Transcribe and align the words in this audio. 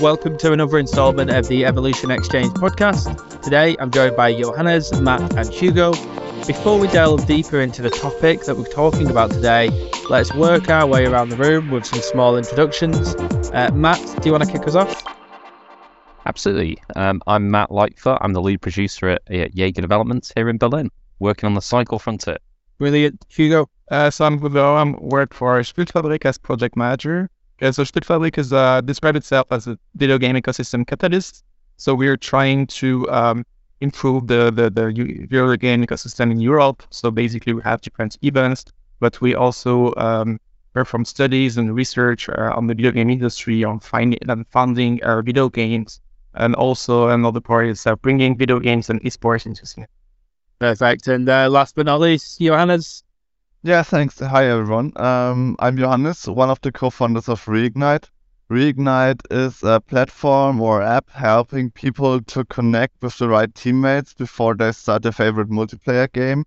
Welcome 0.00 0.36
to 0.38 0.52
another 0.52 0.78
installment 0.78 1.30
of 1.30 1.46
the 1.46 1.64
Evolution 1.64 2.10
Exchange 2.10 2.52
podcast. 2.54 3.40
Today 3.42 3.76
I'm 3.78 3.92
joined 3.92 4.16
by 4.16 4.34
Johannes, 4.34 4.92
Matt, 5.00 5.36
and 5.36 5.48
Hugo. 5.48 5.92
Before 6.46 6.80
we 6.80 6.88
delve 6.88 7.24
deeper 7.26 7.60
into 7.60 7.80
the 7.80 7.90
topic 7.90 8.44
that 8.44 8.56
we're 8.56 8.64
talking 8.64 9.08
about 9.08 9.30
today, 9.30 9.70
let's 10.10 10.34
work 10.34 10.68
our 10.68 10.84
way 10.84 11.06
around 11.06 11.28
the 11.28 11.36
room 11.36 11.70
with 11.70 11.86
some 11.86 12.00
small 12.00 12.36
introductions. 12.36 13.14
Uh, 13.54 13.70
Matt, 13.72 14.00
do 14.20 14.28
you 14.28 14.32
want 14.32 14.44
to 14.44 14.50
kick 14.50 14.66
us 14.66 14.74
off? 14.74 15.00
Absolutely. 16.26 16.78
Um, 16.96 17.22
I'm 17.28 17.50
Matt 17.52 17.70
Lightfoot. 17.70 18.18
I'm 18.20 18.32
the 18.32 18.42
lead 18.42 18.62
producer 18.62 19.10
at, 19.10 19.22
at 19.30 19.54
Yager 19.54 19.80
Developments 19.80 20.32
here 20.34 20.48
in 20.48 20.58
Berlin, 20.58 20.90
working 21.20 21.46
on 21.46 21.54
the 21.54 21.62
Cycle 21.62 22.00
Frontier. 22.00 22.38
Brilliant. 22.78 23.24
Hugo? 23.28 23.70
Uh, 23.90 24.10
so 24.10 24.24
I'm 24.24 24.40
Hugo. 24.40 24.74
I'm 24.74 24.96
work 24.96 25.32
for 25.32 25.60
SpielFabrique 25.60 26.24
as 26.26 26.36
project 26.36 26.76
manager. 26.76 27.30
Okay, 27.56 27.70
so 27.70 27.84
SpielFabrique 27.84 28.36
is 28.38 28.52
uh, 28.52 28.80
describe 28.80 29.14
itself 29.14 29.46
as 29.50 29.68
a 29.68 29.78
video 29.94 30.18
game 30.18 30.34
ecosystem 30.34 30.84
catalyst. 30.84 31.44
So 31.76 31.94
we're 31.94 32.16
trying 32.16 32.66
to 32.68 33.08
um, 33.10 33.46
improve 33.80 34.26
the, 34.26 34.50
the, 34.50 34.70
the 34.70 34.86
video 34.92 35.56
game 35.56 35.84
ecosystem 35.84 36.32
in 36.32 36.40
Europe. 36.40 36.82
So 36.90 37.10
basically 37.10 37.52
we 37.52 37.62
have 37.62 37.80
different 37.80 38.18
events, 38.22 38.64
but 38.98 39.20
we 39.20 39.36
also 39.36 39.94
um, 39.96 40.40
perform 40.72 41.04
studies 41.04 41.56
and 41.56 41.74
research 41.74 42.28
uh, 42.28 42.52
on 42.56 42.66
the 42.66 42.74
video 42.74 42.90
game 42.90 43.08
industry, 43.10 43.62
on 43.62 43.78
finding 43.78 44.18
and 44.28 44.46
funding 44.48 45.02
our 45.04 45.22
video 45.22 45.48
games. 45.48 46.00
And 46.34 46.56
also 46.56 47.08
another 47.08 47.40
part 47.40 47.68
is 47.68 47.86
uh, 47.86 47.94
bringing 47.94 48.36
video 48.36 48.58
games 48.58 48.90
and 48.90 49.00
esports 49.02 49.46
into 49.46 49.64
scene. 49.64 49.86
Perfect. 50.58 51.06
And 51.06 51.28
uh, 51.28 51.48
last 51.48 51.76
but 51.76 51.86
not 51.86 52.00
least, 52.00 52.40
Johannes, 52.40 53.04
yeah, 53.64 53.82
thanks. 53.82 54.20
Hi, 54.20 54.46
everyone. 54.48 54.92
Um, 54.96 55.56
I'm 55.58 55.78
Johannes, 55.78 56.28
one 56.28 56.50
of 56.50 56.60
the 56.60 56.70
co-founders 56.70 57.30
of 57.30 57.42
Reignite. 57.46 58.10
Reignite 58.50 59.22
is 59.30 59.62
a 59.62 59.80
platform 59.80 60.60
or 60.60 60.82
app 60.82 61.08
helping 61.08 61.70
people 61.70 62.20
to 62.20 62.44
connect 62.44 63.02
with 63.02 63.16
the 63.16 63.26
right 63.26 63.52
teammates 63.54 64.12
before 64.12 64.54
they 64.54 64.70
start 64.72 65.02
their 65.02 65.12
favorite 65.12 65.48
multiplayer 65.48 66.12
game. 66.12 66.44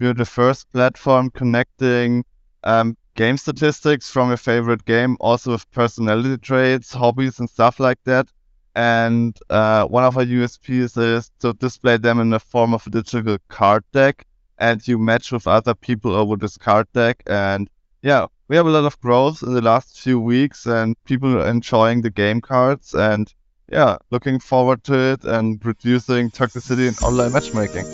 We're 0.00 0.14
the 0.14 0.24
first 0.24 0.70
platform 0.72 1.30
connecting 1.30 2.24
um, 2.64 2.96
game 3.14 3.36
statistics 3.36 4.10
from 4.10 4.28
your 4.28 4.36
favorite 4.36 4.84
game, 4.84 5.16
also 5.20 5.52
with 5.52 5.70
personality 5.70 6.36
traits, 6.36 6.92
hobbies, 6.92 7.38
and 7.38 7.48
stuff 7.48 7.78
like 7.78 8.02
that. 8.06 8.26
And 8.74 9.38
uh, 9.50 9.84
one 9.84 10.02
of 10.02 10.18
our 10.18 10.24
USPs 10.24 10.98
is 10.98 11.30
to 11.38 11.52
display 11.52 11.96
them 11.96 12.18
in 12.18 12.30
the 12.30 12.40
form 12.40 12.74
of 12.74 12.84
a 12.88 12.90
digital 12.90 13.38
card 13.48 13.84
deck 13.92 14.25
and 14.58 14.86
you 14.86 14.98
match 14.98 15.32
with 15.32 15.46
other 15.46 15.74
people 15.74 16.12
over 16.14 16.36
this 16.36 16.56
card 16.56 16.86
deck. 16.92 17.22
And 17.26 17.68
yeah, 18.02 18.26
we 18.48 18.56
have 18.56 18.66
a 18.66 18.70
lot 18.70 18.84
of 18.84 19.00
growth 19.00 19.42
in 19.42 19.54
the 19.54 19.60
last 19.60 20.00
few 20.00 20.20
weeks 20.20 20.66
and 20.66 20.96
people 21.04 21.38
are 21.38 21.48
enjoying 21.48 22.02
the 22.02 22.10
game 22.10 22.40
cards 22.40 22.94
and 22.94 23.32
yeah, 23.70 23.96
looking 24.10 24.38
forward 24.38 24.84
to 24.84 25.12
it 25.12 25.24
and 25.24 25.64
reducing 25.64 26.30
toxicity 26.30 26.86
in 26.86 26.94
online 27.04 27.32
matchmaking. 27.32 27.84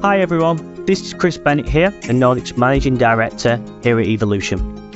Hi 0.00 0.18
everyone, 0.20 0.86
this 0.86 1.02
is 1.02 1.12
Chris 1.12 1.36
Bennett 1.36 1.68
here, 1.68 1.90
the 1.90 2.14
Nordics 2.14 2.56
Managing 2.56 2.96
Director 2.96 3.62
here 3.82 4.00
at 4.00 4.06
Evolution. 4.06 4.79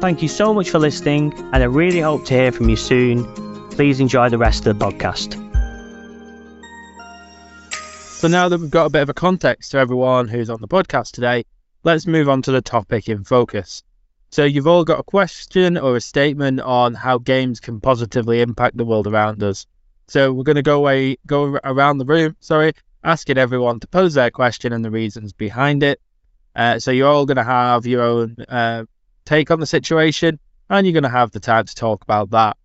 Thank 0.00 0.22
you 0.22 0.28
so 0.28 0.54
much 0.54 0.70
for 0.70 0.78
listening, 0.78 1.34
and 1.52 1.56
I 1.56 1.64
really 1.64 2.00
hope 2.00 2.24
to 2.24 2.32
hear 2.32 2.52
from 2.52 2.70
you 2.70 2.76
soon. 2.76 3.22
Please 3.72 4.00
enjoy 4.00 4.30
the 4.30 4.38
rest 4.38 4.66
of 4.66 4.78
the 4.78 4.82
podcast. 4.82 5.34
So, 7.74 8.26
now 8.26 8.48
that 8.48 8.58
we've 8.58 8.70
got 8.70 8.86
a 8.86 8.90
bit 8.90 9.02
of 9.02 9.10
a 9.10 9.14
context 9.14 9.72
to 9.72 9.78
everyone 9.78 10.26
who's 10.26 10.48
on 10.48 10.62
the 10.62 10.68
podcast 10.68 11.10
today, 11.10 11.44
let's 11.84 12.06
move 12.06 12.30
on 12.30 12.40
to 12.42 12.50
the 12.50 12.62
topic 12.62 13.10
in 13.10 13.24
focus. 13.24 13.82
So, 14.30 14.44
you've 14.44 14.66
all 14.66 14.86
got 14.86 15.00
a 15.00 15.02
question 15.02 15.76
or 15.76 15.96
a 15.96 16.00
statement 16.00 16.62
on 16.62 16.94
how 16.94 17.18
games 17.18 17.60
can 17.60 17.78
positively 17.78 18.40
impact 18.40 18.78
the 18.78 18.86
world 18.86 19.06
around 19.06 19.42
us. 19.42 19.66
So, 20.08 20.32
we're 20.32 20.44
going 20.44 20.56
to 20.56 20.62
go 20.62 20.78
away, 20.78 21.18
go 21.26 21.58
around 21.62 21.98
the 21.98 22.06
room, 22.06 22.36
sorry, 22.40 22.72
asking 23.04 23.36
everyone 23.36 23.80
to 23.80 23.86
pose 23.86 24.14
their 24.14 24.30
question 24.30 24.72
and 24.72 24.82
the 24.82 24.90
reasons 24.90 25.34
behind 25.34 25.82
it. 25.82 26.00
Uh, 26.56 26.78
so, 26.78 26.90
you're 26.90 27.06
all 27.06 27.26
going 27.26 27.36
to 27.36 27.44
have 27.44 27.84
your 27.84 28.00
own 28.00 28.36
uh, 28.48 28.84
take 29.30 29.50
on 29.52 29.60
the 29.60 29.66
situation, 29.66 30.38
and 30.68 30.86
you're 30.86 30.92
going 30.92 31.10
to 31.12 31.18
have 31.20 31.30
the 31.30 31.40
time 31.40 31.64
to 31.64 31.74
talk 31.74 32.02
about 32.02 32.30
that. 32.30 32.56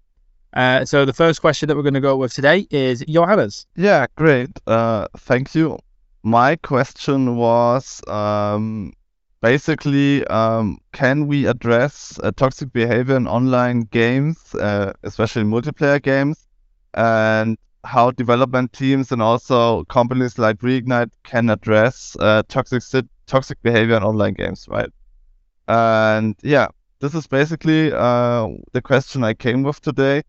Uh, 0.54 0.84
so 0.86 1.06
the 1.06 1.14
first 1.14 1.40
question 1.42 1.68
that 1.68 1.76
we're 1.76 1.84
going 1.90 2.02
to 2.02 2.08
go 2.12 2.18
with 2.18 2.34
today 2.34 2.66
is 2.72 3.04
Johannes. 3.08 3.68
Yeah, 3.76 4.08
great. 4.16 4.50
Uh, 4.66 5.08
thank 5.18 5.54
you. 5.54 5.78
My 6.24 6.56
question 6.56 7.36
was 7.36 8.02
um, 8.08 8.94
basically, 9.42 10.26
um, 10.28 10.80
can 10.92 11.28
we 11.28 11.46
address 11.46 12.20
uh, 12.24 12.32
toxic 12.32 12.74
behavior 12.74 13.16
in 13.16 13.28
online 13.28 13.82
games, 13.82 14.56
uh, 14.56 14.94
especially 15.04 15.44
multiplayer 15.44 16.02
games, 16.02 16.48
and 16.96 17.58
how 17.84 18.10
development 18.10 18.74
teams 18.74 19.12
and 19.12 19.22
also 19.22 19.84
companies 19.84 20.40
like 20.40 20.58
Reignite 20.60 21.12
can 21.24 21.52
address 21.52 22.18
uh, 22.20 22.42
toxic 22.48 22.82
toxic 23.28 23.62
behavior 23.62 23.98
in 23.98 24.04
online 24.04 24.34
games, 24.34 24.66
right? 24.68 24.90
And 25.68 26.36
yeah, 26.44 26.68
this 27.00 27.16
is 27.16 27.28
basically 27.28 27.92
uh, 27.92 28.48
the 28.72 28.82
question 28.82 29.24
I 29.24 29.34
came 29.34 29.64
with 29.64 29.82
today. 29.82 30.24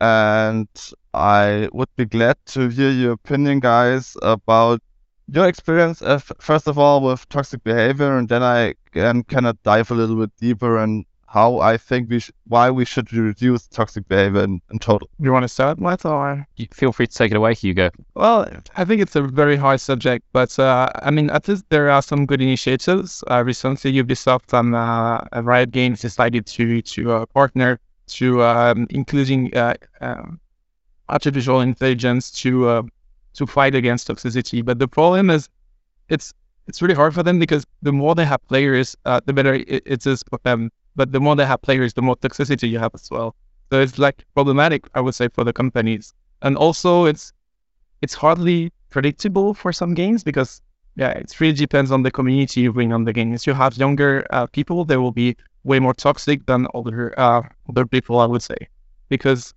And 0.00 0.68
I 1.12 1.68
would 1.72 1.94
be 1.96 2.06
glad 2.06 2.36
to 2.46 2.68
hear 2.68 2.90
your 2.90 3.12
opinion, 3.12 3.60
guys, 3.60 4.16
about 4.22 4.80
your 5.28 5.46
experience, 5.46 6.02
uh, 6.02 6.18
first 6.18 6.66
of 6.66 6.78
all, 6.78 7.02
with 7.02 7.28
toxic 7.28 7.62
behavior, 7.62 8.16
and 8.16 8.28
then 8.28 8.42
I 8.42 8.74
can 8.92 9.22
kind 9.24 9.46
of 9.46 9.62
dive 9.62 9.90
a 9.90 9.94
little 9.94 10.16
bit 10.16 10.30
deeper 10.40 10.78
and 10.78 11.04
how 11.30 11.60
I 11.60 11.76
think 11.76 12.10
we 12.10 12.18
sh- 12.18 12.32
why 12.48 12.70
we 12.70 12.84
should 12.84 13.12
reduce 13.12 13.68
toxic 13.68 14.08
behavior 14.08 14.42
in, 14.42 14.60
in 14.72 14.80
total. 14.80 15.08
You 15.20 15.32
want 15.32 15.44
to 15.44 15.48
start, 15.48 15.78
Matt, 15.78 16.04
or 16.04 16.44
feel 16.72 16.92
free 16.92 17.06
to 17.06 17.14
take 17.14 17.30
it 17.30 17.36
away, 17.36 17.54
Hugo? 17.54 17.90
Well, 18.14 18.50
I 18.76 18.84
think 18.84 19.00
it's 19.00 19.14
a 19.14 19.22
very 19.22 19.56
hard 19.56 19.80
subject, 19.80 20.24
but 20.32 20.58
uh, 20.58 20.90
I 20.96 21.12
mean, 21.12 21.30
at 21.30 21.46
least 21.46 21.64
there 21.70 21.88
are 21.88 22.02
some 22.02 22.26
good 22.26 22.42
initiatives. 22.42 23.22
Uh, 23.30 23.44
recently, 23.44 23.92
Ubisoft 23.92 24.52
and 24.58 24.74
uh, 24.74 25.20
Riot 25.40 25.70
Games 25.70 26.00
decided 26.00 26.46
to 26.46 26.82
to 26.82 27.12
uh, 27.12 27.26
partner 27.26 27.78
to 28.18 28.42
um, 28.42 28.88
including 28.90 29.56
uh, 29.56 29.74
um, 30.00 30.40
artificial 31.08 31.60
intelligence 31.60 32.32
to 32.42 32.68
uh, 32.68 32.82
to 33.34 33.46
fight 33.46 33.76
against 33.76 34.08
toxicity. 34.08 34.64
But 34.64 34.80
the 34.80 34.88
problem 34.88 35.30
is, 35.30 35.48
it's 36.08 36.34
it's 36.66 36.82
really 36.82 36.94
hard 36.94 37.14
for 37.14 37.22
them 37.22 37.38
because 37.38 37.64
the 37.82 37.92
more 37.92 38.16
they 38.16 38.24
have 38.24 38.44
players, 38.48 38.96
uh, 39.04 39.20
the 39.24 39.32
better 39.32 39.54
it, 39.54 39.82
it 39.86 40.06
is 40.08 40.24
for 40.28 40.40
them 40.42 40.72
but 41.00 41.12
the 41.12 41.20
more 41.26 41.34
they 41.34 41.46
have 41.46 41.62
players, 41.62 41.94
the 41.94 42.02
more 42.02 42.16
toxicity 42.16 42.68
you 42.68 42.78
have 42.78 42.94
as 42.94 43.08
well. 43.10 43.34
So 43.70 43.80
it's 43.80 43.98
like 43.98 44.18
problematic, 44.34 44.82
I 44.94 45.00
would 45.00 45.14
say, 45.14 45.28
for 45.36 45.44
the 45.44 45.54
companies. 45.62 46.12
And 46.42 46.58
also, 46.58 47.06
it's 47.06 47.32
it's 48.02 48.12
hardly 48.12 48.70
predictable 48.90 49.54
for 49.54 49.72
some 49.72 49.94
games 49.94 50.22
because 50.22 50.60
yeah, 50.96 51.12
it 51.22 51.40
really 51.40 51.54
depends 51.66 51.90
on 51.90 52.02
the 52.02 52.10
community 52.10 52.60
you 52.60 52.72
bring 52.78 52.92
on 52.92 53.04
the 53.04 53.14
game. 53.14 53.32
If 53.32 53.46
you 53.46 53.54
have 53.54 53.78
younger 53.84 54.12
uh, 54.28 54.46
people, 54.56 54.84
they 54.84 54.98
will 54.98 55.16
be 55.24 55.28
way 55.64 55.78
more 55.86 55.94
toxic 55.94 56.44
than 56.44 56.66
older 56.74 57.14
uh, 57.26 57.42
older 57.68 57.86
people, 57.86 58.16
I 58.20 58.26
would 58.26 58.42
say, 58.42 58.60
because 59.08 59.54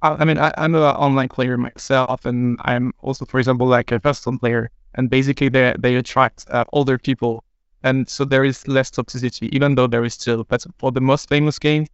I, 0.00 0.08
I 0.20 0.24
mean 0.24 0.38
I, 0.38 0.52
am 0.56 0.76
an 0.76 0.82
online 1.06 1.30
player 1.36 1.56
myself, 1.58 2.24
and 2.24 2.56
I'm 2.70 2.92
also, 3.06 3.24
for 3.24 3.40
example, 3.40 3.66
like 3.66 3.90
a 3.90 3.98
custom 3.98 4.38
player, 4.38 4.70
and 4.94 5.10
basically 5.10 5.48
they 5.48 5.74
they 5.84 5.96
attract 5.96 6.38
uh, 6.50 6.64
older 6.72 6.98
people 6.98 7.42
and 7.84 8.08
so 8.08 8.24
there 8.24 8.44
is 8.44 8.66
less 8.66 8.90
toxicity, 8.90 9.48
even 9.52 9.74
though 9.74 9.86
there 9.86 10.04
is 10.04 10.14
still. 10.14 10.42
But 10.44 10.64
for 10.78 10.90
the 10.90 11.02
most 11.02 11.28
famous 11.28 11.58
games, 11.58 11.88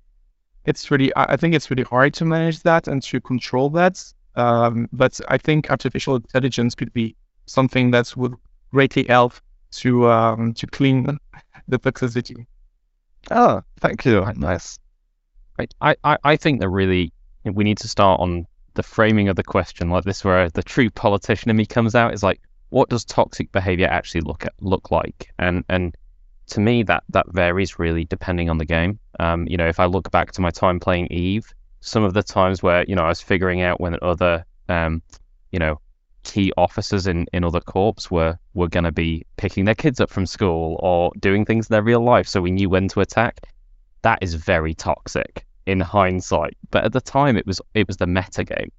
it's 0.64 0.90
really 0.90 1.12
I 1.16 1.36
think 1.36 1.54
it's 1.54 1.70
really 1.70 1.82
hard 1.82 2.14
to 2.14 2.24
manage 2.24 2.62
that 2.62 2.88
and 2.88 3.02
to 3.02 3.20
control 3.20 3.68
that. 3.70 4.02
Um, 4.36 4.88
but 4.92 5.20
I 5.28 5.36
think 5.36 5.70
artificial 5.70 6.16
intelligence 6.16 6.74
could 6.76 6.92
be 6.92 7.16
something 7.46 7.90
that 7.90 8.16
would 8.16 8.34
greatly 8.70 9.04
help 9.08 9.34
to 9.72 10.08
um, 10.08 10.54
to 10.54 10.66
clean 10.68 11.18
the 11.68 11.78
toxicity. 11.78 12.46
Oh, 13.30 13.62
thank 13.80 14.04
you. 14.04 14.24
Nice. 14.36 14.78
Right. 15.58 15.74
I, 15.80 15.96
I, 16.04 16.16
I 16.24 16.36
think 16.36 16.60
that 16.60 16.70
really 16.70 17.12
we 17.44 17.64
need 17.64 17.78
to 17.78 17.88
start 17.88 18.20
on 18.20 18.46
the 18.74 18.82
framing 18.82 19.28
of 19.28 19.36
the 19.36 19.42
question 19.42 19.90
like 19.90 20.04
this, 20.04 20.24
where 20.24 20.48
the 20.50 20.62
true 20.62 20.88
politician 20.88 21.50
in 21.50 21.56
me 21.56 21.66
comes 21.66 21.94
out. 21.96 22.14
Is 22.14 22.22
like, 22.22 22.40
what 22.70 22.88
does 22.88 23.04
toxic 23.04 23.52
behavior 23.52 23.86
actually 23.86 24.22
look 24.22 24.44
at, 24.46 24.54
look 24.60 24.90
like? 24.90 25.30
And 25.38 25.64
and 25.68 25.94
to 26.48 26.60
me, 26.60 26.82
that 26.84 27.04
that 27.10 27.26
varies 27.32 27.78
really 27.78 28.04
depending 28.04 28.50
on 28.50 28.58
the 28.58 28.64
game. 28.64 28.98
Um, 29.18 29.46
you 29.46 29.56
know, 29.56 29.68
if 29.68 29.78
I 29.78 29.86
look 29.86 30.10
back 30.10 30.32
to 30.32 30.40
my 30.40 30.50
time 30.50 30.80
playing 30.80 31.08
Eve, 31.08 31.52
some 31.80 32.04
of 32.04 32.14
the 32.14 32.22
times 32.22 32.62
where 32.62 32.84
you 32.88 32.94
know 32.94 33.02
I 33.02 33.08
was 33.08 33.20
figuring 33.20 33.62
out 33.62 33.80
when 33.80 33.96
other 34.02 34.44
um, 34.68 35.02
you 35.52 35.58
know 35.58 35.80
key 36.22 36.52
officers 36.56 37.06
in, 37.06 37.26
in 37.32 37.44
other 37.44 37.60
corps 37.60 38.10
were 38.10 38.38
were 38.54 38.68
going 38.68 38.84
to 38.84 38.92
be 38.92 39.24
picking 39.36 39.64
their 39.64 39.74
kids 39.74 40.00
up 40.00 40.10
from 40.10 40.26
school 40.26 40.78
or 40.80 41.10
doing 41.18 41.44
things 41.44 41.68
in 41.68 41.74
their 41.74 41.82
real 41.82 42.02
life, 42.02 42.28
so 42.28 42.40
we 42.40 42.50
knew 42.50 42.68
when 42.68 42.88
to 42.88 43.00
attack. 43.00 43.46
That 44.02 44.22
is 44.22 44.34
very 44.34 44.74
toxic 44.74 45.46
in 45.66 45.80
hindsight, 45.80 46.56
but 46.70 46.84
at 46.84 46.92
the 46.92 47.00
time 47.00 47.36
it 47.36 47.46
was 47.46 47.60
it 47.74 47.86
was 47.86 47.96
the 47.96 48.06
meta 48.06 48.44
game. 48.44 48.72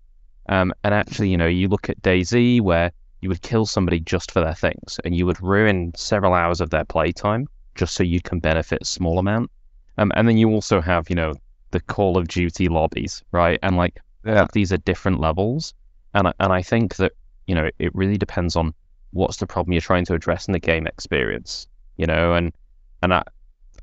Um, 0.49 0.73
and 0.83 0.93
actually, 0.93 1.29
you 1.29 1.37
know, 1.37 1.47
you 1.47 1.67
look 1.67 1.89
at 1.89 2.01
DayZ 2.01 2.61
where 2.61 2.91
you 3.21 3.29
would 3.29 3.41
kill 3.41 3.65
somebody 3.65 3.99
just 3.99 4.31
for 4.31 4.41
their 4.41 4.55
things, 4.55 4.99
and 5.05 5.15
you 5.15 5.25
would 5.25 5.41
ruin 5.41 5.93
several 5.95 6.33
hours 6.33 6.61
of 6.61 6.69
their 6.69 6.85
playtime 6.85 7.47
just 7.75 7.93
so 7.95 8.03
you 8.03 8.21
can 8.21 8.39
benefit 8.39 8.81
a 8.81 8.85
small 8.85 9.19
amount. 9.19 9.49
Um, 9.97 10.11
and 10.15 10.27
then 10.27 10.37
you 10.37 10.49
also 10.49 10.81
have, 10.81 11.09
you 11.09 11.15
know, 11.15 11.33
the 11.71 11.79
Call 11.81 12.17
of 12.17 12.27
Duty 12.27 12.67
lobbies, 12.67 13.23
right? 13.31 13.59
And 13.63 13.77
like, 13.77 13.99
Yeah. 14.25 14.47
these 14.53 14.73
are 14.73 14.77
different 14.77 15.19
levels. 15.19 15.73
And 16.13 16.27
I, 16.27 16.33
and 16.39 16.51
I 16.53 16.61
think 16.61 16.95
that 16.97 17.13
you 17.47 17.55
know 17.55 17.69
it 17.79 17.95
really 17.95 18.17
depends 18.17 18.55
on 18.55 18.73
what's 19.11 19.37
the 19.37 19.47
problem 19.47 19.73
you're 19.73 19.81
trying 19.81 20.05
to 20.05 20.13
address 20.13 20.47
in 20.47 20.51
the 20.53 20.59
game 20.59 20.87
experience, 20.87 21.67
you 21.97 22.05
know. 22.07 22.33
And 22.33 22.51
and 23.01 23.13
I 23.13 23.23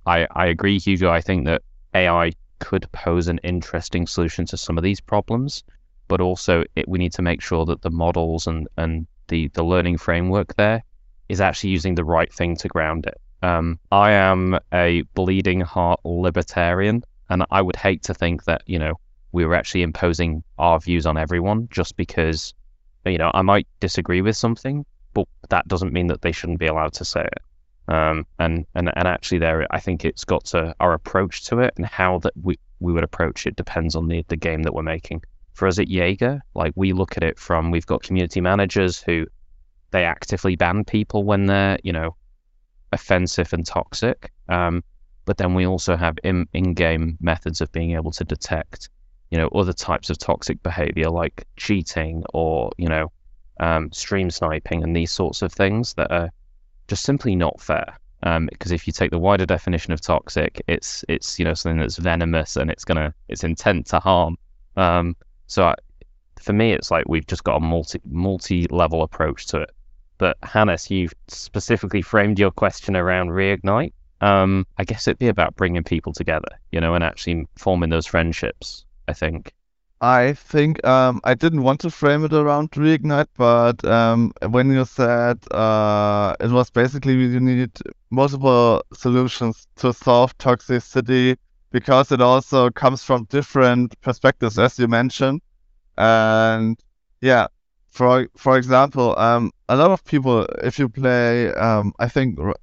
I, 0.07 0.27
I 0.33 0.47
agree, 0.47 0.79
Hugo. 0.79 1.11
I 1.11 1.21
think 1.21 1.47
that 1.47 1.63
AI 1.95 2.33
could 2.61 2.91
pose 2.93 3.29
an 3.29 3.39
interesting 3.45 4.07
solution 4.07 4.47
to 4.47 4.57
some 4.57 4.79
of 4.79 4.85
these 4.85 5.01
problems, 5.01 5.63
but 6.09 6.21
also 6.21 6.65
it, 6.77 6.89
we 6.89 6.99
need 6.99 7.13
to 7.15 7.23
make 7.23 7.41
sure 7.43 7.65
that 7.67 7.83
the 7.83 7.91
models 7.91 8.47
and 8.47 8.69
and 8.77 9.07
the 9.29 9.49
the 9.49 9.65
learning 9.65 9.99
framework 9.99 10.55
there 10.57 10.83
is 11.29 11.41
actually 11.41 11.71
using 11.71 11.95
the 11.95 12.05
right 12.05 12.33
thing 12.33 12.57
to 12.57 12.69
ground 12.69 13.07
it. 13.07 13.21
Um, 13.43 13.79
I 13.93 14.13
am 14.13 14.59
a 14.73 15.03
bleeding 15.15 15.61
heart 15.61 16.01
libertarian, 16.05 17.05
and 17.29 17.45
I 17.51 17.63
would 17.63 17.77
hate 17.77 18.03
to 18.05 18.15
think 18.15 18.45
that 18.45 18.63
you 18.67 18.79
know 18.79 18.95
we 19.33 19.45
were 19.45 19.55
actually 19.55 19.83
imposing 19.83 20.43
our 20.59 20.81
views 20.81 21.07
on 21.07 21.17
everyone 21.17 21.69
just 21.71 21.97
because 21.97 22.55
you 23.05 23.19
know 23.19 23.31
I 23.33 23.43
might 23.43 23.69
disagree 23.81 24.23
with 24.23 24.37
something, 24.37 24.85
but 25.15 25.29
that 25.51 25.69
doesn't 25.69 25.93
mean 25.93 26.09
that 26.09 26.23
they 26.23 26.33
shouldn't 26.33 26.59
be 26.59 26.67
allowed 26.67 26.95
to 26.95 27.05
say 27.05 27.23
it. 27.23 27.43
Um, 27.89 28.27
and 28.39 28.67
and 28.75 28.91
and 28.95 29.09
actually, 29.09 29.39
there 29.39 29.67
I 29.71 29.81
think 29.81 30.05
it's 30.05 30.25
got 30.25 30.45
to 30.47 30.75
our 30.81 30.93
approach 30.93 31.45
to 31.47 31.61
it 31.61 31.75
and 31.77 31.87
how 31.87 32.19
that 32.21 32.35
we 32.41 32.59
we 32.81 32.93
would 32.93 33.05
approach 33.05 33.47
it 33.47 33.57
depends 33.57 33.97
on 33.97 34.09
the 34.09 34.25
the 34.29 34.37
game 34.37 34.63
that 34.65 34.75
we're 34.75 34.83
making. 34.83 35.23
For 35.59 35.67
us 35.67 35.81
at 35.81 35.89
Yager, 35.89 36.41
like 36.55 36.73
we 36.77 36.93
look 36.93 37.17
at 37.17 37.25
it 37.25 37.37
from 37.37 37.73
we've 37.73 37.85
got 37.85 38.05
community 38.05 38.41
managers 38.41 39.03
who 39.03 39.27
they 39.91 40.05
actively 40.05 40.55
ban 40.55 40.85
people 40.85 41.25
when 41.25 41.47
they're 41.47 41.81
you 41.83 41.93
know 41.93 42.15
offensive 42.93 43.53
and 43.53 43.67
toxic. 43.67 44.31
Um, 44.49 44.85
but 45.25 45.37
then 45.37 45.55
we 45.55 45.67
also 45.67 45.97
have 45.97 46.17
in 46.23 46.47
in-game 46.53 47.19
methods 47.21 47.61
of 47.61 47.73
being 47.73 47.97
able 47.97 48.13
to 48.13 48.23
detect 48.23 48.89
you 49.33 49.39
know 49.39 49.49
other 49.49 49.73
types 49.73 50.11
of 50.11 50.19
toxic 50.19 50.63
behavior 50.63 51.11
like 51.11 51.45
cheating 51.57 52.23
or 52.33 52.71
you 52.79 52.89
know 52.89 53.11
um, 53.59 53.91
stream 53.91 54.31
sniping 54.31 54.85
and 54.85 54.95
these 54.95 55.11
sorts 55.11 55.43
of 55.43 55.53
things 55.53 55.93
that 55.95 56.13
are 56.13 56.31
just 56.87 57.03
simply 57.03 57.35
not 57.35 57.61
fair. 57.61 57.99
Um, 58.23 58.47
because 58.47 58.71
if 58.71 58.87
you 58.87 58.93
take 58.93 59.11
the 59.11 59.19
wider 59.19 59.45
definition 59.45 59.93
of 59.93 60.01
toxic 60.01 60.63
it's 60.69 61.05
it's 61.09 61.37
you 61.41 61.45
know 61.45 61.55
something 61.55 61.81
that's 61.81 61.97
venomous 61.97 62.55
and 62.55 62.71
it's 62.71 62.85
gonna 62.85 63.13
it's 63.27 63.43
intent 63.43 63.87
to 63.87 63.99
harm. 63.99 64.37
Um, 64.77 65.17
so 65.49 65.65
I, 65.65 65.75
for 66.41 66.53
me 66.53 66.73
it's 66.73 66.91
like 66.91 67.09
we've 67.09 67.27
just 67.27 67.43
got 67.43 67.57
a 67.57 67.61
multi 67.61 68.01
multi 68.05 68.67
level 68.69 69.03
approach 69.03 69.47
to 69.49 69.63
it. 69.63 69.71
But 70.19 70.37
Hannes 70.43 70.91
you've 70.91 71.15
specifically 71.29 72.03
framed 72.03 72.39
your 72.39 72.53
question 72.53 72.97
around 72.97 73.31
Reignite. 73.31 73.93
Um, 74.21 74.67
I 74.77 74.85
guess 74.85 75.07
it'd 75.07 75.19
be 75.19 75.29
about 75.29 75.57
bringing 75.57 75.85
people 75.85 76.13
together 76.13 76.49
you 76.71 76.81
know 76.81 76.95
and 76.95 77.03
actually 77.03 77.47
forming 77.57 77.91
those 77.91 78.07
friendships 78.07 78.85
I 79.09 79.15
think. 79.15 79.53
I 80.01 80.35
think 80.35 80.85
um, 80.87 81.21
I 81.25 81.35
didn't 81.35 81.65
want 81.65 81.81
to 81.81 81.91
frame 81.91 82.25
it 82.25 82.33
around 82.33 82.71
Reignite, 82.71 83.27
but 83.37 83.85
um, 83.85 84.33
when 84.49 84.71
you 84.71 84.85
said 84.85 85.39
uh, 85.53 86.37
it 86.39 86.51
was 86.51 86.71
basically 86.71 87.15
you 87.15 87.41
need 87.41 87.73
multiple 88.11 88.85
solutions 88.95 89.67
to 89.77 89.93
solve 89.93 90.39
toxicity 90.39 91.37
because 91.71 92.13
it 92.13 92.21
also 92.21 92.71
comes 92.71 93.03
from 93.05 93.25
different 93.25 94.01
perspectives, 94.01 94.59
as 94.59 94.79
you 94.79 94.89
mentioned. 94.89 95.43
And 95.97 96.79
yeah, 97.21 97.49
for 97.91 98.29
for 98.37 98.57
example, 98.57 99.19
um, 99.19 99.51
a 99.69 99.77
lot 99.77 99.91
of 99.91 100.05
people, 100.05 100.47
if 100.63 100.79
you 100.79 100.89
play, 100.89 101.53
um, 101.55 101.93
I 101.99 102.09
think 102.09 102.39
r- 102.39 102.55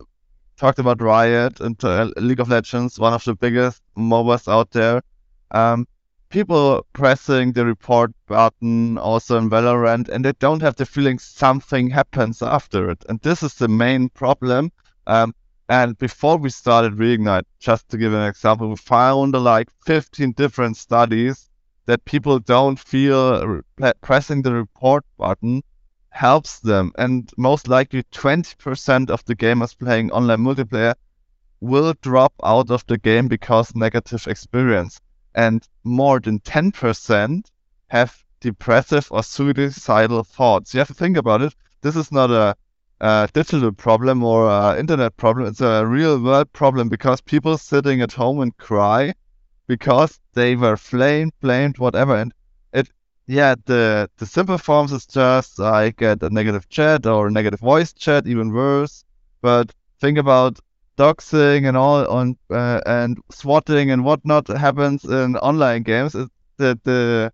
talked 0.58 0.80
about 0.80 1.02
Riot 1.02 1.60
and 1.60 1.82
uh, 1.84 2.12
League 2.18 2.40
of 2.40 2.50
Legends, 2.50 3.00
one 3.00 3.14
of 3.14 3.24
the 3.24 3.36
biggest 3.36 3.82
MOBAs 3.98 4.48
out 4.52 4.72
there. 4.72 5.02
Um, 5.52 5.88
people 6.30 6.86
pressing 6.94 7.54
the 7.54 7.66
report 7.66 8.12
button 8.28 8.98
also 8.98 9.38
in 9.38 9.50
Valorant 9.50 10.10
and 10.10 10.26
they 10.26 10.34
don't 10.34 10.62
have 10.62 10.76
the 10.76 10.86
feeling 10.86 11.20
something 11.20 11.90
happens 11.90 12.42
after 12.42 12.90
it. 12.90 13.04
And 13.08 13.20
this 13.22 13.44
is 13.44 13.56
the 13.56 13.68
main 13.68 14.10
problem. 14.10 14.72
Um, 15.08 15.34
and 15.70 15.98
before 15.98 16.38
we 16.38 16.50
started 16.50 16.94
Reignite, 16.94 17.46
just 17.60 17.90
to 17.90 17.98
give 17.98 18.14
an 18.14 18.28
example, 18.28 18.70
we 18.70 18.76
found 18.76 19.34
like 19.34 19.70
15 19.86 20.34
different 20.34 20.78
studies 20.78 21.50
that 21.86 22.06
people 22.06 22.40
don't 22.40 22.80
feel 22.80 23.46
re- 23.48 23.94
pressing 24.02 24.42
the 24.42 24.54
report 24.54 25.04
button 25.18 25.64
helps 26.10 26.60
them. 26.60 26.92
And 26.98 27.32
most 27.38 27.68
likely 27.68 28.04
20% 28.04 29.10
of 29.10 29.26
the 29.26 29.36
gamers 29.36 29.78
playing 29.78 30.12
online 30.12 30.40
multiplayer 30.40 30.96
will 31.62 31.94
drop 32.02 32.34
out 32.44 32.70
of 32.70 32.86
the 32.88 32.98
game 32.98 33.28
because 33.28 33.76
negative 33.76 34.28
experience 34.28 35.00
and 35.34 35.68
more 35.84 36.20
than 36.20 36.40
10% 36.40 37.46
have 37.88 38.24
depressive 38.40 39.08
or 39.12 39.24
suicidal 39.24 40.24
thoughts. 40.24 40.74
You 40.74 40.80
have 40.80 40.88
to 40.88 40.94
think 40.94 41.18
about 41.18 41.42
it. 41.42 41.56
This 41.82 41.96
is 41.96 42.12
not 42.12 42.32
a, 42.32 42.56
a 43.02 43.30
digital 43.34 43.72
problem 43.72 44.24
or 44.24 44.50
an 44.50 44.80
internet 44.80 45.16
problem. 45.18 45.48
It's 45.48 45.62
a 45.62 45.86
real 45.86 46.22
world 46.22 46.52
problem 46.54 46.90
because 46.90 47.22
people 47.22 47.58
sitting 47.58 48.02
at 48.02 48.14
home 48.14 48.40
and 48.42 48.56
cry 48.58 49.14
because 49.68 50.20
they 50.34 50.56
were 50.56 50.78
flamed, 50.78 51.34
blamed, 51.42 51.78
whatever. 51.78 52.16
And 52.16 52.34
it, 52.74 52.90
yeah, 53.28 53.56
the 53.66 54.10
the 54.18 54.26
simple 54.26 54.58
forms 54.58 54.92
is 54.92 55.06
just 55.06 55.60
I 55.60 55.92
get 55.92 56.24
a 56.24 56.30
negative 56.30 56.70
chat 56.70 57.06
or 57.06 57.30
negative 57.30 57.60
voice 57.60 57.94
chat, 57.94 58.28
even 58.28 58.54
worse. 58.54 59.04
But 59.42 59.74
think 60.00 60.18
about 60.18 60.60
doxing 60.98 61.68
and 61.68 61.76
all 61.76 62.08
on 62.08 62.38
uh, 62.50 62.82
and 62.86 63.18
swatting 63.30 63.92
and 63.92 64.06
whatnot 64.06 64.48
happens 64.48 65.04
in 65.04 65.36
online 65.38 65.84
games. 65.84 66.16
It, 66.16 66.30
the 66.58 66.80
the 66.84 67.34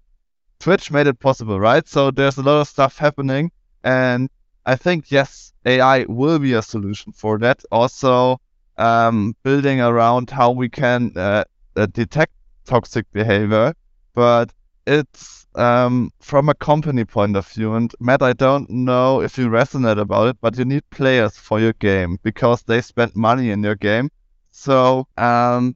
Twitch 0.59 0.91
made 0.91 1.07
it 1.07 1.19
possible, 1.19 1.59
right? 1.59 1.87
So 1.87 2.11
there's 2.11 2.37
a 2.37 2.43
lot 2.43 2.61
of 2.61 2.67
stuff 2.67 2.97
happening, 2.97 3.51
and 3.83 4.29
I 4.65 4.75
think 4.75 5.11
yes, 5.11 5.53
AI 5.65 6.05
will 6.07 6.39
be 6.39 6.53
a 6.53 6.61
solution 6.61 7.11
for 7.13 7.37
that. 7.39 7.63
Also, 7.71 8.39
um, 8.77 9.35
building 9.43 9.79
around 9.81 10.29
how 10.31 10.51
we 10.51 10.69
can 10.69 11.11
uh, 11.15 11.43
uh, 11.75 11.85
detect 11.87 12.33
toxic 12.65 13.05
behavior, 13.11 13.73
but 14.15 14.51
it's 14.87 15.45
um, 15.55 16.11
from 16.19 16.49
a 16.49 16.55
company 16.55 17.05
point 17.05 17.35
of 17.35 17.47
view. 17.47 17.75
And 17.75 17.93
Matt, 17.99 18.21
I 18.23 18.33
don't 18.33 18.69
know 18.69 19.21
if 19.21 19.37
you 19.37 19.47
resonate 19.49 19.99
about 19.99 20.27
it, 20.29 20.37
but 20.41 20.57
you 20.57 20.65
need 20.65 20.89
players 20.89 21.37
for 21.37 21.59
your 21.59 21.73
game 21.73 22.17
because 22.23 22.63
they 22.63 22.81
spend 22.81 23.15
money 23.15 23.51
in 23.51 23.63
your 23.63 23.75
game. 23.75 24.09
So 24.51 25.07
um, 25.17 25.75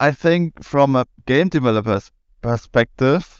I 0.00 0.12
think 0.12 0.62
from 0.64 0.96
a 0.96 1.06
game 1.26 1.48
developer's 1.48 2.10
perspective, 2.42 3.39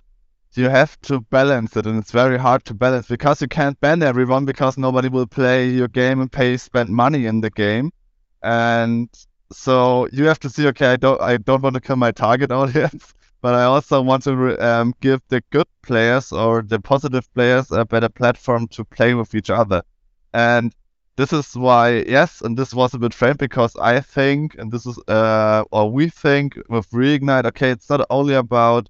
you 0.57 0.69
have 0.69 1.01
to 1.03 1.21
balance 1.21 1.77
it, 1.77 1.87
and 1.87 1.99
it's 1.99 2.11
very 2.11 2.39
hard 2.39 2.65
to 2.67 2.75
balance 2.75 3.07
because 3.09 3.41
you 3.41 3.49
can't 3.49 3.81
ban 3.81 4.03
everyone 4.03 4.45
because 4.45 4.77
nobody 4.79 5.09
will 5.09 5.27
play 5.27 5.69
your 5.69 5.89
game 5.89 6.21
and 6.21 6.31
pay 6.33 6.57
spend 6.57 6.91
money 6.91 7.27
in 7.27 7.41
the 7.41 7.51
game, 7.51 7.93
and 8.43 9.09
so 9.53 10.09
you 10.13 10.25
have 10.27 10.41
to 10.41 10.51
see, 10.51 10.67
okay, 10.69 10.87
I 10.93 10.97
don't, 10.97 11.21
I 11.21 11.37
don't 11.37 11.63
want 11.63 11.75
to 11.75 11.81
kill 11.81 11.97
my 11.97 12.13
target 12.13 12.51
audience, 12.61 13.15
but 13.43 13.55
I 13.55 13.65
also 13.65 14.01
want 14.03 14.25
to 14.25 14.57
um, 14.65 14.95
give 15.01 15.21
the 15.29 15.43
good 15.51 15.67
players 15.83 16.33
or 16.33 16.63
the 16.63 16.81
positive 16.81 17.33
players 17.35 17.71
a 17.73 17.85
better 17.85 18.09
platform 18.09 18.69
to 18.69 18.85
play 18.85 19.15
with 19.15 19.35
each 19.35 19.51
other, 19.51 19.83
and 20.33 20.75
this 21.17 21.33
is 21.33 21.55
why, 21.55 22.05
yes, 22.09 22.41
and 22.41 22.57
this 22.57 22.73
was 22.73 22.95
a 22.95 22.99
bit 22.99 23.13
framed 23.13 23.39
because 23.39 23.77
I 23.77 24.01
think, 24.01 24.55
and 24.59 24.73
this 24.73 24.87
is, 24.87 24.99
uh, 25.07 25.65
or 25.71 25.91
we 25.91 26.09
think 26.09 26.57
with 26.69 26.89
Reignite, 26.91 27.45
okay, 27.47 27.71
it's 27.71 27.91
not 27.91 28.07
only 28.11 28.35
about, 28.35 28.89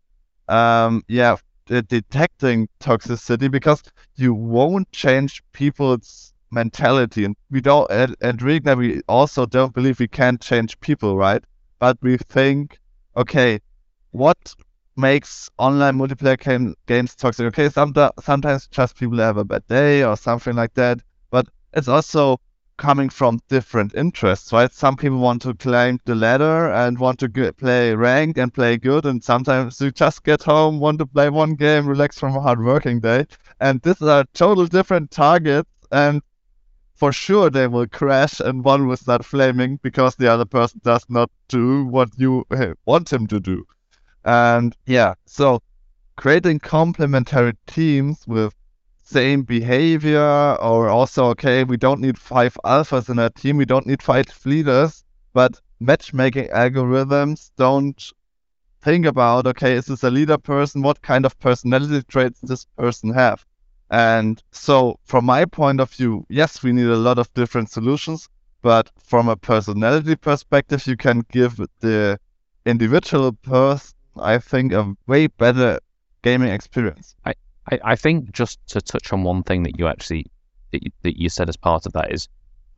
um, 0.49 1.03
yeah, 1.09 1.37
de- 1.71 1.83
detecting 1.83 2.69
toxicity 2.81 3.51
because 3.51 3.83
you 4.17 4.35
won't 4.35 4.91
change 4.93 5.43
people's 5.53 6.35
mentality, 6.51 7.25
and 7.25 7.37
we 7.51 7.61
don't, 7.61 7.89
at, 7.91 8.11
at 8.21 8.37
Reignite, 8.39 8.77
we 8.77 9.01
also 9.09 9.47
don't 9.47 9.73
believe 9.73 10.01
we 10.01 10.09
can 10.09 10.37
change 10.39 10.79
people, 10.81 11.17
right? 11.17 11.43
But 11.79 11.97
we 12.03 12.17
think, 12.19 12.79
okay, 13.17 13.61
what 14.11 14.55
makes 14.97 15.49
online 15.59 15.97
multiplayer 15.97 16.39
game, 16.39 16.75
games 16.87 17.15
toxic? 17.15 17.47
Okay, 17.47 17.69
some, 17.69 17.95
sometimes 18.21 18.67
just 18.67 18.97
people 18.97 19.19
have 19.19 19.37
a 19.37 19.45
bad 19.45 19.67
day 19.69 20.03
or 20.03 20.17
something 20.17 20.57
like 20.57 20.75
that, 20.75 20.99
but 21.31 21.47
it's 21.73 21.89
also 21.89 22.41
coming 22.81 23.11
from 23.11 23.39
different 23.49 23.95
interests, 23.95 24.55
right? 24.55 24.73
Some 24.73 24.97
people 24.97 25.19
want 25.19 25.43
to 25.43 25.53
climb 25.53 26.01
the 26.07 26.15
ladder 26.15 26.73
and 26.73 26.99
want 26.99 27.19
to 27.19 27.29
get, 27.29 27.59
play 27.59 27.95
rank 27.95 28.39
and 28.39 28.53
play 28.53 28.79
good, 28.79 29.05
and 29.05 29.23
sometimes 29.23 29.81
you 29.83 29.91
just 29.91 30.25
get 30.25 30.43
home, 30.43 30.81
want 30.81 30.99
to 31.01 31.07
play 31.07 31.29
one 31.29 31.57
game, 31.57 31.87
relax 31.87 32.19
from 32.19 32.35
a 32.35 32.41
hard 32.41 32.65
working 32.65 32.99
day, 32.99 33.27
and 33.61 33.83
these 33.83 34.01
are 34.01 34.25
total 34.33 34.67
different 34.67 35.11
targets, 35.11 35.69
and 35.93 36.23
for 36.95 37.13
sure 37.13 37.51
they 37.51 37.67
will 37.67 37.87
crash, 37.87 38.41
and 38.41 38.65
one 38.65 38.87
will 38.87 38.97
start 38.97 39.27
flaming 39.27 39.79
because 39.83 40.17
the 40.17 40.33
other 40.33 40.47
person 40.47 40.81
does 40.83 41.05
not 41.11 41.31
do 41.49 41.85
what 41.85 42.09
you 42.17 42.47
eh, 42.51 42.73
want 42.87 43.13
him 43.13 43.27
to 43.27 43.39
do, 43.39 43.63
and 44.25 44.75
yeah, 44.87 45.13
so 45.27 45.63
creating 46.17 46.59
complementary 46.59 47.53
teams 47.67 48.27
with 48.27 48.55
same 49.11 49.43
behavior 49.43 50.57
or 50.61 50.89
also 50.89 51.27
okay 51.27 51.65
we 51.65 51.77
don't 51.77 52.01
need 52.01 52.19
five 52.19 52.57
alphas 52.65 53.09
in 53.09 53.19
our 53.19 53.31
team 53.31 53.57
we 53.57 53.65
don't 53.65 53.87
need 53.87 54.03
five 54.03 54.27
leaders 54.45 55.05
but 55.33 55.61
matchmaking 55.81 56.49
algorithms 56.49 57.51
don't 57.57 58.13
think 58.83 59.07
about 59.07 59.47
okay 59.47 59.75
is 59.75 59.87
this 59.87 60.03
a 60.05 60.11
leader 60.11 60.39
person? 60.39 60.83
What 60.83 61.03
kind 61.03 61.25
of 61.27 61.39
personality 61.41 62.03
traits 62.09 62.41
this 62.41 62.65
person 62.77 63.13
have? 63.13 63.45
And 63.91 64.43
so 64.53 64.99
from 65.05 65.25
my 65.25 65.45
point 65.45 65.81
of 65.81 65.91
view 65.91 66.25
yes 66.29 66.63
we 66.63 66.73
need 66.73 66.87
a 66.87 66.97
lot 67.09 67.19
of 67.19 67.33
different 67.35 67.71
solutions 67.71 68.29
but 68.63 68.91
from 69.03 69.29
a 69.29 69.37
personality 69.37 70.17
perspective 70.17 70.87
you 70.87 70.97
can 70.97 71.25
give 71.33 71.57
the 71.81 72.19
individual 72.67 73.33
person 73.33 73.97
i 74.21 74.39
think 74.39 74.73
a 74.73 74.95
way 75.07 75.27
better 75.27 75.79
gaming 76.23 76.51
experience. 76.51 77.15
I, 77.25 77.35
I, 77.71 77.79
I 77.85 77.97
think 77.97 78.33
just 78.33 78.59
to 78.69 78.81
touch 78.81 79.13
on 79.13 79.23
one 79.23 79.43
thing 79.43 79.63
that 79.65 79.79
you 79.79 79.87
actually 79.87 80.31
that 80.73 80.85
you, 80.85 80.91
that 81.03 81.21
you 81.21 81.29
said 81.29 81.49
as 81.49 81.57
part 81.57 81.87
of 81.87 81.93
that 81.95 82.13
is 82.13 82.29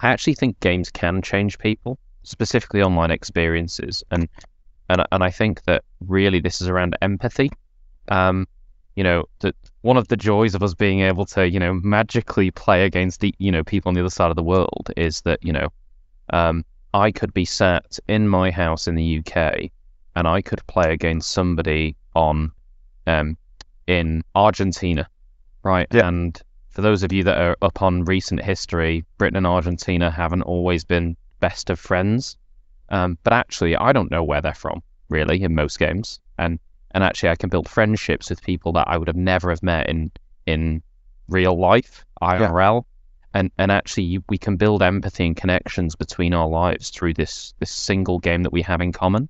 I 0.00 0.08
actually 0.08 0.34
think 0.34 0.58
games 0.60 0.90
can 0.90 1.22
change 1.22 1.58
people, 1.58 1.98
specifically 2.24 2.82
online 2.82 3.10
experiences, 3.10 4.02
and 4.10 4.28
and 4.88 5.06
and 5.12 5.22
I 5.22 5.30
think 5.30 5.62
that 5.64 5.84
really 6.00 6.40
this 6.40 6.60
is 6.60 6.68
around 6.68 6.96
empathy. 7.00 7.50
Um, 8.08 8.48
you 8.96 9.04
know, 9.04 9.24
that 9.40 9.54
one 9.82 9.96
of 9.96 10.08
the 10.08 10.16
joys 10.16 10.54
of 10.54 10.62
us 10.62 10.74
being 10.74 11.00
able 11.00 11.24
to 11.26 11.48
you 11.48 11.60
know 11.60 11.74
magically 11.74 12.50
play 12.50 12.84
against 12.84 13.20
the 13.20 13.34
you 13.38 13.52
know 13.52 13.62
people 13.62 13.88
on 13.88 13.94
the 13.94 14.00
other 14.00 14.10
side 14.10 14.30
of 14.30 14.36
the 14.36 14.42
world 14.42 14.90
is 14.96 15.20
that 15.22 15.38
you 15.42 15.52
know, 15.52 15.68
um, 16.30 16.64
I 16.92 17.12
could 17.12 17.32
be 17.32 17.44
sat 17.44 17.98
in 18.08 18.28
my 18.28 18.50
house 18.50 18.88
in 18.88 18.96
the 18.96 19.18
UK, 19.18 19.70
and 20.16 20.26
I 20.26 20.42
could 20.42 20.66
play 20.66 20.92
against 20.92 21.30
somebody 21.30 21.96
on 22.14 22.50
um, 23.06 23.36
in 23.86 24.22
Argentina, 24.34 25.08
right? 25.62 25.88
Yeah. 25.90 26.08
And 26.08 26.40
for 26.70 26.82
those 26.82 27.02
of 27.02 27.12
you 27.12 27.24
that 27.24 27.38
are 27.38 27.56
up 27.62 27.82
on 27.82 28.04
recent 28.04 28.42
history, 28.42 29.04
Britain 29.18 29.36
and 29.36 29.46
Argentina 29.46 30.10
haven't 30.10 30.42
always 30.42 30.84
been 30.84 31.16
best 31.40 31.70
of 31.70 31.78
friends. 31.78 32.36
Um, 32.88 33.18
but 33.22 33.32
actually, 33.32 33.76
I 33.76 33.92
don't 33.92 34.10
know 34.10 34.24
where 34.24 34.40
they're 34.40 34.54
from, 34.54 34.82
really, 35.08 35.42
in 35.42 35.54
most 35.54 35.78
games. 35.78 36.20
And 36.38 36.58
and 36.92 37.02
actually, 37.02 37.30
I 37.30 37.36
can 37.36 37.48
build 37.48 37.68
friendships 37.68 38.30
with 38.30 38.42
people 38.42 38.72
that 38.72 38.88
I 38.88 38.98
would 38.98 39.08
have 39.08 39.16
never 39.16 39.50
have 39.50 39.62
met 39.62 39.88
in 39.88 40.10
in 40.46 40.82
real 41.28 41.58
life, 41.58 42.04
IRL. 42.20 42.84
And 43.34 43.50
and 43.56 43.72
actually, 43.72 44.22
we 44.28 44.38
can 44.38 44.56
build 44.56 44.82
empathy 44.82 45.26
and 45.26 45.36
connections 45.36 45.96
between 45.96 46.34
our 46.34 46.48
lives 46.48 46.90
through 46.90 47.14
this 47.14 47.54
this 47.60 47.70
single 47.70 48.18
game 48.18 48.42
that 48.42 48.52
we 48.52 48.62
have 48.62 48.80
in 48.80 48.92
common 48.92 49.28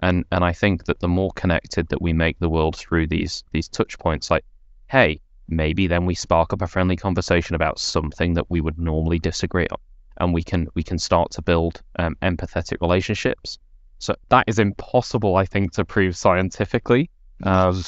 and 0.00 0.24
and 0.30 0.44
I 0.44 0.52
think 0.52 0.84
that 0.84 1.00
the 1.00 1.08
more 1.08 1.30
connected 1.32 1.88
that 1.88 2.02
we 2.02 2.12
make 2.12 2.38
the 2.38 2.48
world 2.48 2.76
through 2.76 3.06
these 3.06 3.44
these 3.52 3.68
touch 3.68 3.98
points, 3.98 4.30
like, 4.30 4.44
hey, 4.88 5.20
maybe 5.48 5.86
then 5.86 6.06
we 6.06 6.14
spark 6.14 6.52
up 6.52 6.62
a 6.62 6.66
friendly 6.66 6.96
conversation 6.96 7.54
about 7.54 7.78
something 7.78 8.34
that 8.34 8.50
we 8.50 8.60
would 8.60 8.78
normally 8.78 9.18
disagree 9.18 9.66
on, 9.70 9.78
and 10.18 10.34
we 10.34 10.42
can 10.42 10.68
we 10.74 10.82
can 10.82 10.98
start 10.98 11.30
to 11.32 11.42
build 11.42 11.82
um, 11.98 12.16
empathetic 12.22 12.80
relationships. 12.80 13.58
So 13.98 14.14
that 14.28 14.44
is 14.46 14.58
impossible, 14.58 15.36
I 15.36 15.46
think, 15.46 15.72
to 15.72 15.84
prove 15.84 16.16
scientifically. 16.16 17.10
Um, 17.42 17.82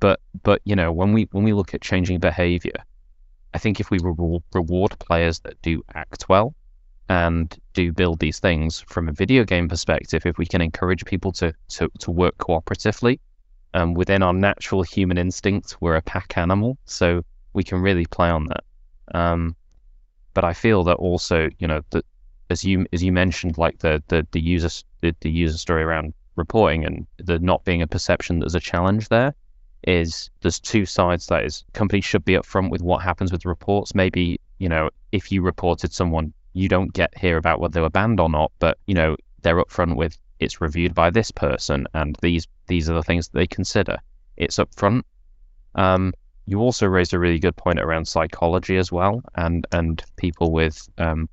but 0.00 0.20
but 0.42 0.60
you 0.64 0.76
know 0.76 0.92
when 0.92 1.12
we 1.12 1.28
when 1.32 1.44
we 1.44 1.52
look 1.52 1.74
at 1.74 1.80
changing 1.80 2.18
behavior, 2.18 2.84
I 3.54 3.58
think 3.58 3.80
if 3.80 3.90
we 3.90 3.98
reward, 3.98 4.42
reward 4.52 4.98
players 4.98 5.40
that 5.40 5.60
do 5.62 5.82
act 5.94 6.28
well, 6.28 6.54
and 7.08 7.56
do 7.72 7.92
build 7.92 8.18
these 8.18 8.38
things 8.38 8.80
from 8.80 9.08
a 9.08 9.12
video 9.12 9.44
game 9.44 9.68
perspective, 9.68 10.26
if 10.26 10.38
we 10.38 10.46
can 10.46 10.60
encourage 10.60 11.04
people 11.04 11.32
to 11.32 11.52
to, 11.68 11.88
to 12.00 12.10
work 12.10 12.36
cooperatively, 12.38 13.18
um, 13.74 13.94
within 13.94 14.22
our 14.22 14.32
natural 14.32 14.82
human 14.82 15.18
instinct, 15.18 15.76
we're 15.80 15.96
a 15.96 16.02
pack 16.02 16.36
animal, 16.36 16.78
so 16.84 17.24
we 17.52 17.64
can 17.64 17.80
really 17.80 18.06
play 18.06 18.28
on 18.28 18.46
that. 18.46 18.64
Um, 19.14 19.56
but 20.34 20.44
I 20.44 20.52
feel 20.52 20.84
that 20.84 20.96
also, 20.96 21.48
you 21.58 21.66
know, 21.66 21.82
that 21.90 22.04
as 22.50 22.64
you 22.64 22.86
as 22.92 23.02
you 23.02 23.12
mentioned, 23.12 23.58
like 23.58 23.78
the 23.78 24.02
the 24.08 24.26
the 24.32 24.40
user 24.40 24.68
the, 25.00 25.14
the 25.20 25.30
user 25.30 25.58
story 25.58 25.82
around 25.82 26.14
reporting 26.38 26.84
and 26.84 27.06
the 27.18 27.38
not 27.40 27.64
being 27.64 27.82
a 27.82 27.86
perception 27.86 28.38
there's 28.38 28.54
a 28.54 28.60
challenge 28.60 29.08
there 29.08 29.34
is 29.82 30.30
there's 30.40 30.60
two 30.60 30.86
sides 30.86 31.26
that 31.26 31.44
is 31.44 31.64
companies 31.72 32.04
should 32.04 32.24
be 32.24 32.34
upfront 32.34 32.70
with 32.70 32.80
what 32.80 33.02
happens 33.02 33.30
with 33.30 33.44
reports 33.44 33.94
maybe 33.94 34.40
you 34.58 34.68
know 34.68 34.88
if 35.12 35.30
you 35.30 35.42
reported 35.42 35.92
someone 35.92 36.32
you 36.58 36.68
don't 36.68 36.92
get 36.92 37.16
hear 37.16 37.36
about 37.36 37.60
whether 37.60 37.72
they 37.72 37.80
were 37.80 37.90
banned 37.90 38.20
or 38.20 38.28
not, 38.28 38.50
but 38.58 38.78
you 38.86 38.94
know 38.94 39.16
they're 39.42 39.62
upfront 39.62 39.96
with 39.96 40.18
it's 40.40 40.60
reviewed 40.60 40.94
by 40.94 41.10
this 41.10 41.30
person 41.30 41.86
and 41.94 42.16
these 42.22 42.46
these 42.66 42.90
are 42.90 42.94
the 42.94 43.02
things 43.02 43.28
that 43.28 43.38
they 43.38 43.46
consider. 43.46 43.96
It's 44.36 44.58
upfront. 44.58 45.02
Um, 45.74 46.12
you 46.46 46.60
also 46.60 46.86
raised 46.86 47.14
a 47.14 47.18
really 47.18 47.38
good 47.38 47.56
point 47.56 47.78
around 47.78 48.08
psychology 48.08 48.76
as 48.76 48.90
well, 48.90 49.22
and 49.36 49.66
and 49.72 50.02
people 50.16 50.50
with 50.50 50.88
um, 50.98 51.28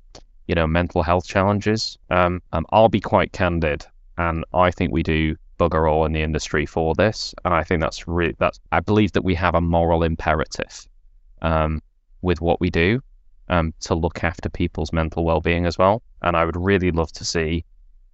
you 0.46 0.54
know 0.54 0.66
mental 0.66 1.02
health 1.02 1.26
challenges. 1.26 1.98
Um, 2.10 2.40
I'll 2.70 2.88
be 2.88 3.00
quite 3.00 3.32
candid, 3.32 3.84
and 4.18 4.44
I 4.54 4.70
think 4.70 4.92
we 4.92 5.02
do 5.02 5.36
bugger 5.58 5.90
all 5.90 6.04
in 6.04 6.12
the 6.12 6.22
industry 6.22 6.66
for 6.66 6.94
this, 6.94 7.34
and 7.44 7.52
I 7.52 7.64
think 7.64 7.80
that's 7.80 8.06
really 8.06 8.36
that's 8.38 8.60
I 8.70 8.80
believe 8.80 9.12
that 9.12 9.24
we 9.24 9.34
have 9.34 9.54
a 9.54 9.60
moral 9.60 10.02
imperative 10.04 10.86
um, 11.42 11.82
with 12.22 12.40
what 12.40 12.60
we 12.60 12.70
do 12.70 13.00
um, 13.48 13.72
to 13.80 13.94
look 13.94 14.24
after 14.24 14.48
people's 14.48 14.92
mental 14.92 15.24
well-being 15.24 15.66
as 15.66 15.78
well. 15.78 16.02
And 16.22 16.36
I 16.36 16.44
would 16.44 16.56
really 16.56 16.90
love 16.90 17.12
to 17.12 17.24
see 17.24 17.64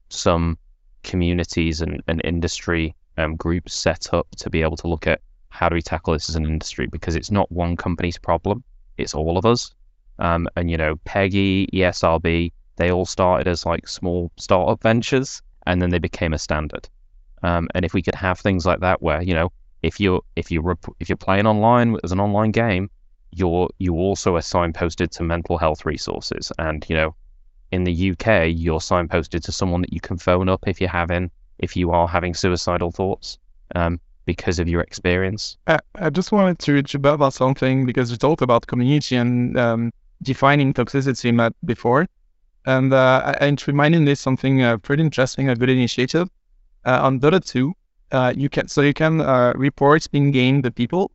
some 0.09 0.59
communities 1.03 1.81
and, 1.81 2.03
and 2.07 2.21
industry 2.25 2.95
um, 3.19 3.37
groups 3.37 3.75
set 3.75 4.12
up 4.12 4.27
to 4.37 4.51
be 4.51 4.62
able 4.62 4.77
to 4.79 4.89
look 4.89 5.07
at 5.07 5.21
how 5.49 5.69
do 5.69 5.75
we 5.75 5.83
tackle 5.83 6.15
this 6.15 6.29
as 6.31 6.37
an 6.37 6.47
industry 6.47 6.87
because 6.87 7.15
it's 7.15 7.31
not 7.31 7.51
one 7.53 7.77
company's 7.77 8.19
problem; 8.19 8.65
it's 8.97 9.15
all 9.15 9.37
of 9.37 9.45
us. 9.45 9.75
Um, 10.19 10.49
and 10.57 10.71
you 10.71 10.77
know, 10.77 10.97
PEGI, 11.07 11.69
ESRB, 11.73 12.53
they 12.77 12.91
all 12.91 13.05
started 13.05 13.49
as 13.49 13.67
like 13.67 13.87
small 13.87 14.31
startup 14.39 14.83
ventures, 14.83 15.43
and 15.67 15.81
then 15.81 15.91
they 15.91 15.99
became 15.99 16.33
a 16.33 16.39
standard. 16.39 16.89
Um, 17.43 17.69
and 17.75 17.85
if 17.85 17.93
we 17.93 18.03
could 18.03 18.15
have 18.15 18.39
things 18.39 18.65
like 18.65 18.81
that, 18.81 19.03
where 19.03 19.23
you 19.23 19.35
know, 19.35 19.53
if 19.83 20.01
you're 20.01 20.23
if 20.37 20.51
you 20.51 20.75
if 21.01 21.09
you're 21.09 21.17
playing 21.17 21.47
online 21.47 21.97
as 22.03 22.12
an 22.12 22.21
online 22.21 22.51
game, 22.53 22.89
you're 23.33 23.69
you 23.79 23.95
also 23.95 24.37
are 24.37 24.41
signposted 24.41 25.11
to 25.11 25.23
mental 25.23 25.59
health 25.59 25.85
resources. 25.85 26.53
And 26.59 26.85
you 26.89 26.97
know 26.97 27.15
in 27.71 27.85
the 27.85 28.11
UK 28.11 28.53
you're 28.55 28.81
signposted 28.81 29.43
to 29.45 29.53
someone 29.53 29.81
that 29.81 29.93
you 29.93 30.01
can 30.01 30.19
phone 30.19 30.49
up 30.49 30.62
if 30.67 30.81
you're 30.81 30.91
having 30.91 31.31
if 31.59 31.77
you 31.77 31.91
are 31.91 32.07
having 32.07 32.35
suicidal 32.35 32.91
thoughts 32.91 33.39
um, 33.75 34.01
because 34.27 34.59
of 34.59 34.69
your 34.69 34.83
experience. 34.83 35.57
I, 35.67 35.79
I 35.95 36.11
just 36.11 36.33
wanted 36.33 36.59
to 36.61 36.83
to 36.83 36.99
about 37.09 37.35
something 37.35 37.87
because 37.87 38.11
we 38.11 38.17
talked 38.17 38.43
about 38.43 38.67
community 38.67 39.17
and 39.17 39.57
um, 39.59 39.93
defining 40.23 40.75
toxicity 40.75 41.53
before. 41.65 42.09
And 42.65 42.93
uh, 42.93 43.35
it 43.41 43.67
reminded 43.67 44.03
me 44.03 44.15
something 44.15 44.62
uh, 44.62 44.77
pretty 44.79 45.03
interesting 45.03 45.49
a 45.49 45.57
good 45.57 45.71
initiative. 45.71 46.29
Uh, 46.85 47.01
on 47.03 47.21
Dota 47.21 47.45
2 47.45 47.73
uh, 48.12 48.33
you 48.37 48.49
can 48.49 48.69
so 48.69 48.83
you 48.83 48.95
can 48.95 49.21
uh, 49.21 49.53
report 49.57 50.07
in 50.12 50.31
game 50.31 50.61
the 50.61 50.71
people 50.71 51.11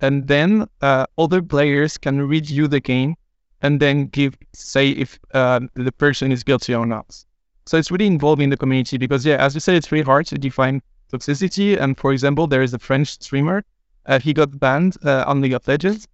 and 0.00 0.26
then 0.26 0.66
uh, 0.80 1.06
other 1.18 1.42
players 1.42 1.98
can 1.98 2.20
review 2.22 2.68
the 2.68 2.80
game 2.80 3.16
and 3.62 3.80
then 3.80 4.06
give 4.06 4.36
say 4.52 4.90
if 4.90 5.18
uh, 5.34 5.60
the 5.74 5.92
person 5.92 6.32
is 6.32 6.42
guilty 6.42 6.74
or 6.74 6.86
not. 6.86 7.24
So 7.66 7.76
it's 7.76 7.90
really 7.90 8.06
involving 8.06 8.50
the 8.50 8.56
community 8.56 8.96
because 8.98 9.24
yeah, 9.24 9.36
as 9.36 9.54
you 9.54 9.60
said, 9.60 9.76
it's 9.76 9.92
really 9.92 10.04
hard 10.04 10.26
to 10.26 10.38
define 10.38 10.82
toxicity. 11.12 11.78
And 11.78 11.96
for 11.98 12.12
example, 12.12 12.46
there 12.46 12.62
is 12.62 12.74
a 12.74 12.78
French 12.78 13.08
streamer. 13.08 13.62
Uh, 14.06 14.18
he 14.18 14.32
got 14.32 14.58
banned 14.58 14.96
uh, 15.04 15.24
on 15.26 15.40
League 15.40 15.52
of 15.52 15.66
Legends, 15.68 16.08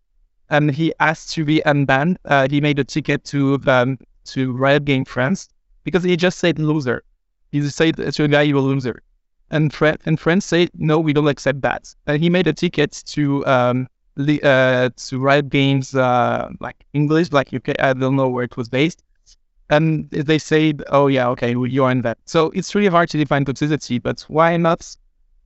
and 0.50 0.70
he 0.70 0.92
asked 1.00 1.32
to 1.32 1.44
be 1.44 1.62
unbanned. 1.64 2.16
Uh, 2.24 2.48
he 2.50 2.60
made 2.60 2.78
a 2.78 2.84
ticket 2.84 3.24
to 3.26 3.60
um, 3.66 3.98
to 4.24 4.52
Riot 4.52 4.84
Game 4.84 5.04
France 5.04 5.48
because 5.84 6.02
he 6.02 6.16
just 6.16 6.38
said 6.38 6.58
loser. 6.58 7.04
He 7.52 7.62
said 7.70 7.96
to 7.96 8.24
a 8.24 8.28
guy, 8.28 8.42
"You 8.42 8.58
a 8.58 8.60
loser." 8.60 9.02
And 9.50 9.72
friend 9.72 9.98
and 10.06 10.18
friends 10.18 10.44
say 10.44 10.68
no, 10.74 10.98
we 10.98 11.12
don't 11.12 11.28
accept 11.28 11.60
that. 11.62 11.94
And 12.06 12.22
he 12.22 12.30
made 12.30 12.46
a 12.46 12.52
ticket 12.52 13.02
to 13.06 13.46
um 13.46 13.88
uh, 14.18 14.88
to 14.96 15.18
Riot 15.18 15.48
Games 15.50 15.94
uh 15.94 16.48
like 16.60 16.76
English, 16.94 17.32
like 17.32 17.52
UK. 17.52 17.74
I 17.78 17.92
don't 17.92 18.16
know 18.16 18.28
where 18.28 18.44
it 18.44 18.56
was 18.56 18.68
based. 18.68 19.02
And 19.68 20.08
they 20.10 20.38
say, 20.38 20.74
oh 20.88 21.08
yeah, 21.08 21.28
okay, 21.30 21.50
you're 21.50 21.90
in 21.90 22.02
that. 22.02 22.18
So 22.24 22.50
it's 22.50 22.74
really 22.74 22.88
hard 22.88 23.08
to 23.10 23.18
define 23.18 23.44
toxicity, 23.44 24.00
but 24.00 24.20
why 24.28 24.56
not 24.56 24.96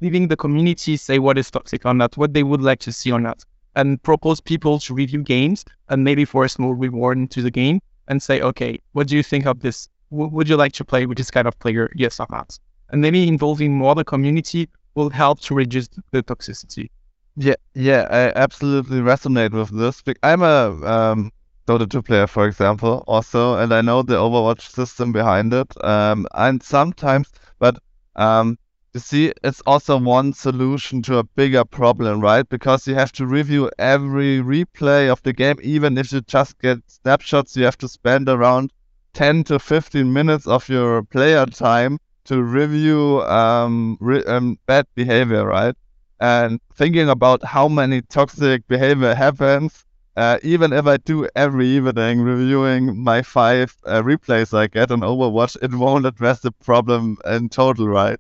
leaving 0.01 0.29
the 0.29 0.37
community 0.37 0.97
say 0.97 1.19
what 1.19 1.39
is 1.39 1.51
toxic 1.51 1.85
or 1.87 1.95
not, 1.95 2.17
what 2.17 2.35
they 2.35 2.43
would 2.43 2.61
like 2.63 2.81
to 2.81 2.93
see 2.93 3.13
or 3.13 3.21
not, 3.21 3.43
and 3.77 4.03
propose 4.03 4.41
people 4.41 4.79
to 4.81 4.95
review 4.95 5.23
games 5.23 5.65
and 5.89 6.05
maybe 6.05 6.25
for 6.25 6.45
a 6.45 6.49
small 6.49 6.75
reward 6.75 7.19
into 7.19 7.43
the 7.43 7.51
game 7.51 7.81
and 8.09 8.23
say, 8.23 8.41
okay, 8.41 8.79
what 8.93 9.07
do 9.07 9.17
you 9.17 9.23
think 9.23 9.47
of 9.47 9.61
this? 9.61 9.89
W- 10.11 10.31
would 10.31 10.49
you 10.49 10.57
like 10.57 10.73
to 10.73 10.85
play 10.85 11.07
with 11.07 11.17
this 11.19 11.31
kind 11.31 11.47
of 11.47 11.59
player? 11.59 11.91
Yes 11.95 12.21
or 12.21 12.27
not? 12.31 12.59
And 12.91 13.01
maybe 13.01 13.27
involving 13.29 13.77
more 13.77 13.95
the 13.95 14.05
community 14.05 14.69
will 14.95 15.11
help 15.11 15.41
to 15.41 15.55
reduce 15.55 15.89
the 16.11 16.23
toxicity. 16.23 16.91
Yeah, 17.37 17.55
yeah, 17.75 18.07
I 18.11 18.39
absolutely 18.39 18.99
resonate 19.01 19.53
with 19.53 19.71
this. 19.71 20.03
I'm 20.23 20.43
a 20.43 20.71
um, 20.85 21.33
Dota 21.67 21.89
2 21.89 22.03
player, 22.03 22.27
for 22.27 22.47
example, 22.47 23.05
also, 23.07 23.57
and 23.57 23.73
I 23.73 23.81
know 23.81 24.03
the 24.03 24.15
Overwatch 24.15 24.63
system 24.63 25.13
behind 25.13 25.55
it. 25.55 25.73
Um, 25.85 26.27
and 26.35 26.63
sometimes, 26.63 27.31
but 27.59 27.79
um, 28.17 28.59
you 28.93 29.01
see, 29.01 29.33
it's 29.45 29.63
also 29.67 29.97
one 29.97 30.33
solution 30.33 31.01
to 31.03 31.19
a 31.19 31.25
bigger 31.25 31.65
problem, 31.65 32.21
right? 32.21 32.49
Because 32.49 32.89
you 32.89 32.97
have 32.97 33.13
to 33.13 33.27
review 33.27 33.71
every 33.79 34.41
replay 34.41 35.09
of 35.09 35.23
the 35.23 35.33
game, 35.33 35.57
even 35.63 35.97
if 35.97 36.13
you 36.13 36.21
just 36.23 36.59
get 36.59 36.79
snapshots, 36.89 37.57
you 37.57 37.65
have 37.65 37.79
to 37.79 37.89
spend 37.89 38.29
around 38.29 38.73
10 39.15 39.45
to 39.45 39.59
15 39.61 40.13
minutes 40.13 40.47
of 40.49 40.69
your 40.69 41.05
player 41.05 41.47
time 41.47 41.99
to 42.25 42.43
review 42.43 43.23
um, 43.23 43.97
re- 44.01 44.25
um, 44.25 44.59
bad 44.67 44.87
behavior, 44.95 45.47
right? 45.47 45.75
And 46.21 46.61
thinking 46.75 47.09
about 47.09 47.45
how 47.45 47.69
many 47.69 48.03
toxic 48.03 48.67
behavior 48.69 49.15
happens, 49.15 49.85
uh, 50.17 50.39
even 50.43 50.73
if 50.73 50.87
I 50.87 50.99
do 50.99 51.29
every 51.35 51.69
evening 51.69 52.21
reviewing 52.23 53.03
my 53.03 53.23
five 53.23 53.75
uh, 53.87 54.03
replays 54.03 54.57
I 54.57 54.67
get 54.67 54.91
on 54.91 55.01
Overwatch, 55.01 55.57
it 55.63 55.73
won't 55.75 56.07
address 56.07 56.41
the 56.41 56.53
problem 56.53 57.17
in 57.27 57.49
total, 57.49 57.89
right? 57.89 58.19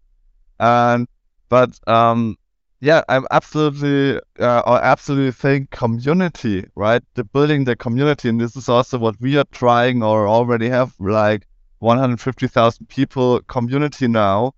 And 0.59 1.09
but 1.49 1.78
um, 1.88 2.37
yeah, 2.80 3.02
I'm 3.09 3.26
absolutely 3.30 4.21
uh, 4.38 4.62
I 4.66 4.78
absolutely 4.80 5.33
think 5.33 5.71
community, 5.71 6.66
right? 6.76 7.02
The 7.14 7.25
building 7.25 7.64
the 7.64 7.76
community, 7.76 8.28
and 8.28 8.40
this 8.40 8.57
is 8.57 8.69
also 8.69 8.99
what 8.99 9.21
we 9.21 9.37
are 9.38 9.45
trying 9.52 10.02
or 10.02 10.28
already 10.28 10.69
have 10.69 10.95
like 11.00 11.47
150,000 11.81 12.89
people 12.89 13.41
community 13.43 14.09
now 14.09 14.53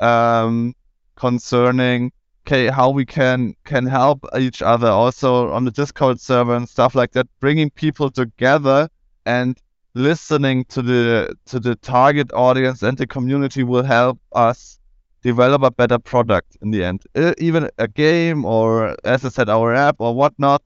um, 0.00 0.74
concerning 1.16 2.12
okay 2.46 2.68
how 2.68 2.90
we 2.90 3.04
can 3.04 3.54
can 3.64 3.86
help 3.86 4.24
each 4.38 4.62
other 4.62 4.88
also 4.88 5.50
on 5.52 5.64
the 5.64 5.70
Discord 5.70 6.20
server 6.20 6.54
and 6.54 6.68
stuff 6.68 6.94
like 6.94 7.12
that, 7.12 7.26
bringing 7.40 7.70
people 7.70 8.10
together 8.10 8.88
and 9.24 9.60
listening 9.94 10.64
to 10.66 10.82
the 10.82 11.34
to 11.46 11.58
the 11.58 11.74
target 11.76 12.32
audience 12.32 12.82
and 12.82 12.96
the 12.98 13.06
community 13.06 13.62
will 13.64 13.82
help 13.82 14.20
us 14.32 14.78
develop 15.22 15.62
a 15.62 15.70
better 15.70 15.98
product 15.98 16.56
in 16.62 16.70
the 16.70 16.84
end. 16.84 17.02
Even 17.38 17.68
a 17.78 17.88
game 17.88 18.44
or, 18.44 18.96
as 19.04 19.24
I 19.24 19.28
said, 19.28 19.48
our 19.48 19.74
app 19.74 19.96
or 19.98 20.14
whatnot. 20.14 20.62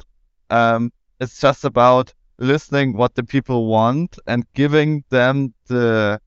Um, 0.51 0.93
it's 1.19 1.41
just 1.41 1.65
about 1.65 2.13
listening 2.39 2.95
what 2.95 3.15
the 3.15 3.25
people 3.25 3.67
want 3.67 4.19
and 4.27 4.45
giving 4.53 5.05
them 5.09 5.55
the 5.71 6.21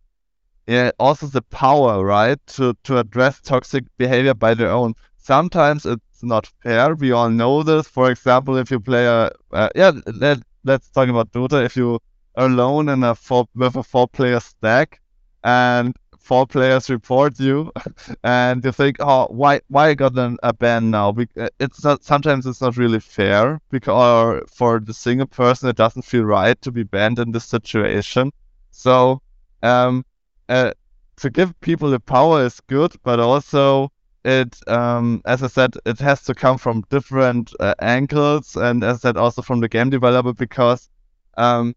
yeah 0.67 0.91
also 1.00 1.27
the 1.27 1.41
power 1.43 2.03
right 2.05 2.39
to 2.47 2.73
to 2.83 2.97
address 3.00 3.41
toxic 3.41 3.83
behavior 3.97 4.33
by 4.33 4.53
their 4.53 4.69
own 4.71 4.93
sometimes 5.17 5.85
it's 5.85 6.23
not 6.23 6.47
fair 6.63 6.95
we 6.95 7.12
all 7.12 7.29
know 7.29 7.63
this 7.63 7.88
for 7.88 8.12
example 8.12 8.57
if 8.57 8.71
you 8.71 8.79
play 8.79 9.05
a 9.05 9.31
uh, 9.53 9.69
yeah 9.75 9.91
let, 10.15 10.39
let's 10.63 10.89
talk 10.91 11.09
about 11.09 11.31
dota 11.31 11.65
if 11.65 11.75
you 11.77 12.00
are 12.35 12.47
alone 12.47 12.89
in 12.89 13.03
a 13.03 13.15
four 13.15 13.45
with 13.55 13.75
a 13.75 13.83
four 13.83 14.07
player 14.07 14.39
stack 14.39 15.01
and 15.43 15.95
four 16.19 16.47
players 16.47 16.89
report 16.89 17.39
you, 17.39 17.71
and 18.23 18.63
you 18.65 18.71
think, 18.71 18.97
oh, 19.00 19.27
why 19.29 19.59
why 19.69 19.89
I 19.89 19.93
got 19.95 20.17
an, 20.17 20.38
a 20.43 20.53
ban 20.53 20.91
now? 20.91 21.15
Uh, 21.38 21.50
it's 21.59 21.83
not 21.83 22.03
sometimes 22.03 22.45
it's 22.47 22.62
not 22.62 22.77
really 22.77 23.00
fair 23.01 23.59
because 23.71 24.43
for 24.55 24.79
the 24.79 24.93
single 24.93 25.27
person 25.27 25.69
it 25.69 25.75
doesn't 25.77 26.03
feel 26.03 26.23
right 26.23 26.62
to 26.62 26.71
be 26.71 26.83
banned 26.83 27.19
in 27.19 27.31
this 27.31 27.45
situation. 27.45 28.31
So 28.71 29.23
um, 29.63 30.05
uh, 30.50 30.74
to 31.17 31.32
give 31.32 31.60
people 31.62 31.91
the 31.91 32.00
power 32.00 32.46
is 32.46 32.60
good, 32.67 32.93
but 33.03 33.20
also 33.20 33.91
it 34.25 34.58
um, 34.70 35.22
as 35.25 35.43
I 35.43 35.48
said, 35.48 35.75
it 35.86 36.00
has 36.00 36.24
to 36.25 36.36
come 36.36 36.58
from 36.58 36.84
different 36.89 37.53
uh, 37.60 37.75
angles, 37.82 38.56
and 38.56 38.84
as 38.84 38.97
I 38.97 38.99
said, 39.10 39.17
also 39.17 39.41
from 39.41 39.62
the 39.62 39.69
game 39.69 39.89
developer 39.89 40.34
because 40.34 40.89
um, 41.38 41.76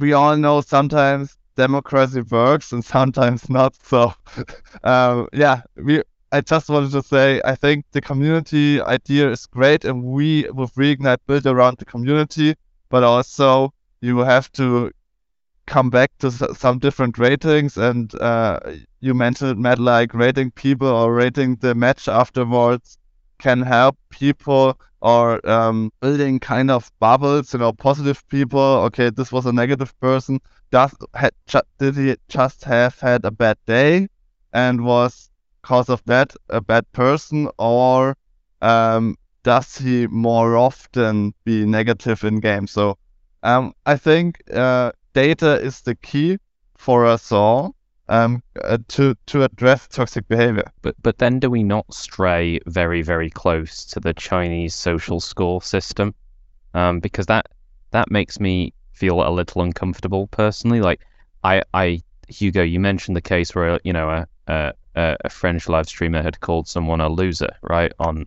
we 0.00 0.12
all 0.12 0.36
know 0.36 0.60
sometimes 0.60 1.36
democracy 1.56 2.22
works 2.22 2.72
and 2.72 2.84
sometimes 2.84 3.48
not. 3.50 3.76
So, 3.84 4.12
um, 4.84 5.28
yeah, 5.32 5.62
we. 5.76 6.02
I 6.32 6.40
just 6.40 6.68
wanted 6.68 6.90
to 6.92 7.02
say 7.02 7.40
I 7.44 7.54
think 7.54 7.86
the 7.92 8.00
community 8.00 8.82
idea 8.82 9.30
is 9.30 9.46
great, 9.46 9.84
and 9.84 10.02
we 10.02 10.48
with 10.50 10.74
Reignite 10.74 11.18
build 11.26 11.46
around 11.46 11.78
the 11.78 11.84
community, 11.84 12.54
but 12.90 13.04
also 13.04 13.72
you 14.00 14.18
have 14.18 14.50
to 14.52 14.90
come 15.66 15.90
back 15.90 16.10
to 16.18 16.30
some 16.30 16.78
different 16.78 17.18
ratings 17.18 17.76
and 17.76 18.14
uh, 18.20 18.58
you 19.00 19.14
mentioned 19.14 19.58
Matt 19.60 19.78
like 19.78 20.14
rating 20.14 20.50
people 20.52 20.88
or 20.88 21.12
rating 21.14 21.56
the 21.56 21.74
match 21.74 22.08
afterwards 22.08 22.98
can 23.38 23.62
help 23.62 23.96
people 24.10 24.78
or 25.00 25.46
um, 25.48 25.92
building 26.00 26.38
kind 26.40 26.70
of 26.70 26.90
bubbles 27.00 27.52
you 27.52 27.58
know 27.58 27.72
positive 27.72 28.26
people. 28.28 28.60
Okay 28.60 29.10
this 29.10 29.32
was 29.32 29.46
a 29.46 29.52
negative 29.52 29.98
person. 30.00 30.40
Does 30.70 30.94
had 31.14 31.32
did 31.78 31.96
he 31.96 32.16
just 32.28 32.64
have 32.64 32.98
had 33.00 33.24
a 33.24 33.30
bad 33.30 33.58
day 33.66 34.08
and 34.52 34.84
was 34.84 35.30
cause 35.62 35.88
of 35.88 36.02
that 36.06 36.32
a 36.48 36.60
bad 36.60 36.90
person? 36.92 37.48
Or 37.58 38.16
um, 38.62 39.16
does 39.42 39.76
he 39.76 40.06
more 40.06 40.56
often 40.56 41.34
be 41.44 41.66
negative 41.66 42.24
in 42.24 42.40
games? 42.40 42.70
So 42.70 42.98
um, 43.42 43.72
i 43.86 43.96
think 43.96 44.42
uh, 44.52 44.92
data 45.16 45.58
is 45.62 45.80
the 45.80 45.94
key 45.94 46.38
for 46.76 47.06
us 47.06 47.32
all 47.32 47.74
um, 48.08 48.42
uh, 48.62 48.76
to 48.88 49.16
to 49.26 49.44
address 49.44 49.88
toxic 49.88 50.28
behavior. 50.28 50.70
But 50.82 50.94
but 51.02 51.16
then 51.18 51.40
do 51.40 51.50
we 51.50 51.62
not 51.62 51.92
stray 51.92 52.60
very 52.66 53.02
very 53.02 53.30
close 53.30 53.86
to 53.86 54.00
the 54.00 54.12
Chinese 54.12 54.74
social 54.74 55.20
score 55.20 55.62
system? 55.62 56.14
Um, 56.74 57.00
because 57.00 57.26
that 57.26 57.46
that 57.92 58.10
makes 58.10 58.38
me 58.38 58.74
feel 58.92 59.26
a 59.26 59.30
little 59.30 59.62
uncomfortable 59.62 60.26
personally. 60.26 60.80
Like 60.80 61.00
I, 61.42 61.62
I 61.72 62.02
Hugo, 62.28 62.62
you 62.62 62.78
mentioned 62.78 63.16
the 63.16 63.22
case 63.22 63.54
where 63.54 63.80
you 63.84 63.94
know 63.94 64.10
a, 64.10 64.26
a, 64.46 65.16
a 65.24 65.30
French 65.30 65.68
live 65.68 65.88
streamer 65.88 66.22
had 66.22 66.40
called 66.40 66.68
someone 66.68 67.00
a 67.00 67.08
loser, 67.08 67.56
right? 67.62 67.92
On 67.98 68.26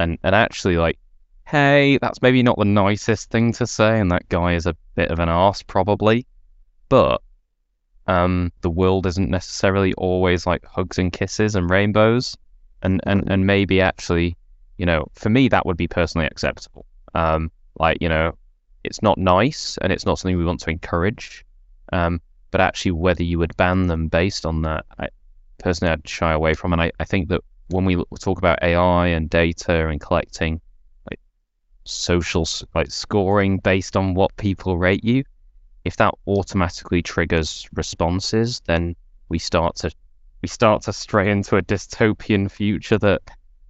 and 0.00 0.18
and 0.24 0.34
actually 0.34 0.78
like, 0.78 0.98
hey, 1.48 1.96
that's 2.02 2.20
maybe 2.20 2.42
not 2.42 2.58
the 2.58 2.64
nicest 2.66 3.30
thing 3.30 3.52
to 3.54 3.66
say, 3.66 3.98
and 3.98 4.10
that 4.12 4.28
guy 4.28 4.54
is 4.54 4.66
a 4.66 4.76
bit 4.94 5.10
of 5.10 5.18
an 5.18 5.30
ass 5.30 5.62
probably, 5.62 6.26
but 6.90 7.22
um, 8.06 8.52
the 8.60 8.70
world 8.70 9.06
isn't 9.06 9.30
necessarily 9.30 9.94
always 9.94 10.46
like 10.46 10.64
hugs 10.66 10.98
and 10.98 11.10
kisses 11.10 11.54
and 11.54 11.70
rainbows, 11.70 12.36
and 12.82 13.00
and 13.04 13.30
and 13.30 13.46
maybe 13.46 13.80
actually, 13.80 14.36
you 14.76 14.84
know, 14.84 15.06
for 15.14 15.30
me 15.30 15.48
that 15.48 15.64
would 15.64 15.78
be 15.78 15.88
personally 15.88 16.26
acceptable. 16.26 16.84
Um, 17.14 17.50
like 17.78 17.98
you 18.02 18.10
know, 18.10 18.36
it's 18.84 19.00
not 19.00 19.16
nice 19.16 19.78
and 19.80 19.90
it's 19.90 20.04
not 20.04 20.18
something 20.18 20.36
we 20.36 20.44
want 20.44 20.60
to 20.60 20.70
encourage. 20.70 21.46
Um, 21.92 22.20
but 22.50 22.60
actually, 22.60 22.92
whether 22.92 23.22
you 23.22 23.38
would 23.38 23.56
ban 23.56 23.86
them 23.86 24.08
based 24.08 24.44
on 24.44 24.62
that, 24.62 24.84
I, 24.98 25.08
personally, 25.58 25.92
I'd 25.92 26.06
shy 26.06 26.32
away 26.32 26.52
from. 26.52 26.74
And 26.74 26.82
I, 26.82 26.92
I 27.00 27.04
think 27.04 27.30
that 27.30 27.40
when 27.68 27.86
we 27.86 28.02
talk 28.20 28.38
about 28.38 28.62
AI 28.62 29.08
and 29.08 29.30
data 29.30 29.88
and 29.88 29.98
collecting 30.00 30.60
social 31.88 32.46
like 32.74 32.90
scoring 32.90 33.58
based 33.58 33.96
on 33.96 34.14
what 34.14 34.36
people 34.36 34.76
rate 34.76 35.04
you, 35.04 35.24
if 35.84 35.96
that 35.96 36.14
automatically 36.26 37.02
triggers 37.02 37.66
responses, 37.72 38.60
then 38.66 38.94
we 39.28 39.38
start 39.38 39.76
to 39.76 39.90
we 40.42 40.48
start 40.48 40.82
to 40.82 40.92
stray 40.92 41.30
into 41.30 41.56
a 41.56 41.62
dystopian 41.62 42.50
future 42.50 42.98
that 42.98 43.22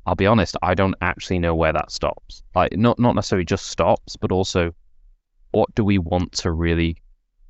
I'll 0.05 0.15
be 0.15 0.27
honest, 0.27 0.57
I 0.63 0.75
don't 0.75 0.97
actually 1.01 1.39
know 1.39 1.55
where 1.55 1.73
that 1.73 1.93
stops. 1.93 2.43
Like 2.55 2.77
not 2.77 2.99
not 2.99 3.15
necessarily 3.15 3.45
just 3.45 3.67
stops, 3.67 4.17
but 4.17 4.33
also 4.33 4.75
what 5.53 5.73
do 5.75 5.85
we 5.85 5.99
want 5.99 6.33
to 6.33 6.51
really 6.51 6.97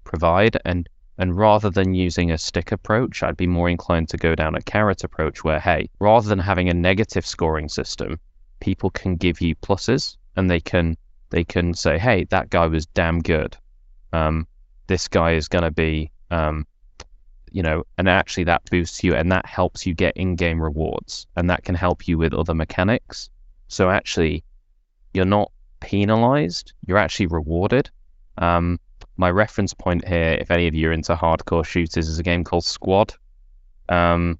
provide? 0.04 0.58
And 0.64 0.86
and 1.16 1.34
rather 1.36 1.70
than 1.70 1.94
using 1.94 2.30
a 2.30 2.38
stick 2.38 2.72
approach, 2.72 3.22
I'd 3.22 3.36
be 3.36 3.46
more 3.46 3.70
inclined 3.70 4.10
to 4.10 4.18
go 4.18 4.34
down 4.34 4.54
a 4.54 4.62
carrot 4.62 5.02
approach 5.02 5.42
where, 5.42 5.58
hey, 5.58 5.88
rather 5.98 6.28
than 6.28 6.38
having 6.38 6.68
a 6.68 6.74
negative 6.74 7.26
scoring 7.26 7.68
system, 7.68 8.20
people 8.60 8.90
can 8.90 9.16
give 9.16 9.40
you 9.40 9.56
pluses 9.56 10.17
and 10.38 10.48
they 10.48 10.60
can 10.60 10.96
they 11.30 11.44
can 11.44 11.74
say, 11.74 11.98
hey, 11.98 12.24
that 12.30 12.48
guy 12.48 12.66
was 12.66 12.86
damn 12.86 13.20
good. 13.20 13.56
Um, 14.12 14.46
this 14.86 15.08
guy 15.08 15.32
is 15.32 15.48
going 15.48 15.64
to 15.64 15.70
be, 15.70 16.10
um, 16.30 16.66
you 17.50 17.62
know, 17.62 17.84
and 17.98 18.08
actually 18.08 18.44
that 18.44 18.62
boosts 18.70 19.04
you 19.04 19.14
and 19.14 19.30
that 19.32 19.44
helps 19.44 19.84
you 19.84 19.94
get 19.94 20.16
in-game 20.16 20.62
rewards 20.62 21.26
and 21.36 21.50
that 21.50 21.64
can 21.64 21.74
help 21.74 22.08
you 22.08 22.16
with 22.16 22.32
other 22.32 22.54
mechanics. 22.54 23.28
So 23.66 23.90
actually, 23.90 24.44
you're 25.12 25.26
not 25.26 25.50
penalized, 25.80 26.72
you're 26.86 26.96
actually 26.96 27.26
rewarded. 27.26 27.90
Um, 28.38 28.80
my 29.18 29.30
reference 29.30 29.74
point 29.74 30.06
here, 30.06 30.38
if 30.40 30.50
any 30.50 30.68
of 30.68 30.74
you 30.74 30.88
are 30.88 30.92
into 30.92 31.14
hardcore 31.14 31.66
shooters, 31.66 32.08
is 32.08 32.18
a 32.18 32.22
game 32.22 32.44
called 32.44 32.64
Squad. 32.64 33.12
Um, 33.88 34.38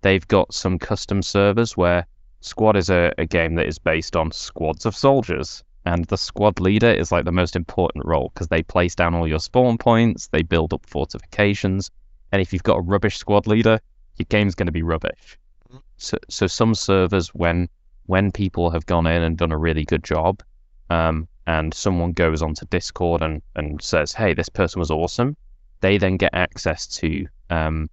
they've 0.00 0.26
got 0.26 0.54
some 0.54 0.78
custom 0.78 1.22
servers 1.22 1.76
where 1.76 2.06
Squad 2.40 2.76
is 2.76 2.90
a, 2.90 3.12
a 3.18 3.26
game 3.26 3.54
that 3.56 3.66
is 3.66 3.78
based 3.78 4.16
on 4.16 4.30
squads 4.32 4.86
of 4.86 4.96
soldiers. 4.96 5.64
and 5.86 6.04
the 6.06 6.18
squad 6.18 6.58
leader 6.58 6.90
is 6.90 7.12
like 7.12 7.24
the 7.24 7.32
most 7.32 7.54
important 7.54 8.04
role 8.04 8.30
because 8.34 8.48
they 8.48 8.62
place 8.62 8.96
down 8.96 9.14
all 9.14 9.28
your 9.28 9.38
spawn 9.38 9.78
points, 9.78 10.26
they 10.26 10.42
build 10.42 10.74
up 10.74 10.84
fortifications, 10.84 11.90
and 12.32 12.42
if 12.42 12.52
you've 12.52 12.64
got 12.64 12.78
a 12.78 12.80
rubbish 12.82 13.16
squad 13.16 13.46
leader, 13.46 13.78
your 14.16 14.26
game's 14.28 14.56
going 14.56 14.66
to 14.66 14.72
be 14.72 14.82
rubbish. 14.82 15.38
So, 15.96 16.18
so 16.28 16.46
some 16.46 16.74
servers, 16.74 17.28
when 17.28 17.68
when 18.06 18.30
people 18.32 18.70
have 18.70 18.86
gone 18.86 19.06
in 19.06 19.22
and 19.22 19.36
done 19.36 19.52
a 19.52 19.58
really 19.58 19.84
good 19.84 20.04
job, 20.04 20.42
um, 20.90 21.28
and 21.46 21.72
someone 21.72 22.12
goes 22.12 22.42
onto 22.42 22.66
Discord 22.66 23.22
and, 23.22 23.42
and 23.54 23.80
says, 23.80 24.12
"Hey, 24.12 24.34
this 24.34 24.48
person 24.48 24.80
was 24.80 24.90
awesome," 24.90 25.36
they 25.80 25.98
then 25.98 26.16
get 26.16 26.34
access 26.34 26.86
to 26.98 27.26
um, 27.50 27.88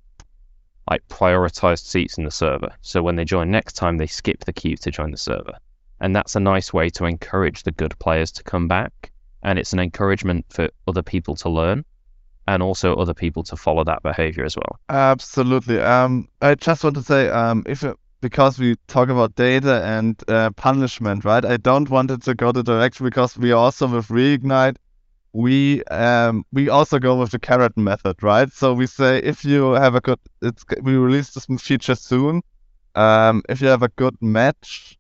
like 0.89 1.08
prioritized 1.08 1.86
seats 1.86 2.17
in 2.17 2.26
the 2.26 2.32
server. 2.32 2.69
So 2.82 3.02
when 3.02 3.15
they 3.15 3.26
join 3.26 3.52
next 3.52 3.74
time, 3.74 3.98
they 3.98 4.08
skip 4.08 4.43
the 4.46 4.54
queue 4.54 4.78
to 4.78 4.91
join 4.91 5.12
the 5.12 5.17
server, 5.17 5.58
and 6.00 6.15
that's 6.15 6.36
a 6.36 6.39
nice 6.39 6.74
way 6.74 6.89
to 6.91 7.06
encourage 7.06 7.63
the 7.63 7.72
good 7.72 7.98
players 8.00 8.32
to 8.34 8.43
come 8.43 8.67
back, 8.67 9.12
and 9.43 9.60
it's 9.60 9.74
an 9.74 9.80
encouragement 9.80 10.46
for 10.50 10.69
other 10.88 11.04
people 11.04 11.36
to 11.36 11.50
learn 11.50 11.86
and 12.48 12.62
also 12.62 12.96
other 12.96 13.13
people 13.13 13.43
to 13.43 13.56
follow 13.56 13.84
that 13.86 14.04
behavior 14.04 14.43
as 14.43 14.56
well. 14.58 14.80
Absolutely. 14.89 15.80
Um, 15.80 16.28
I 16.41 16.56
just 16.56 16.84
want 16.84 16.98
to 16.98 17.04
say, 17.04 17.30
um, 17.30 17.63
if 17.65 17.84
because 18.24 18.58
we 18.58 18.78
talk 18.88 19.10
about 19.10 19.36
data 19.36 19.84
and 19.84 20.22
uh, 20.30 20.50
punishment, 20.52 21.26
right? 21.26 21.43
I 21.43 21.58
don't 21.58 21.89
want 21.89 22.10
it 22.10 22.22
to 22.24 22.34
go 22.34 22.54
the 22.54 22.63
direction 22.63 23.06
because 23.06 23.38
we 23.38 23.52
also 23.52 23.86
with 23.88 24.08
Reignite, 24.08 24.78
we 25.34 25.84
um 25.86 26.46
we 26.54 26.69
also 26.69 27.00
go 27.00 27.15
with 27.19 27.32
the 27.32 27.39
carrot 27.39 27.76
method, 27.76 28.22
right? 28.22 28.52
So 28.52 28.74
we 28.74 28.86
say 28.88 29.17
if 29.19 29.43
you 29.43 29.72
have 29.74 29.96
a 29.96 30.02
good, 30.02 30.19
it's 30.41 30.63
we 30.82 30.96
release 30.96 31.32
this 31.32 31.46
feature 31.62 31.96
soon. 31.96 32.41
Um, 32.96 33.41
if 33.50 33.60
you 33.62 33.67
have 33.67 33.82
a 33.82 33.89
good 33.89 34.15
match, 34.22 34.98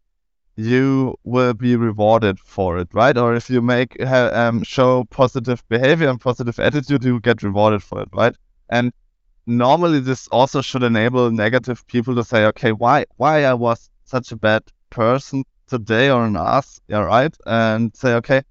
you 0.55 1.15
will 1.23 1.53
be 1.53 1.75
rewarded 1.75 2.39
for 2.39 2.79
it, 2.79 2.87
right? 2.93 3.15
Or 3.15 3.35
if 3.35 3.49
you 3.49 3.61
make 3.61 4.01
um, 4.03 4.63
show 4.63 5.03
positive 5.05 5.63
behavior 5.69 6.09
and 6.09 6.19
positive 6.19 6.59
attitude, 6.59 7.03
you 7.03 7.19
get 7.19 7.43
rewarded 7.43 7.83
for 7.83 8.01
it, 8.01 8.09
right? 8.13 8.35
And 8.69 8.91
normally 9.45 9.99
this 9.99 10.27
also 10.29 10.61
should 10.61 10.83
enable 10.83 11.29
negative 11.29 11.85
people 11.87 12.15
to 12.15 12.23
say, 12.23 12.45
okay, 12.45 12.71
why 12.71 13.05
why 13.17 13.43
I 13.43 13.53
was 13.53 13.89
such 14.05 14.31
a 14.31 14.35
bad 14.35 14.63
person 14.89 15.43
today 15.67 16.09
or 16.09 16.25
in 16.25 16.35
us, 16.35 16.81
yeah, 16.87 16.99
right? 16.99 17.35
And 17.45 17.95
say, 17.95 18.13
okay, 18.15 18.41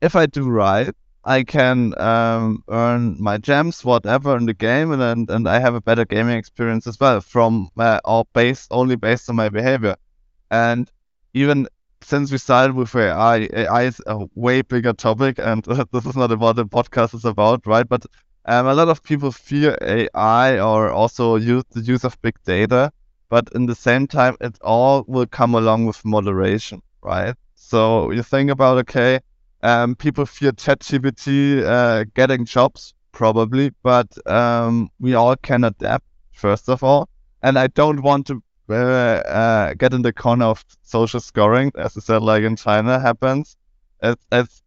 if 0.00 0.16
I 0.16 0.26
do 0.26 0.48
right, 0.48 0.94
I 1.24 1.42
can 1.44 1.98
um, 2.00 2.62
earn 2.68 3.16
my 3.20 3.38
gems, 3.38 3.84
whatever 3.84 4.36
in 4.36 4.46
the 4.46 4.54
game, 4.54 4.92
and, 4.92 5.02
and 5.02 5.30
and 5.30 5.48
I 5.48 5.58
have 5.60 5.74
a 5.74 5.80
better 5.80 6.04
gaming 6.04 6.36
experience 6.38 6.86
as 6.86 6.98
well 7.00 7.20
from 7.20 7.68
uh, 7.78 8.00
or 8.04 8.24
based 8.34 8.68
only 8.70 8.96
based 8.96 9.28
on 9.30 9.36
my 9.36 9.48
behavior. 9.48 9.96
And 10.50 10.90
even 11.34 11.66
since 12.02 12.30
we 12.32 12.38
started 12.38 12.74
with 12.76 12.94
AI, 12.94 13.48
AI 13.52 13.82
is 13.84 14.00
a 14.06 14.26
way 14.34 14.62
bigger 14.62 14.92
topic, 14.92 15.38
and 15.38 15.64
this 15.92 16.06
is 16.06 16.16
not 16.16 16.38
what 16.38 16.56
the 16.56 16.66
podcast 16.66 17.14
is 17.14 17.24
about, 17.24 17.66
right? 17.66 17.88
But 17.88 18.06
um, 18.46 18.66
a 18.66 18.74
lot 18.74 18.88
of 18.88 19.02
people 19.02 19.30
fear 19.32 19.76
AI 19.82 20.58
or 20.60 20.90
also 20.90 21.36
use 21.36 21.64
the 21.72 21.80
use 21.80 22.04
of 22.04 22.20
big 22.22 22.34
data, 22.44 22.92
but 23.28 23.48
in 23.54 23.66
the 23.66 23.74
same 23.74 24.06
time, 24.06 24.36
it 24.40 24.56
all 24.62 25.04
will 25.06 25.26
come 25.26 25.54
along 25.54 25.86
with 25.86 26.04
moderation, 26.04 26.82
right? 27.02 27.34
So 27.54 28.10
you 28.10 28.22
think 28.22 28.50
about 28.50 28.78
okay, 28.78 29.20
um, 29.62 29.94
people 29.94 30.26
fear 30.26 30.52
ChatGPT 30.52 31.64
uh, 31.64 32.04
getting 32.14 32.44
jobs 32.44 32.94
probably, 33.12 33.72
but 33.82 34.08
um, 34.26 34.88
we 34.98 35.14
all 35.14 35.36
can 35.36 35.64
adapt 35.64 36.04
first 36.32 36.68
of 36.68 36.82
all, 36.82 37.08
and 37.42 37.58
I 37.58 37.66
don't 37.66 38.02
want 38.02 38.26
to 38.28 38.42
uh, 38.72 39.74
get 39.74 39.92
in 39.92 40.02
the 40.02 40.12
corner 40.12 40.46
of 40.46 40.64
social 40.82 41.20
scoring, 41.20 41.72
as 41.76 41.96
I 41.96 42.00
said, 42.00 42.22
like 42.22 42.42
in 42.42 42.56
China 42.56 42.98
happens. 42.98 43.56
It's, 44.02 44.24
it's 44.32 44.62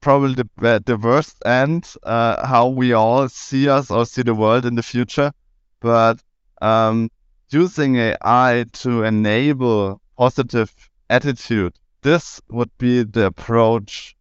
probably 0.00 0.34
the, 0.34 0.82
the 0.84 0.96
worst 0.96 1.42
end, 1.44 1.92
uh, 2.02 2.46
how 2.46 2.68
we 2.68 2.92
all 2.92 3.28
see 3.28 3.68
us 3.68 3.90
or 3.90 4.06
see 4.06 4.22
the 4.22 4.34
world 4.34 4.66
in 4.66 4.74
the 4.74 4.82
future. 4.82 5.32
But 5.80 6.22
um, 6.62 7.10
using 7.50 7.96
AI 7.96 8.66
to 8.74 9.02
enable 9.02 10.00
positive 10.16 10.72
attitude, 11.10 11.74
this 12.02 12.40
would 12.48 12.70
be 12.78 13.02
the 13.02 13.26
approach 13.26 14.15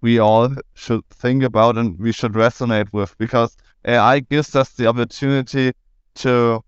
we 0.00 0.18
all 0.18 0.54
should 0.74 1.04
think 1.10 1.42
about 1.42 1.76
and 1.76 1.98
we 1.98 2.12
should 2.12 2.32
resonate 2.32 2.92
with 2.92 3.16
because 3.18 3.56
AI 3.84 4.20
gives 4.20 4.54
us 4.56 4.70
the 4.72 4.86
opportunity 4.86 5.72
to 6.16 6.62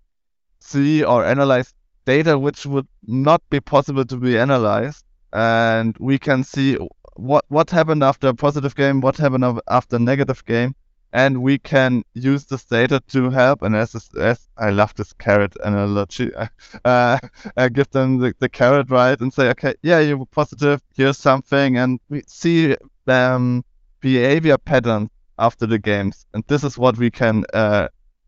see 0.59 1.03
or 1.03 1.25
analyze 1.25 1.73
data 2.05 2.37
which 2.37 2.65
would 2.65 2.87
not 3.05 3.41
be 3.49 3.59
possible 3.59 4.05
to 4.05 4.17
be 4.17 4.37
analyzed, 4.37 5.03
and 5.33 5.95
we 5.99 6.17
can 6.17 6.43
see 6.43 6.77
what 7.15 7.45
what 7.49 7.69
happened 7.69 8.03
after 8.03 8.27
a 8.29 8.33
positive 8.33 8.75
game, 8.75 9.01
what 9.01 9.17
happened 9.17 9.45
after 9.67 9.97
a 9.97 9.99
negative 9.99 10.43
game, 10.45 10.73
and 11.13 11.41
we 11.47 11.57
can 11.57 12.03
use 12.13 12.45
this 12.45 12.63
data 12.63 13.01
to 13.13 13.29
help. 13.29 13.61
And 13.61 13.75
as 13.75 13.89
as 14.17 14.39
I 14.57 14.69
love 14.71 14.93
this 14.95 15.13
carrot 15.13 15.53
analogy, 15.63 16.31
uh, 16.85 17.19
I 17.57 17.69
give 17.69 17.89
them 17.91 18.19
the, 18.19 18.33
the 18.39 18.49
carrot 18.49 18.89
right 18.89 19.19
and 19.21 19.33
say, 19.33 19.49
okay, 19.49 19.75
yeah, 19.83 19.99
you 19.99 20.17
were 20.17 20.25
positive. 20.41 20.81
Here's 20.95 21.17
something, 21.17 21.77
and 21.77 21.99
we 22.09 22.23
see 22.27 22.75
um, 23.09 23.63
behavior 24.01 24.57
patterns 24.57 25.09
after 25.37 25.65
the 25.65 25.79
games, 25.79 26.25
and 26.33 26.43
this 26.47 26.63
is 26.63 26.77
what 26.77 26.97
we 26.97 27.09
can 27.11 27.45
uh, 27.53 27.87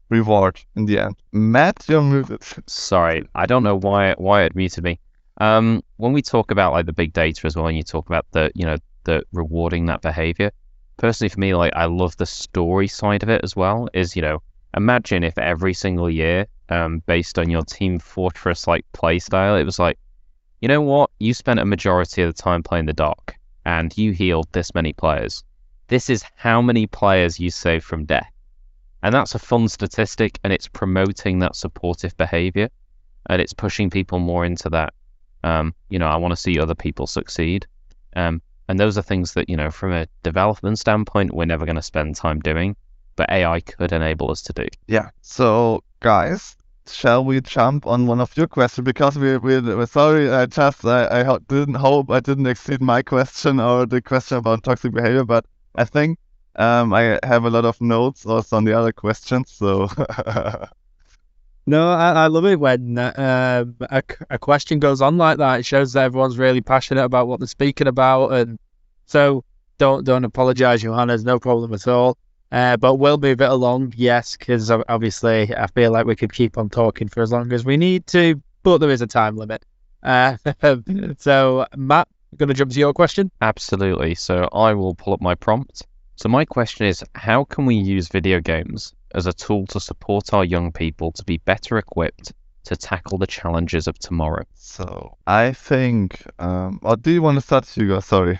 reward 0.09 0.59
in 0.75 0.85
the 0.85 0.99
end. 0.99 1.15
Matt, 1.31 1.85
you're 1.87 2.01
muted. 2.01 2.41
Sorry, 2.67 3.27
I 3.35 3.45
don't 3.45 3.63
know 3.63 3.77
why 3.77 4.13
why 4.17 4.43
it 4.43 4.55
muted 4.55 4.83
me. 4.83 4.99
Um, 5.39 5.83
when 5.97 6.13
we 6.13 6.21
talk 6.21 6.51
about 6.51 6.73
like 6.73 6.85
the 6.85 6.93
big 6.93 7.13
data 7.13 7.47
as 7.47 7.55
well, 7.55 7.67
and 7.67 7.77
you 7.77 7.83
talk 7.83 8.07
about 8.07 8.25
the 8.31 8.51
you 8.55 8.65
know 8.65 8.77
the 9.03 9.23
rewarding 9.33 9.87
that 9.87 10.01
behavior. 10.01 10.51
Personally, 10.97 11.29
for 11.29 11.39
me, 11.39 11.55
like 11.55 11.73
I 11.75 11.85
love 11.85 12.15
the 12.17 12.25
story 12.25 12.87
side 12.87 13.23
of 13.23 13.29
it 13.29 13.41
as 13.43 13.55
well. 13.55 13.89
Is 13.93 14.15
you 14.15 14.21
know 14.21 14.41
imagine 14.75 15.23
if 15.23 15.37
every 15.37 15.73
single 15.73 16.09
year, 16.09 16.45
um, 16.69 17.01
based 17.05 17.37
on 17.39 17.49
your 17.49 17.63
Team 17.63 17.99
Fortress 17.99 18.67
like 18.67 18.85
play 18.93 19.19
style, 19.19 19.55
it 19.55 19.63
was 19.63 19.79
like, 19.79 19.97
you 20.61 20.67
know 20.67 20.81
what, 20.81 21.09
you 21.19 21.33
spent 21.33 21.59
a 21.59 21.65
majority 21.65 22.21
of 22.21 22.35
the 22.35 22.41
time 22.41 22.63
playing 22.63 22.85
the 22.85 22.93
dock, 22.93 23.35
and 23.65 23.95
you 23.97 24.11
healed 24.11 24.47
this 24.51 24.73
many 24.73 24.93
players. 24.93 25.43
This 25.87 26.09
is 26.09 26.23
how 26.35 26.61
many 26.61 26.87
players 26.87 27.39
you 27.39 27.49
saved 27.49 27.83
from 27.83 28.05
death 28.05 28.31
and 29.03 29.13
that's 29.13 29.35
a 29.35 29.39
fun 29.39 29.67
statistic 29.67 30.39
and 30.43 30.53
it's 30.53 30.67
promoting 30.67 31.39
that 31.39 31.55
supportive 31.55 32.15
behavior 32.17 32.69
and 33.29 33.41
it's 33.41 33.53
pushing 33.53 33.89
people 33.89 34.19
more 34.19 34.45
into 34.45 34.69
that. 34.69 34.93
Um, 35.43 35.73
you 35.89 35.97
know, 35.99 36.07
I 36.07 36.17
want 36.17 36.33
to 36.33 36.35
see 36.35 36.59
other 36.59 36.75
people 36.75 37.07
succeed. 37.07 37.65
Um, 38.15 38.41
and 38.67 38.79
those 38.79 38.97
are 38.97 39.01
things 39.01 39.33
that, 39.33 39.49
you 39.49 39.57
know, 39.57 39.71
from 39.71 39.91
a 39.91 40.07
development 40.23 40.77
standpoint, 40.77 41.33
we're 41.33 41.45
never 41.45 41.65
going 41.65 41.75
to 41.75 41.81
spend 41.81 42.15
time 42.15 42.39
doing, 42.39 42.75
but 43.15 43.29
AI 43.31 43.59
could 43.61 43.91
enable 43.91 44.29
us 44.29 44.43
to 44.43 44.53
do. 44.53 44.67
Yeah. 44.87 45.09
So, 45.21 45.83
guys, 45.99 46.55
shall 46.93 47.23
we 47.23 47.41
jump 47.41 47.85
on 47.87 48.07
one 48.07 48.19
of 48.19 48.35
your 48.37 48.47
questions? 48.47 48.85
Because 48.85 49.17
we, 49.17 49.37
we, 49.37 49.59
we're 49.59 49.85
sorry, 49.85 50.29
I 50.31 50.45
just, 50.45 50.85
I, 50.85 51.21
I 51.21 51.37
didn't 51.47 51.75
hope 51.75 52.09
I 52.11 52.19
didn't 52.19 52.47
exceed 52.47 52.81
my 52.81 53.01
question 53.01 53.59
or 53.59 53.85
the 53.85 54.01
question 54.01 54.37
about 54.37 54.63
toxic 54.63 54.93
behavior, 54.93 55.23
but 55.23 55.45
I 55.75 55.85
think 55.85 56.19
um, 56.55 56.93
I 56.93 57.19
have 57.23 57.45
a 57.45 57.49
lot 57.49 57.65
of 57.65 57.79
notes 57.81 58.25
also 58.25 58.57
on 58.57 58.65
the 58.65 58.73
other 58.73 58.91
questions, 58.91 59.51
so. 59.51 59.89
no, 61.65 61.91
I, 61.91 62.11
I, 62.11 62.27
love 62.27 62.45
it 62.45 62.59
when 62.59 62.97
uh, 62.97 63.65
a, 63.81 64.03
a 64.29 64.37
question 64.37 64.79
goes 64.79 65.01
on 65.01 65.17
like 65.17 65.37
that. 65.37 65.61
It 65.61 65.65
shows 65.65 65.93
that 65.93 66.03
everyone's 66.03 66.37
really 66.37 66.61
passionate 66.61 67.03
about 67.03 67.27
what 67.27 67.39
they're 67.39 67.47
speaking 67.47 67.87
about, 67.87 68.33
and 68.33 68.59
so 69.05 69.43
don't 69.77 70.03
don't 70.03 70.25
apologize, 70.25 70.81
Johanna. 70.81 71.13
There's 71.13 71.23
no 71.23 71.39
problem 71.39 71.73
at 71.73 71.87
all. 71.87 72.17
Uh, 72.51 72.75
but 72.77 72.95
we'll 72.95 73.17
move 73.17 73.39
it 73.41 73.49
along, 73.49 73.93
yes, 73.95 74.35
because 74.35 74.69
obviously 74.69 75.55
I 75.55 75.67
feel 75.67 75.91
like 75.91 76.05
we 76.05 76.15
could 76.15 76.33
keep 76.33 76.57
on 76.57 76.69
talking 76.69 77.07
for 77.07 77.21
as 77.21 77.31
long 77.31 77.53
as 77.53 77.63
we 77.63 77.77
need 77.77 78.07
to, 78.07 78.41
but 78.63 78.79
there 78.79 78.89
is 78.89 79.01
a 79.01 79.07
time 79.07 79.37
limit. 79.37 79.63
Uh, 80.03 80.35
so, 81.17 81.65
Matt, 81.77 82.07
going 82.37 82.49
to 82.49 82.53
jump 82.53 82.71
to 82.71 82.79
your 82.79 82.93
question? 82.93 83.31
Absolutely. 83.41 84.15
So 84.15 84.49
I 84.51 84.73
will 84.73 84.95
pull 84.95 85.13
up 85.13 85.21
my 85.21 85.35
prompt. 85.35 85.83
So 86.15 86.29
my 86.29 86.45
question 86.45 86.85
is, 86.85 87.03
how 87.15 87.45
can 87.45 87.65
we 87.65 87.75
use 87.75 88.07
video 88.07 88.39
games 88.39 88.93
as 89.15 89.25
a 89.27 89.33
tool 89.33 89.65
to 89.67 89.79
support 89.79 90.33
our 90.33 90.45
young 90.45 90.71
people 90.71 91.11
to 91.13 91.23
be 91.23 91.37
better 91.39 91.77
equipped 91.77 92.33
to 92.65 92.75
tackle 92.75 93.17
the 93.17 93.27
challenges 93.27 93.87
of 93.87 93.97
tomorrow? 93.97 94.43
So 94.53 95.17
I 95.25 95.53
think, 95.53 96.23
um, 96.37 96.79
or 96.83 96.95
do 96.95 97.11
you 97.11 97.21
want 97.21 97.37
to 97.37 97.41
start, 97.41 97.65
Hugo? 97.65 98.01
Sorry. 98.01 98.39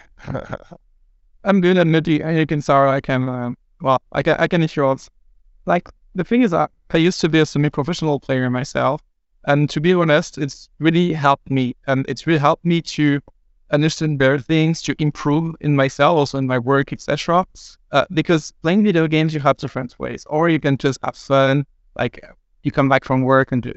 I'm 1.44 1.60
good 1.60 1.78
at 1.78 1.88
Nutty. 1.88 2.22
You 2.24 2.46
can 2.46 2.62
start. 2.62 2.90
I 2.90 3.02
can. 3.02 3.28
Um, 3.28 3.58
well, 3.82 4.02
I 4.12 4.24
can. 4.24 4.36
I 4.40 4.48
can 4.48 4.62
issue 4.62 4.96
Like 5.66 5.90
the 6.16 6.24
thing 6.24 6.42
is, 6.44 6.54
I, 6.54 6.68
I 6.92 6.98
used 6.98 7.22
to 7.22 7.30
be 7.30 7.40
a 7.40 7.46
semi-professional 7.46 8.20
player 8.20 8.50
myself, 8.50 9.02
and 9.46 9.70
to 9.70 9.82
be 9.82 9.94
honest, 9.94 10.38
it's 10.38 10.70
really 10.80 11.14
helped 11.14 11.50
me, 11.50 11.76
and 11.88 12.06
it's 12.08 12.28
really 12.28 12.40
helped 12.40 12.66
me 12.66 12.82
to 12.82 13.22
understand 13.72 14.20
better 14.20 14.40
things 14.40 14.82
to 14.84 14.96
improve 15.00 15.56
in 15.62 15.76
myself, 15.76 16.18
also 16.18 16.38
in 16.38 16.46
my 16.46 16.60
work, 16.60 16.94
etc. 16.94 17.46
Uh, 17.92 18.06
because 18.14 18.52
playing 18.62 18.84
video 18.84 19.08
games, 19.08 19.34
you 19.34 19.40
have 19.40 19.58
different 19.58 19.98
ways, 20.00 20.26
or 20.30 20.50
you 20.50 20.60
can 20.60 20.78
just 20.78 21.00
have 21.04 21.16
fun, 21.16 21.66
like 21.98 22.24
you 22.64 22.72
come 22.72 22.90
back 22.90 23.04
from 23.04 23.22
work 23.24 23.52
and 23.52 23.74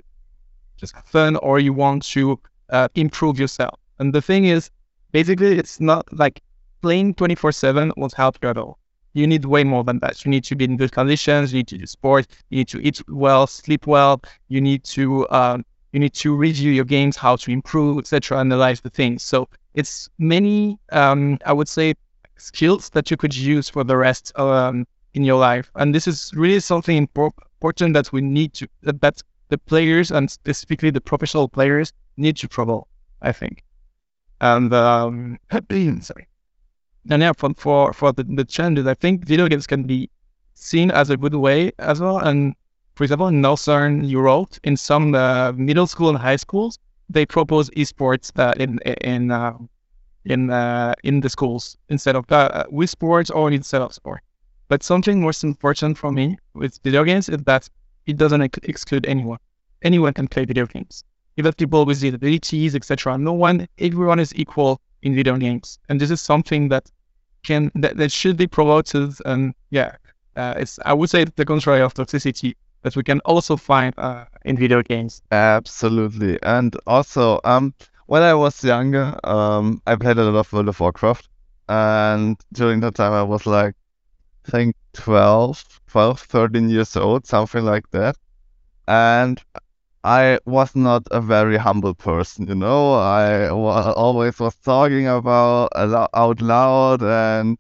just 0.77 0.95
have 0.95 1.07
fun, 1.07 1.37
or 1.37 1.59
you 1.59 1.73
want 1.73 2.03
to 2.03 2.39
uh, 2.71 2.89
improve 2.95 3.39
yourself. 3.39 3.79
And 3.99 4.13
the 4.13 4.23
thing 4.23 4.47
is, 4.47 4.71
basically, 5.13 5.59
it's 5.59 5.81
not 5.81 6.13
like 6.13 6.43
playing 6.83 7.15
24 7.15 7.53
7 7.53 7.93
won't 7.97 8.13
help 8.13 8.39
you 8.43 8.49
at 8.51 8.59
all. 8.59 8.79
You 9.15 9.27
need 9.27 9.45
way 9.45 9.65
more 9.65 9.85
than 9.85 10.01
that. 10.01 10.25
You 10.25 10.31
need 10.31 10.45
to 10.45 10.57
be 10.57 10.65
in 10.65 10.77
good 10.77 10.93
conditions. 10.93 11.53
You 11.53 11.61
need 11.61 11.69
to 11.69 11.79
do 11.79 11.87
sport. 11.87 12.27
You 12.51 12.59
need 12.59 12.69
to 12.69 12.81
eat 12.81 13.01
well, 13.09 13.47
sleep 13.47 13.87
well. 13.87 14.21
You 14.49 14.61
need 14.61 14.85
to 14.85 15.29
um, 15.31 15.65
you 15.93 16.01
need 16.01 16.15
to 16.15 16.35
review 16.35 16.73
your 16.73 16.85
games, 16.85 17.17
how 17.17 17.37
to 17.37 17.53
improve, 17.53 17.99
etc., 17.99 18.41
analyze 18.41 18.81
the 18.81 18.91
things. 18.91 19.23
So 19.23 19.49
it's 19.75 20.09
many, 20.19 20.77
um, 20.91 21.39
I 21.47 21.53
would 21.53 21.69
say, 21.69 21.95
skills 22.37 22.91
that 22.91 23.13
you 23.13 23.17
could 23.17 23.35
use 23.35 23.69
for 23.69 23.85
the 23.85 23.97
rest 23.97 24.37
um, 24.37 24.89
in 25.15 25.23
your 25.23 25.39
life. 25.39 25.71
And 25.77 25.95
this 25.95 26.09
is 26.09 26.33
really 26.35 26.59
something 26.59 26.97
important 26.97 27.95
that 27.95 28.13
we 28.13 28.21
need 28.21 28.53
to 28.55 28.69
that 28.83 29.23
the 29.49 29.59
players 29.59 30.11
and 30.11 30.29
specifically 30.29 30.91
the 30.91 31.01
professional 31.01 31.49
players 31.49 31.93
need 32.17 32.37
to 32.39 32.49
promote. 32.49 32.89
I 33.23 33.31
think. 33.31 33.63
And 34.41 34.73
um, 34.75 35.39
sorry. 36.01 36.27
And 37.11 37.23
yeah, 37.23 37.33
for 37.33 37.53
for, 37.55 37.93
for 37.93 38.13
the, 38.13 38.25
the 38.25 38.45
challenges, 38.45 38.87
I 38.87 38.95
think 38.95 39.25
video 39.27 39.49
games 39.49 39.67
can 39.67 39.85
be 39.85 40.11
seen 40.55 40.91
as 40.91 41.11
a 41.11 41.17
good 41.17 41.35
way 41.35 41.73
as 41.79 42.01
well. 42.01 42.19
And 42.19 42.55
for 42.95 43.05
example, 43.05 43.29
in 43.29 43.41
Northern 43.41 44.05
Europe, 44.05 44.55
in 44.65 44.77
some 44.77 45.15
uh, 45.15 45.53
middle 45.53 45.87
school 45.87 46.09
and 46.09 46.19
high 46.19 46.37
schools, 46.37 46.79
they 47.11 47.27
propose 47.27 47.71
esports 47.71 48.31
uh, 48.39 48.55
in 48.59 48.79
in 49.03 49.31
uh, 49.31 49.59
in 50.25 50.51
uh, 50.51 50.95
in 51.03 51.21
the 51.21 51.29
schools 51.29 51.77
instead 51.89 52.17
of 52.17 52.31
uh, 52.33 52.65
with 52.71 52.91
sports 52.91 53.31
or 53.31 53.51
instead 53.51 53.83
of 53.83 53.93
sport. 53.93 54.21
But 54.69 54.83
something 54.83 55.21
most 55.21 55.45
important 55.45 55.99
for 55.99 56.11
me 56.11 56.39
with 56.55 56.79
video 56.83 57.05
games 57.05 57.29
is 57.29 57.43
that 57.45 57.69
it 58.07 58.17
doesn't 58.17 58.43
ex- 58.43 58.59
exclude 58.63 59.07
anyone. 59.07 59.39
Anyone 59.83 60.15
can 60.15 60.29
play 60.29 60.45
video 60.47 60.67
games 60.67 61.05
even 61.37 61.53
people 61.53 61.85
with 61.85 62.01
disabilities, 62.01 62.75
etc. 62.75 63.19
No 63.19 63.33
one, 63.33 63.67
everyone 63.79 64.21
is 64.21 64.35
equal 64.37 64.81
in 65.05 65.15
video 65.15 65.37
games, 65.37 65.79
and 65.89 66.01
this 66.01 66.11
is 66.11 66.21
something 66.21 66.69
that 66.71 66.91
can 67.45 67.71
that, 67.77 67.97
that 67.97 68.11
should 68.11 68.37
be 68.37 68.47
promoted. 68.47 69.15
And 69.25 69.55
yeah, 69.71 69.97
uh, 70.37 70.55
it's 70.57 70.79
I 70.85 70.93
would 70.95 71.11
say 71.11 71.25
the 71.25 71.45
contrary 71.45 71.83
of 71.83 71.95
toxicity 71.95 72.55
that 72.83 72.97
we 72.97 73.03
can 73.03 73.21
also 73.21 73.57
find 73.57 73.95
uh, 73.99 74.25
in 74.45 74.57
video 74.57 74.83
games. 74.83 75.23
Absolutely, 75.31 76.39
and 76.43 76.77
also 76.87 77.41
um, 77.45 77.75
when 78.07 78.23
I 78.23 78.35
was 78.35 78.65
younger, 78.65 79.17
um, 79.25 79.81
I 79.87 79.95
played 79.95 80.19
a 80.19 80.25
lot 80.25 80.39
of 80.39 80.53
World 80.53 80.69
of 80.69 80.81
Warcraft, 80.81 81.29
and 81.69 82.37
during 82.53 82.81
that 82.81 82.97
time 82.97 83.13
I 83.13 83.23
was 83.23 83.47
like, 83.47 83.75
I 84.49 84.51
think 84.51 84.77
12, 84.95 85.81
12, 85.87 86.21
13 86.21 86.69
years 86.69 86.97
old, 86.97 87.27
something 87.27 87.65
like 87.65 87.91
that. 87.93 88.17
And 88.89 89.41
I 90.05 90.39
was 90.45 90.77
not 90.77 91.09
a 91.11 91.21
very 91.21 91.57
humble 91.57 91.95
person, 91.95 92.47
you 92.47 92.55
know. 92.55 92.93
I 92.95 93.49
always 93.49 94.39
was 94.39 94.55
talking 94.57 95.09
about 95.09 95.71
out 95.75 96.43
loud, 96.43 97.03
and 97.03 97.57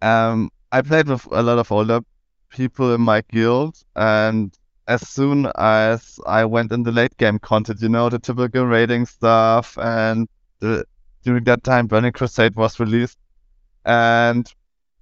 um, 0.00 0.50
I 0.72 0.80
played 0.80 1.08
with 1.08 1.26
a 1.30 1.42
lot 1.42 1.58
of 1.58 1.70
older 1.70 2.00
people 2.48 2.94
in 2.94 3.02
my 3.02 3.20
guild. 3.30 3.76
And 3.96 4.56
as 4.88 5.06
soon 5.06 5.50
as 5.56 6.18
I 6.26 6.46
went 6.46 6.72
in 6.72 6.84
the 6.84 6.92
late 6.92 7.16
game 7.18 7.38
content, 7.38 7.82
you 7.82 7.90
know, 7.90 8.08
the 8.08 8.18
typical 8.18 8.64
raiding 8.64 9.04
stuff, 9.04 9.76
and 9.78 10.26
the, 10.60 10.86
during 11.22 11.44
that 11.44 11.64
time, 11.64 11.86
Burning 11.86 12.12
Crusade 12.12 12.56
was 12.56 12.80
released, 12.80 13.18
and 13.84 14.50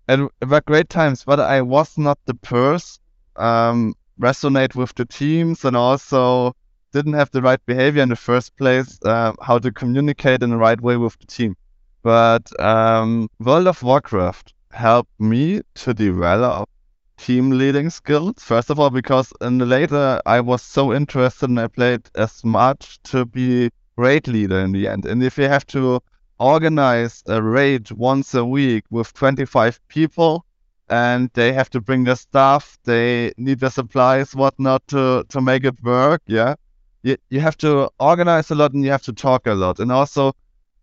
it, 0.09 0.19
it 0.41 0.49
were 0.49 0.61
great 0.63 0.89
times. 0.89 1.23
But 1.25 1.39
I 1.39 1.63
was 1.63 1.97
not 1.97 2.19
the 2.27 2.35
person 2.35 3.01
um, 3.37 3.95
resonate 4.21 4.75
with 4.75 4.95
the 4.97 5.05
teams, 5.05 5.65
and 5.65 5.77
also 5.77 6.57
didn't 6.93 7.15
have 7.15 7.31
the 7.31 7.43
right 7.43 7.65
behavior 7.67 8.03
in 8.03 8.11
the 8.11 8.17
first 8.17 8.57
place, 8.57 8.99
uh, 9.05 9.33
how 9.43 9.59
to 9.59 9.73
communicate 9.73 10.43
in 10.43 10.51
the 10.51 10.57
right 10.57 10.81
way 10.81 10.97
with 10.97 11.19
the 11.19 11.27
team. 11.27 11.57
But 12.03 12.49
um, 12.61 13.29
World 13.39 13.67
of 13.67 13.83
Warcraft 13.83 14.53
helped 14.71 15.19
me 15.19 15.63
to 15.75 15.95
develop 15.95 16.69
team 17.17 17.51
leading 17.51 17.91
skills. 17.91 18.35
First 18.39 18.71
of 18.71 18.79
all, 18.79 18.91
because 18.91 19.33
in 19.41 19.59
the 19.59 19.67
later 19.67 20.21
I 20.27 20.41
was 20.41 20.63
so 20.63 20.93
interested 20.93 21.49
and 21.49 21.61
I 21.61 21.69
played 21.69 22.03
as 22.17 22.45
much 22.45 23.01
to 23.05 23.25
be 23.25 23.71
raid 23.97 24.29
leader 24.29 24.59
in 24.61 24.73
the 24.73 24.89
end. 24.89 25.07
And 25.07 25.23
if 25.23 25.39
you 25.39 25.45
have 25.45 25.67
to 25.69 26.01
organize 26.39 27.23
a 27.27 27.41
raid 27.43 27.91
once 27.93 28.35
a 28.35 28.45
week 28.45 28.85
with 28.91 29.13
25 29.15 29.81
people 29.89 30.45
and 30.89 31.31
they 31.35 31.53
have 31.53 31.71
to 31.71 31.81
bring 31.81 32.05
their 32.05 32.17
stuff, 32.17 32.77
they 32.85 33.33
need 33.37 33.61
their 33.61 33.71
supplies, 33.71 34.35
whatnot 34.35 34.87
to, 34.89 35.25
to 35.29 35.41
make 35.41 35.65
it 35.65 35.81
work, 35.83 36.21
yeah 36.27 36.57
you, 37.03 37.17
you 37.31 37.41
have 37.41 37.57
to 37.59 37.91
organize 37.99 38.51
a 38.51 38.55
lot 38.55 38.73
and 38.73 38.85
you 38.85 38.91
have 38.91 39.03
to 39.03 39.13
talk 39.13 39.47
a 39.47 39.55
lot. 39.55 39.79
And 39.81 39.91
also, 39.91 40.35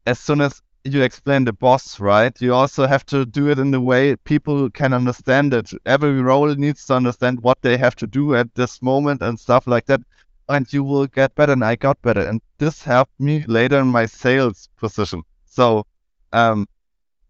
as 0.06 0.20
soon 0.20 0.42
as 0.42 0.62
you 0.84 1.02
explain 1.02 1.46
the 1.46 1.54
boss, 1.54 2.00
right, 2.00 2.40
you 2.42 2.54
also 2.54 2.88
have 2.88 3.06
to 3.08 3.26
do 3.26 3.50
it 3.50 3.60
in 3.60 3.72
the 3.72 3.82
way 3.82 4.16
people 4.16 4.70
can 4.70 4.94
understand 4.94 5.54
it. 5.54 5.72
Every 5.86 6.22
role 6.22 6.54
needs 6.56 6.86
to 6.88 6.96
understand 6.96 7.42
what 7.42 7.62
they 7.62 7.78
have 7.78 7.96
to 7.98 8.08
do 8.08 8.36
at 8.36 8.54
this 8.56 8.82
moment 8.82 9.22
and 9.22 9.40
stuff 9.40 9.68
like 9.68 9.86
that. 9.88 10.02
And 10.48 10.72
you 10.74 10.84
will 10.84 11.08
get 11.08 11.36
better. 11.36 11.54
And 11.54 11.64
I 11.64 11.76
got 11.76 12.02
better. 12.02 12.22
And 12.22 12.42
this 12.58 12.84
helped 12.84 13.20
me 13.20 13.46
later 13.48 13.80
in 13.80 13.88
my 13.88 14.06
sales 14.06 14.70
position. 14.78 15.22
So, 15.46 15.86
um, 16.34 16.68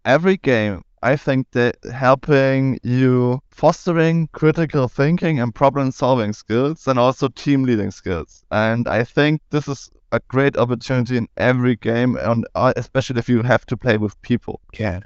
every 0.04 0.36
game 0.36 0.82
I 1.02 1.16
think 1.16 1.50
that 1.52 1.76
helping 1.92 2.78
you 2.82 3.40
fostering 3.50 4.28
critical 4.32 4.86
thinking 4.88 5.40
and 5.40 5.54
problem 5.54 5.92
solving 5.92 6.32
skills 6.32 6.86
and 6.86 6.98
also 6.98 7.28
team 7.28 7.64
leading 7.64 7.90
skills. 7.90 8.44
And 8.50 8.86
I 8.86 9.04
think 9.04 9.40
this 9.50 9.66
is 9.66 9.90
a 10.12 10.20
great 10.28 10.56
opportunity 10.56 11.16
in 11.16 11.28
every 11.36 11.76
game, 11.76 12.16
and 12.16 12.46
uh, 12.54 12.72
especially 12.76 13.18
if 13.18 13.28
you 13.28 13.42
have 13.42 13.64
to 13.66 13.76
play 13.76 13.96
with 13.96 14.20
people. 14.22 14.60
Yeah. 14.74 15.00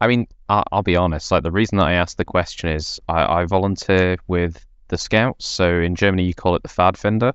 I 0.00 0.06
mean, 0.06 0.26
I'll, 0.48 0.82
be 0.82 0.96
honest. 0.96 1.30
Like 1.30 1.42
the 1.42 1.52
reason 1.52 1.78
that 1.78 1.86
I 1.86 1.94
asked 1.94 2.18
the 2.18 2.24
question 2.24 2.68
is 2.68 3.00
I, 3.08 3.40
I 3.40 3.44
volunteer 3.44 4.16
with 4.26 4.64
the 4.88 4.98
Scouts. 4.98 5.46
So 5.46 5.80
in 5.80 5.94
Germany, 5.94 6.24
you 6.24 6.34
call 6.34 6.56
it 6.56 6.62
the 6.62 6.68
Pfadfinder, 6.68 7.32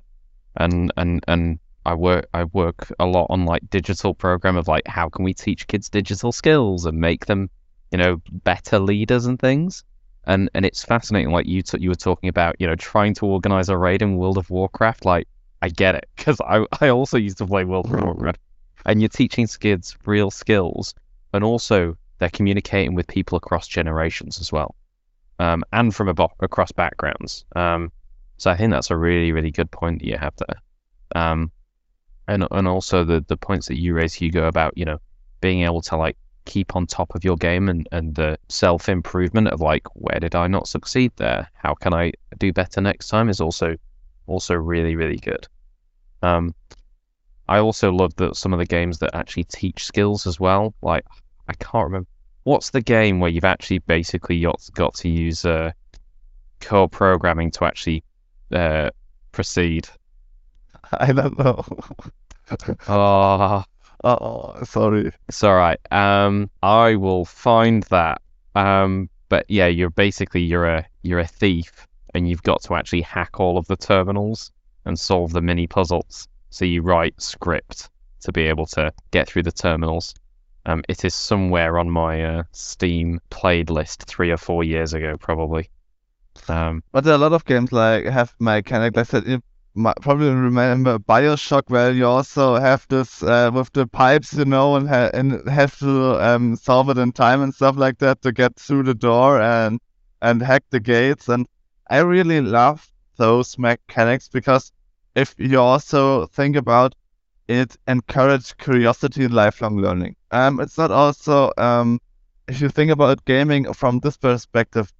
and 0.56 0.92
and 0.96 1.24
and 1.26 1.58
I 1.86 1.94
work 1.94 2.26
I 2.34 2.44
work 2.44 2.92
a 2.98 3.06
lot 3.06 3.26
on 3.30 3.44
like 3.44 3.68
digital 3.70 4.14
program 4.14 4.56
of 4.56 4.68
like 4.68 4.86
how 4.86 5.08
can 5.08 5.24
we 5.24 5.34
teach 5.34 5.66
kids 5.66 5.88
digital 5.88 6.32
skills 6.32 6.86
and 6.86 6.98
make 6.98 7.26
them 7.26 7.50
you 7.90 7.98
know, 7.98 8.20
better 8.44 8.78
leaders 8.78 9.26
and 9.26 9.38
things. 9.38 9.84
And 10.24 10.50
and 10.54 10.66
it's 10.66 10.84
fascinating, 10.84 11.32
like 11.32 11.46
you 11.46 11.62
t- 11.62 11.78
you 11.80 11.88
were 11.88 11.94
talking 11.94 12.28
about, 12.28 12.56
you 12.58 12.66
know, 12.66 12.76
trying 12.76 13.14
to 13.14 13.26
organize 13.26 13.68
a 13.68 13.76
raid 13.76 14.02
in 14.02 14.16
World 14.16 14.36
of 14.38 14.50
Warcraft. 14.50 15.04
Like, 15.04 15.26
I 15.62 15.68
get 15.70 15.94
it 15.94 16.08
because 16.16 16.40
I 16.40 16.66
I 16.80 16.88
also 16.90 17.16
used 17.16 17.38
to 17.38 17.46
play 17.46 17.64
World 17.64 17.86
of 17.86 17.92
Warcraft, 18.02 18.38
and 18.84 19.00
you're 19.00 19.08
teaching 19.08 19.46
kids 19.46 19.96
real 20.04 20.30
skills, 20.30 20.94
and 21.32 21.42
also 21.42 21.96
they're 22.18 22.28
communicating 22.28 22.94
with 22.94 23.06
people 23.06 23.36
across 23.36 23.66
generations 23.66 24.40
as 24.40 24.52
well, 24.52 24.74
um, 25.38 25.64
and 25.72 25.94
from 25.94 26.08
abo- 26.08 26.32
across 26.40 26.70
backgrounds. 26.72 27.44
Um, 27.56 27.90
so 28.36 28.50
I 28.50 28.56
think 28.56 28.70
that's 28.72 28.90
a 28.90 28.96
really 28.96 29.32
really 29.32 29.50
good 29.50 29.70
point 29.70 30.00
that 30.00 30.06
you 30.06 30.18
have 30.18 30.34
there. 30.36 30.60
Um, 31.14 31.50
and 32.28 32.46
and 32.50 32.68
also 32.68 33.04
the 33.04 33.24
the 33.26 33.36
points 33.36 33.68
that 33.68 33.78
you 33.78 33.94
raised, 33.94 34.16
Hugo, 34.16 34.46
about 34.46 34.76
you 34.76 34.84
know 34.84 34.98
being 35.40 35.62
able 35.62 35.80
to 35.82 35.96
like 35.96 36.16
keep 36.44 36.76
on 36.76 36.86
top 36.86 37.14
of 37.14 37.24
your 37.24 37.36
game 37.36 37.68
and, 37.68 37.88
and 37.92 38.14
the 38.14 38.38
self 38.48 38.88
improvement 38.88 39.48
of 39.48 39.60
like 39.60 39.86
where 39.94 40.20
did 40.20 40.34
I 40.34 40.46
not 40.46 40.68
succeed 40.68 41.12
there? 41.16 41.48
How 41.54 41.74
can 41.74 41.94
I 41.94 42.12
do 42.38 42.52
better 42.52 42.80
next 42.80 43.08
time 43.08 43.28
is 43.28 43.40
also 43.40 43.76
also 44.26 44.54
really, 44.54 44.96
really 44.96 45.18
good. 45.18 45.46
Um 46.22 46.54
I 47.48 47.58
also 47.58 47.90
love 47.90 48.14
that 48.16 48.36
some 48.36 48.52
of 48.52 48.58
the 48.58 48.66
games 48.66 48.98
that 49.00 49.14
actually 49.14 49.44
teach 49.44 49.84
skills 49.84 50.26
as 50.26 50.38
well. 50.38 50.74
Like 50.82 51.04
I 51.48 51.54
can't 51.54 51.84
remember 51.84 52.08
what's 52.44 52.70
the 52.70 52.80
game 52.80 53.20
where 53.20 53.30
you've 53.30 53.44
actually 53.44 53.78
basically 53.78 54.40
got, 54.40 54.60
got 54.74 54.94
to 54.94 55.08
use 55.08 55.44
uh, 55.44 55.72
core 56.60 56.88
programming 56.88 57.50
to 57.52 57.64
actually 57.64 58.02
uh, 58.52 58.90
proceed. 59.32 59.88
I 60.92 61.12
don't 61.12 61.38
know. 61.38 61.64
oh, 62.88 63.64
Oh, 64.02 64.62
sorry. 64.64 65.12
It's 65.28 65.44
all 65.44 65.54
right. 65.54 65.78
Um, 65.92 66.50
I 66.62 66.96
will 66.96 67.24
find 67.24 67.82
that. 67.84 68.22
Um, 68.54 69.10
but 69.28 69.44
yeah, 69.48 69.66
you're 69.66 69.90
basically 69.90 70.42
you're 70.42 70.66
a 70.66 70.86
you're 71.02 71.20
a 71.20 71.26
thief, 71.26 71.86
and 72.14 72.28
you've 72.28 72.42
got 72.42 72.62
to 72.64 72.74
actually 72.74 73.02
hack 73.02 73.38
all 73.38 73.58
of 73.58 73.66
the 73.66 73.76
terminals 73.76 74.50
and 74.84 74.98
solve 74.98 75.32
the 75.32 75.42
mini 75.42 75.66
puzzles. 75.66 76.28
So 76.50 76.64
you 76.64 76.82
write 76.82 77.20
script 77.20 77.90
to 78.20 78.32
be 78.32 78.42
able 78.42 78.66
to 78.66 78.92
get 79.10 79.28
through 79.28 79.44
the 79.44 79.52
terminals. 79.52 80.14
Um, 80.66 80.82
it 80.88 81.04
is 81.04 81.14
somewhere 81.14 81.78
on 81.78 81.90
my 81.90 82.22
uh, 82.22 82.42
Steam 82.52 83.20
played 83.30 83.70
list 83.70 84.04
three 84.04 84.30
or 84.30 84.36
four 84.36 84.62
years 84.64 84.92
ago, 84.92 85.16
probably. 85.16 85.70
Um, 86.48 86.82
but 86.92 87.04
there 87.04 87.12
are 87.12 87.16
a 87.16 87.18
lot 87.18 87.32
of 87.32 87.44
games 87.44 87.72
like 87.72 88.04
have 88.06 88.34
mechanic. 88.38 88.96
I 88.96 89.04
said 89.04 89.42
probably 90.00 90.30
remember 90.30 90.98
Bioshock, 90.98 91.64
where 91.68 91.92
you 91.92 92.06
also 92.06 92.56
have 92.56 92.86
this 92.88 93.22
uh, 93.22 93.50
with 93.52 93.72
the 93.72 93.86
pipes, 93.86 94.32
you 94.34 94.44
know, 94.44 94.76
and, 94.76 94.88
ha- 94.88 95.10
and 95.14 95.48
have 95.48 95.78
to 95.80 96.22
um, 96.24 96.56
solve 96.56 96.90
it 96.90 96.98
in 96.98 97.12
time 97.12 97.42
and 97.42 97.54
stuff 97.54 97.76
like 97.76 97.98
that 97.98 98.22
to 98.22 98.32
get 98.32 98.56
through 98.56 98.84
the 98.84 98.94
door 98.94 99.40
and 99.40 99.80
and 100.22 100.42
hack 100.42 100.64
the 100.70 100.80
gates. 100.80 101.28
And 101.28 101.46
I 101.88 101.98
really 101.98 102.40
love 102.40 102.90
those 103.16 103.58
mechanics 103.58 104.28
because 104.28 104.72
if 105.14 105.34
you 105.38 105.60
also 105.60 106.26
think 106.26 106.56
about 106.56 106.94
it, 107.48 107.76
encourage 107.88 108.56
curiosity 108.58 109.24
and 109.24 109.34
lifelong 109.34 109.78
learning. 109.78 110.16
Um, 110.30 110.60
it's 110.60 110.78
not 110.78 110.90
also 110.90 111.52
um, 111.58 112.00
if 112.48 112.60
you 112.60 112.68
think 112.68 112.90
about 112.90 113.24
gaming 113.24 113.72
from 113.72 114.00
this 114.00 114.16
perspective, 114.16 114.92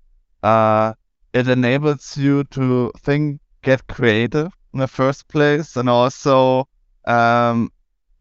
uh, 0.43 0.95
it 1.33 1.49
enables 1.49 2.17
you 2.17 2.45
to 2.45 2.93
think, 2.99 3.41
get 3.63 3.87
creative 3.87 4.53
in 4.73 4.81
the 4.81 4.89
first 4.89 5.29
place, 5.29 5.77
and 5.77 5.89
also 5.89 6.69
um, 7.07 7.71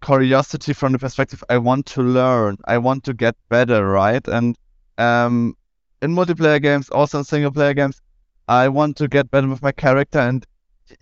curiosity 0.01 0.73
from 0.73 0.93
the 0.93 0.99
perspective 0.99 1.43
I 1.49 1.57
want 1.57 1.85
to 1.87 2.01
learn, 2.01 2.57
I 2.65 2.77
want 2.77 3.03
to 3.05 3.13
get 3.13 3.35
better, 3.49 3.87
right? 3.87 4.25
And 4.27 4.57
um, 4.97 5.55
in 6.01 6.15
multiplayer 6.15 6.61
games, 6.61 6.89
also 6.89 7.19
in 7.19 7.23
single 7.23 7.51
player 7.51 7.73
games, 7.73 8.01
I 8.47 8.67
want 8.67 8.97
to 8.97 9.07
get 9.07 9.29
better 9.29 9.47
with 9.47 9.61
my 9.61 9.71
character, 9.71 10.19
and 10.19 10.45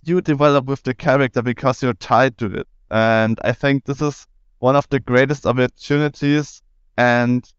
you 0.03 0.21
develop 0.21 0.65
with 0.65 0.83
the 0.83 0.93
character 0.93 1.41
because 1.41 1.81
you're 1.81 1.93
tied 1.93 2.37
to 2.39 2.47
it. 2.47 2.67
And 2.91 3.39
I 3.43 3.53
think 3.53 3.85
this 3.85 4.01
is 4.01 4.27
one 4.59 4.75
of 4.75 4.87
the 4.89 4.99
greatest 4.99 5.45
opportunities. 5.45 6.61
And 6.97 7.49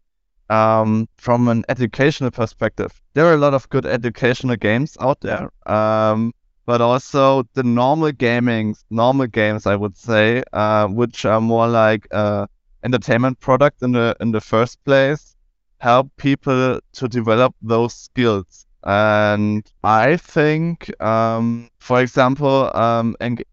um, 0.49 1.07
from 1.17 1.47
an 1.47 1.63
educational 1.69 2.31
perspective, 2.31 3.01
there 3.13 3.25
are 3.25 3.33
a 3.33 3.37
lot 3.37 3.53
of 3.53 3.69
good 3.69 3.85
educational 3.85 4.55
games 4.55 4.97
out 4.99 5.21
there. 5.21 5.51
Um, 5.65 6.33
but 6.69 6.81
also 6.81 7.43
the 7.55 7.63
normal 7.63 8.11
gaming, 8.11 8.75
normal 8.91 9.27
games, 9.27 9.65
I 9.65 9.75
would 9.75 9.97
say, 9.97 10.43
uh, 10.53 10.87
which 10.87 11.25
are 11.25 11.41
more 11.41 11.67
like 11.67 12.07
uh, 12.11 12.47
entertainment 12.83 13.39
product 13.39 13.81
in 13.83 13.93
the 13.93 14.15
in 14.21 14.31
the 14.31 14.41
first 14.41 14.83
place, 14.85 15.35
help 15.79 16.11
people 16.17 16.79
to 16.93 17.07
develop 17.07 17.55
those 17.61 17.93
skills. 17.95 18.67
And 18.83 19.63
I 19.83 20.17
think, 20.17 20.91
um, 21.01 21.69
for 21.79 22.01
example, 22.01 22.71
um, 22.75 23.15
and 23.19 23.43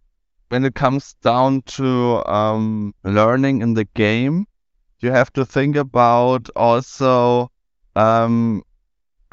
when 0.49 0.65
it 0.65 0.75
comes 0.75 1.15
down 1.23 1.63
to 1.79 2.23
um, 2.27 2.95
learning 3.05 3.63
in 3.63 3.75
the 3.75 3.85
game, 3.95 4.47
you 5.01 5.11
have 5.13 5.33
to 5.35 5.45
think 5.47 5.77
about 5.77 6.49
also 6.57 7.51
um, 7.97 8.63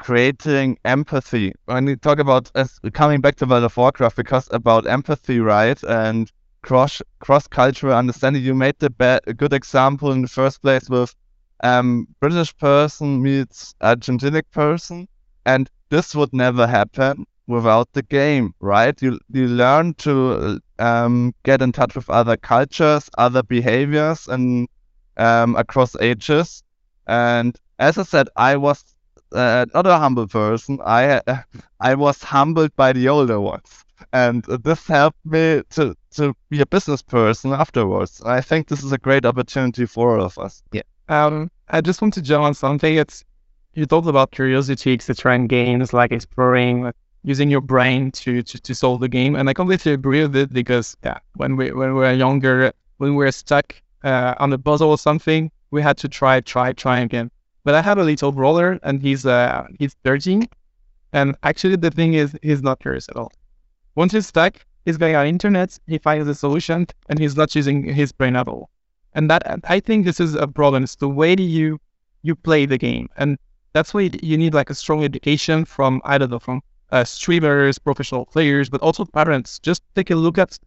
creating 0.04 0.78
empathy. 0.84 1.52
When 1.64 1.86
we 1.86 1.96
talk 1.96 2.18
about 2.18 2.50
as 2.54 2.78
coming 2.92 3.20
back 3.22 3.36
to 3.36 3.46
World 3.46 3.64
of 3.64 3.76
Warcraft, 3.76 4.16
because 4.16 4.48
about 4.52 4.86
empathy, 4.86 5.40
right, 5.40 5.82
and 5.84 6.30
cross 6.62 7.02
cross 7.20 7.46
cultural 7.48 7.94
understanding. 7.94 8.42
You 8.42 8.54
made 8.54 8.78
the 8.78 8.90
good 9.36 9.52
example 9.54 10.12
in 10.12 10.22
the 10.22 10.28
first 10.28 10.62
place 10.62 10.88
with 10.90 11.14
um, 11.62 12.06
British 12.20 12.56
person 12.58 13.22
meets 13.22 13.74
Argentinic 13.82 14.44
person, 14.52 15.08
and 15.46 15.70
this 15.90 16.14
would 16.14 16.32
never 16.34 16.66
happen 16.66 17.26
without 17.46 17.92
the 17.94 18.02
game, 18.02 18.54
right? 18.60 19.00
You 19.02 19.18
you 19.32 19.46
learn 19.48 19.94
to 20.06 20.60
um, 20.78 21.34
get 21.44 21.62
in 21.62 21.72
touch 21.72 21.94
with 21.96 22.10
other 22.10 22.36
cultures, 22.36 23.08
other 23.18 23.42
behaviors, 23.42 24.28
and 24.28 24.68
um, 25.16 25.56
across 25.56 25.96
ages. 26.00 26.62
And 27.06 27.56
as 27.78 27.98
I 27.98 28.02
said, 28.02 28.28
I 28.36 28.56
was 28.56 28.93
uh, 29.34 29.66
not 29.74 29.86
a 29.86 29.98
humble 29.98 30.26
person. 30.26 30.78
I 30.84 31.20
I 31.80 31.94
was 31.94 32.22
humbled 32.22 32.74
by 32.76 32.92
the 32.92 33.08
older 33.08 33.40
ones, 33.40 33.84
and 34.12 34.44
this 34.44 34.86
helped 34.86 35.24
me 35.24 35.62
to 35.70 35.94
to 36.16 36.34
be 36.50 36.60
a 36.60 36.66
business 36.66 37.02
person 37.02 37.52
afterwards. 37.52 38.22
I 38.24 38.40
think 38.40 38.68
this 38.68 38.82
is 38.82 38.92
a 38.92 38.98
great 38.98 39.26
opportunity 39.26 39.86
for 39.86 40.18
all 40.18 40.24
of 40.24 40.38
us. 40.38 40.62
Yeah. 40.72 40.82
Um, 41.08 41.50
I 41.68 41.80
just 41.80 42.00
want 42.00 42.14
to 42.14 42.22
jump 42.22 42.44
on 42.44 42.54
something. 42.54 42.94
It's 42.96 43.24
you 43.74 43.86
talked 43.86 44.08
about 44.08 44.30
curiosity, 44.30 44.92
etc., 44.94 45.34
in 45.34 45.46
games 45.46 45.92
like 45.92 46.12
exploring, 46.12 46.84
like 46.84 46.94
using 47.24 47.50
your 47.50 47.60
brain 47.60 48.12
to, 48.12 48.42
to, 48.42 48.60
to 48.60 48.74
solve 48.74 49.00
the 49.00 49.08
game. 49.08 49.34
And 49.34 49.48
I 49.48 49.54
completely 49.54 49.92
agree 49.92 50.22
with 50.22 50.36
it 50.36 50.52
because 50.52 50.96
yeah, 51.04 51.18
when 51.34 51.56
we 51.56 51.72
when 51.72 51.94
we 51.94 52.00
were 52.00 52.12
younger, 52.12 52.72
when 52.98 53.10
we 53.10 53.24
were 53.24 53.32
stuck 53.32 53.74
uh, 54.04 54.34
on 54.38 54.52
a 54.52 54.58
puzzle 54.58 54.90
or 54.90 54.98
something, 54.98 55.50
we 55.70 55.82
had 55.82 55.96
to 55.98 56.08
try, 56.08 56.40
try, 56.40 56.72
try 56.72 57.00
again. 57.00 57.30
But 57.64 57.74
I 57.74 57.82
have 57.82 57.98
a 57.98 58.04
little 58.04 58.32
brother, 58.32 58.78
and 58.82 59.00
he's 59.00 59.26
uh 59.26 59.66
he's 59.78 59.94
13, 60.04 60.46
and 61.12 61.36
actually 61.42 61.76
the 61.76 61.90
thing 61.90 62.14
is 62.14 62.36
he's 62.42 62.62
not 62.62 62.80
curious 62.80 63.08
at 63.08 63.16
all. 63.16 63.32
Once 63.94 64.12
he's 64.12 64.26
stuck, 64.26 64.58
he's 64.84 64.96
going 64.96 65.16
on 65.16 65.26
internet, 65.26 65.78
he 65.86 65.98
finds 65.98 66.28
a 66.28 66.34
solution, 66.34 66.86
and 67.08 67.18
he's 67.18 67.36
not 67.36 67.54
using 67.54 67.84
his 67.84 68.12
brain 68.12 68.36
at 68.36 68.48
all. 68.48 68.70
And 69.14 69.30
that 69.30 69.42
I 69.64 69.80
think 69.80 70.04
this 70.04 70.20
is 70.20 70.34
a 70.34 70.46
problem. 70.46 70.84
It's 70.84 70.96
the 70.96 71.08
way 71.08 71.34
you 71.38 71.80
you 72.22 72.34
play 72.34 72.66
the 72.66 72.78
game, 72.78 73.08
and 73.16 73.38
that's 73.72 73.94
why 73.94 74.10
you 74.22 74.36
need 74.36 74.54
like 74.54 74.70
a 74.70 74.74
strong 74.74 75.04
education 75.04 75.64
from 75.64 76.00
know 76.04 76.38
from 76.38 76.60
uh, 76.92 77.04
streamers, 77.04 77.78
professional 77.78 78.26
players, 78.26 78.68
but 78.68 78.80
also 78.82 79.04
parents. 79.04 79.58
Just 79.58 79.82
take 79.94 80.10
a 80.10 80.14
look 80.14 80.38
at 80.38 80.58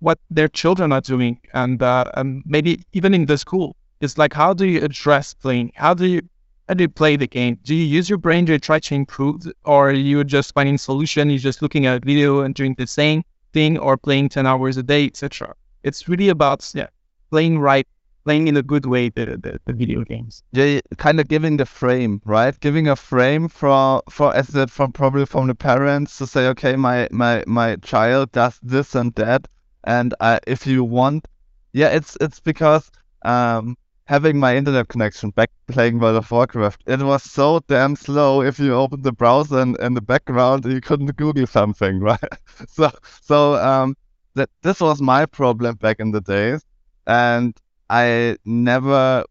what 0.00 0.18
their 0.30 0.48
children 0.48 0.92
are 0.92 1.00
doing, 1.00 1.40
and 1.52 1.82
uh, 1.82 2.04
and 2.14 2.42
maybe 2.46 2.82
even 2.92 3.14
in 3.14 3.26
the 3.26 3.38
school, 3.38 3.76
it's 4.00 4.18
like 4.18 4.32
how 4.32 4.52
do 4.54 4.66
you 4.66 4.84
address 4.84 5.34
playing? 5.34 5.72
How 5.74 5.94
do 5.94 6.06
you 6.06 6.22
how 6.68 6.74
do 6.74 6.84
you 6.84 6.88
play 6.88 7.16
the 7.16 7.26
game? 7.26 7.58
Do 7.62 7.74
you 7.74 7.84
use 7.84 8.08
your 8.08 8.18
brain 8.18 8.46
to 8.46 8.58
try 8.58 8.78
to 8.78 8.94
improve, 8.94 9.50
or 9.64 9.90
you 9.92 10.22
just 10.24 10.52
finding 10.54 10.78
solution? 10.78 11.30
You're 11.30 11.38
just 11.38 11.62
looking 11.62 11.86
at 11.86 12.04
video 12.04 12.40
and 12.40 12.54
doing 12.54 12.74
the 12.76 12.86
same 12.86 13.22
thing, 13.52 13.78
or 13.78 13.96
playing 13.96 14.28
ten 14.28 14.46
hours 14.46 14.76
a 14.76 14.82
day, 14.82 15.06
etc. 15.06 15.54
It's 15.82 16.08
really 16.08 16.28
about 16.28 16.70
yeah, 16.74 16.88
playing 17.30 17.58
right 17.58 17.86
playing 18.28 18.46
in 18.46 18.58
a 18.58 18.62
good 18.62 18.84
way 18.84 19.08
the, 19.08 19.24
the, 19.24 19.58
the 19.64 19.72
video 19.72 20.04
games. 20.04 20.42
Yeah, 20.52 20.80
kind 20.98 21.18
of 21.18 21.28
giving 21.28 21.56
the 21.56 21.64
frame, 21.64 22.20
right? 22.26 22.58
Giving 22.60 22.86
a 22.86 22.94
frame 22.94 23.48
for 23.48 24.02
for 24.10 24.36
as 24.36 24.54
it 24.54 24.68
from 24.68 24.92
probably 24.92 25.24
from 25.24 25.46
the 25.46 25.54
parents 25.54 26.18
to 26.18 26.26
say, 26.26 26.48
okay, 26.48 26.76
my 26.76 27.08
my 27.10 27.42
my 27.46 27.76
child 27.76 28.32
does 28.32 28.60
this 28.62 28.94
and 28.94 29.14
that, 29.14 29.48
and 29.84 30.14
if 30.46 30.66
you 30.66 30.84
want, 30.84 31.26
yeah, 31.72 31.88
it's 31.88 32.18
it's 32.20 32.40
because 32.40 32.90
um 33.24 33.78
having 34.08 34.38
my 34.40 34.56
internet 34.56 34.88
connection 34.88 35.28
back 35.30 35.50
playing 35.66 35.98
World 35.98 36.16
of 36.16 36.30
Warcraft, 36.30 36.82
it 36.86 37.00
was 37.00 37.22
so 37.22 37.60
damn 37.68 37.94
slow. 37.94 38.40
If 38.40 38.58
you 38.58 38.74
open 38.74 39.02
the 39.02 39.12
browser 39.12 39.58
and 39.58 39.78
in 39.80 39.92
the 39.92 40.00
background, 40.00 40.64
you 40.64 40.80
couldn't 40.80 41.14
Google 41.16 41.46
something, 41.46 42.00
right? 42.10 42.32
so 42.66 42.90
so 43.20 43.54
um 43.56 43.96
that 44.34 44.48
this 44.62 44.80
was 44.80 45.02
my 45.02 45.26
problem 45.26 45.76
back 45.76 46.00
in 46.00 46.10
the 46.10 46.22
days, 46.22 46.64
and 47.06 47.54
I 47.90 48.36
never 48.46 49.24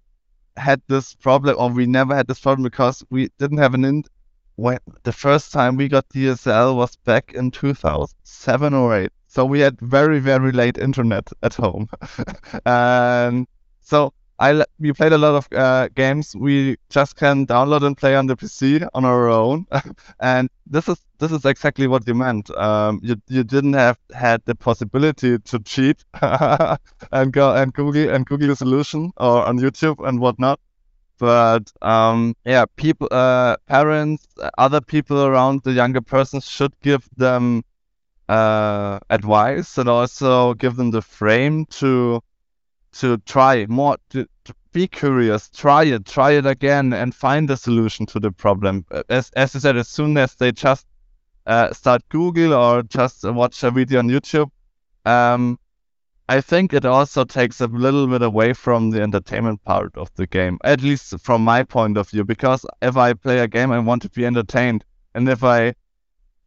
had 0.58 0.82
this 0.88 1.16
problem, 1.16 1.56
or 1.58 1.72
we 1.72 1.88
never 1.88 2.16
had 2.16 2.28
this 2.28 2.40
problem 2.40 2.64
because 2.64 3.04
we 3.10 3.30
didn't 3.40 3.58
have 3.58 3.74
an 3.74 3.84
in. 3.84 4.04
When 4.58 4.80
the 5.04 5.12
first 5.12 5.52
time 5.54 5.76
we 5.76 5.88
got 5.88 6.10
DSL 6.10 6.76
was 6.76 6.96
back 6.98 7.34
in 7.34 7.52
2007 7.52 8.74
or 8.74 8.96
8. 8.96 9.12
So 9.28 9.46
we 9.46 9.60
had 9.60 9.80
very, 9.82 10.20
very 10.20 10.52
late 10.52 10.80
internet 10.80 11.30
at 11.44 11.54
home. 11.54 11.88
and 12.66 13.46
so 13.82 14.14
I 14.40 14.64
we 14.80 14.94
played 14.94 15.14
a 15.14 15.18
lot 15.18 15.36
of 15.36 15.48
uh, 15.52 15.90
games 15.96 16.36
we 16.36 16.78
just 16.90 17.16
can 17.16 17.48
download 17.48 17.84
and 17.86 17.98
play 17.98 18.16
on 18.16 18.28
the 18.28 18.36
PC 18.36 18.82
on 18.94 19.04
our 19.06 19.30
own, 19.30 19.66
and 20.20 20.50
this 20.68 20.88
is 20.88 21.00
this 21.20 21.32
is 21.32 21.46
exactly 21.46 21.88
what 21.88 22.08
you 22.08 22.14
meant. 22.14 22.50
Um, 22.56 23.00
you 23.04 23.16
you 23.28 23.44
didn't 23.44 23.74
have 23.74 23.98
had 24.14 24.42
the 24.46 24.56
possibility 24.56 25.40
to 25.40 25.60
cheat 25.60 26.04
and 26.22 27.34
go 27.34 27.56
and 27.56 27.74
Google 27.74 28.10
and 28.14 28.26
Google 28.26 28.56
solution 28.56 29.12
or 29.18 29.46
on 29.46 29.60
YouTube 29.60 30.08
and 30.08 30.20
whatnot. 30.20 30.60
But 31.20 31.72
um, 31.82 32.36
yeah, 32.46 32.66
people, 32.76 33.08
uh, 33.12 33.58
parents, 33.68 34.28
other 34.58 34.82
people 34.82 35.24
around 35.26 35.64
the 35.64 35.72
younger 35.72 36.02
persons 36.02 36.46
should 36.48 36.74
give 36.82 37.10
them 37.18 37.64
uh, 38.30 39.00
advice 39.10 39.78
and 39.78 39.90
also 39.90 40.54
give 40.56 40.76
them 40.76 40.92
the 40.92 41.02
frame 41.02 41.66
to 41.82 42.22
to 43.00 43.18
try 43.20 43.66
more 43.68 43.98
to, 44.10 44.26
to, 44.44 44.54
be 44.74 44.88
curious 44.88 45.50
try 45.50 45.84
it 45.86 46.06
try 46.06 46.32
it 46.32 46.46
again 46.46 46.94
and 46.94 47.16
find 47.16 47.50
a 47.50 47.58
solution 47.58 48.06
to 48.06 48.20
the 48.20 48.32
problem. 48.32 48.86
As, 49.10 49.32
as 49.32 49.56
i 49.56 49.60
said 49.60 49.78
as 49.78 49.88
soon 49.88 50.18
as 50.18 50.36
they 50.36 50.52
just 50.52 50.86
uh, 51.48 51.74
start 51.74 52.04
google 52.10 52.54
or 52.54 52.84
just 52.84 53.24
watch 53.24 53.64
a 53.64 53.72
video 53.72 54.00
on 54.00 54.08
youtube 54.08 54.52
um, 55.06 55.58
i 56.30 56.42
think 56.42 56.74
it 56.74 56.86
also 56.86 57.24
takes 57.24 57.60
a 57.62 57.68
little 57.68 58.06
bit 58.06 58.22
away 58.22 58.54
from 58.54 58.92
the 58.92 59.02
entertainment 59.02 59.64
part 59.64 59.98
of 59.98 60.14
the 60.16 60.28
game 60.28 60.60
at 60.64 60.82
least 60.82 61.18
from 61.22 61.44
my 61.44 61.64
point 61.64 61.98
of 61.98 62.10
view 62.10 62.24
because 62.24 62.64
if 62.82 62.98
i 62.98 63.14
play 63.14 63.40
a 63.40 63.48
game 63.48 63.72
i 63.72 63.80
want 63.80 64.02
to 64.02 64.10
be 64.10 64.26
entertained. 64.26 64.84
And 65.16 65.28
if 65.28 65.44
i 65.44 65.74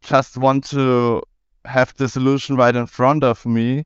just 0.01 0.37
want 0.37 0.63
to 0.65 1.21
have 1.65 1.93
the 1.97 2.09
solution 2.09 2.55
right 2.55 2.75
in 2.75 2.85
front 2.85 3.23
of 3.23 3.45
me 3.45 3.83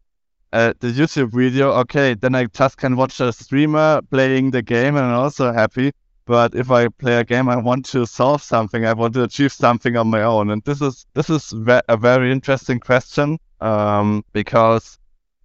uh, 0.55 0.73
the 0.79 0.87
YouTube 0.87 1.31
video, 1.31 1.71
okay, 1.73 2.13
then 2.13 2.33
I 2.33 2.45
just 2.45 2.77
can 2.77 2.95
watch 2.95 3.19
a 3.19 3.33
streamer 3.33 4.01
playing 4.09 4.51
the 4.51 4.61
game 4.61 4.95
and 4.95 5.05
I'm 5.05 5.19
also 5.19 5.51
happy. 5.51 5.91
But 6.25 6.55
if 6.55 6.71
I 6.71 6.87
play 6.87 7.17
a 7.17 7.25
game, 7.25 7.49
I 7.49 7.57
want 7.57 7.85
to 7.87 8.05
solve 8.05 8.41
something. 8.41 8.85
I 8.85 8.93
want 8.93 9.13
to 9.15 9.23
achieve 9.23 9.51
something 9.51 9.97
on 9.97 10.07
my 10.07 10.23
own. 10.23 10.49
And 10.49 10.63
this 10.63 10.81
is 10.81 11.05
this 11.13 11.29
is 11.29 11.53
a 11.67 11.97
very 11.97 12.31
interesting 12.31 12.79
question 12.79 13.37
um, 13.59 14.23
because 14.31 14.97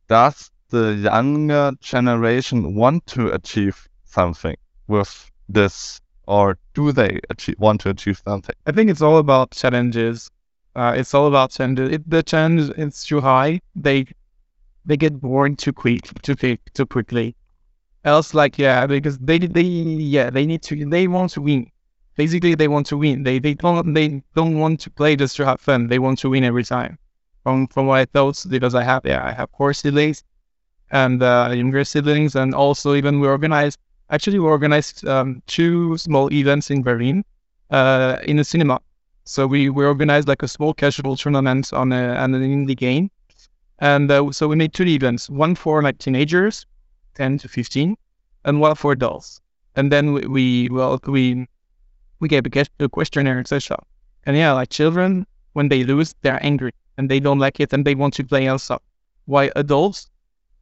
does 0.07 0.51
the 0.69 0.95
younger 0.95 1.73
generation 1.81 2.77
want 2.77 3.05
to 3.09 3.33
achieve 3.33 3.89
something 4.05 4.57
with 4.87 5.31
this, 5.49 6.01
or 6.29 6.57
do 6.75 6.93
they 6.93 7.19
achieve, 7.31 7.57
want 7.59 7.81
to 7.81 7.91
achieve 7.91 8.23
something? 8.25 8.55
I 8.65 8.73
think 8.73 8.91
it's 8.91 9.03
all 9.03 9.19
about 9.19 9.51
challenges. 9.51 10.31
Uh, 10.77 10.95
it's 10.97 11.15
all 11.15 11.27
about 11.27 11.51
challenges. 11.51 11.91
If 11.91 12.03
the 12.07 12.23
challenge 12.23 12.71
is 12.79 13.05
too 13.05 13.21
high, 13.21 13.61
they 13.75 14.07
they 14.85 14.97
get 14.97 15.21
bored 15.21 15.59
too 15.59 15.73
quick, 15.73 16.03
too 16.23 16.37
quick, 16.37 16.61
too 16.75 16.87
quickly. 16.87 17.37
else 18.05 18.35
like 18.35 18.59
yeah 18.59 18.87
because 18.87 19.19
they 19.19 19.39
they 19.39 19.63
yeah 19.63 20.31
they 20.31 20.47
need 20.47 20.63
to 20.63 20.75
they 20.87 21.07
want 21.09 21.31
to 21.33 21.41
win. 21.43 21.71
Basically 22.17 22.55
they 22.55 22.69
want 22.69 22.87
to 22.89 22.97
win. 22.97 23.23
They 23.25 23.39
they 23.39 23.55
don't 23.55 23.95
they 23.95 24.23
don't 24.35 24.59
want 24.59 24.81
to 24.81 24.91
play 24.91 25.17
just 25.17 25.37
to 25.37 25.47
have 25.47 25.61
fun. 25.61 25.89
They 25.89 25.99
want 25.99 26.19
to 26.21 26.31
win 26.31 26.45
every 26.45 26.65
time. 26.65 26.99
From 27.43 27.67
from 27.69 27.87
what 27.87 28.01
i 28.01 28.05
thought 28.07 28.45
because 28.49 28.75
i 28.75 28.83
have 28.85 29.03
yeah 29.07 29.25
i 29.25 29.33
have 29.33 29.49
four 29.57 29.73
siblings 29.73 30.25
and 30.91 31.23
uh, 31.23 31.53
younger 31.55 31.85
siblings 31.85 32.35
and 32.37 32.55
also 32.55 32.95
even 32.95 33.21
we 33.21 33.29
organized 33.29 33.79
actually 34.11 34.39
we 34.39 34.47
organized 34.47 35.07
um, 35.07 35.43
two 35.47 35.97
small 35.97 36.33
events 36.33 36.71
in 36.71 36.83
berlin 36.83 37.25
uh, 37.71 38.17
in 38.25 38.39
a 38.39 38.45
cinema. 38.45 38.81
So 39.25 39.47
we, 39.47 39.71
we 39.71 39.85
organized 39.85 40.29
like 40.29 40.43
a 40.43 40.49
small 40.49 40.75
casual 40.75 41.17
tournament 41.17 41.73
on, 41.73 41.93
a, 41.93 42.15
on 42.17 42.35
an 42.35 42.43
indie 42.43 42.77
game 42.77 43.11
and 43.81 44.11
uh, 44.11 44.31
so 44.31 44.47
we 44.49 44.57
made 44.57 44.73
two 44.73 44.87
events 44.87 45.31
one 45.31 45.55
for 45.55 45.83
like 45.83 45.99
teenagers 45.99 46.67
10 47.15 47.39
to 47.39 47.49
15 47.49 47.97
and 48.45 48.61
one 48.61 48.75
for 48.75 48.93
adults. 48.93 49.41
And 49.77 49.91
then 49.91 50.13
we, 50.13 50.27
we 50.27 50.69
well, 50.71 50.99
we, 51.07 51.47
we 52.21 52.29
gave 52.29 52.45
a, 52.47 52.67
a 52.79 52.89
questionnaire, 52.89 53.39
etc. 53.39 53.79
And 54.25 54.37
yeah, 54.37 54.53
like 54.53 54.71
children, 54.71 55.27
when 55.53 55.69
they 55.69 55.85
lose, 55.85 56.15
they're 56.23 56.45
angry 56.45 56.73
and 56.97 57.11
they 57.11 57.21
don't 57.21 57.39
like 57.39 57.61
it 57.61 57.73
and 57.73 57.85
they 57.85 57.95
want 57.95 58.15
to 58.15 58.25
play 58.25 58.49
also. 58.49 58.81
Why 59.27 59.51
adults, 59.57 60.11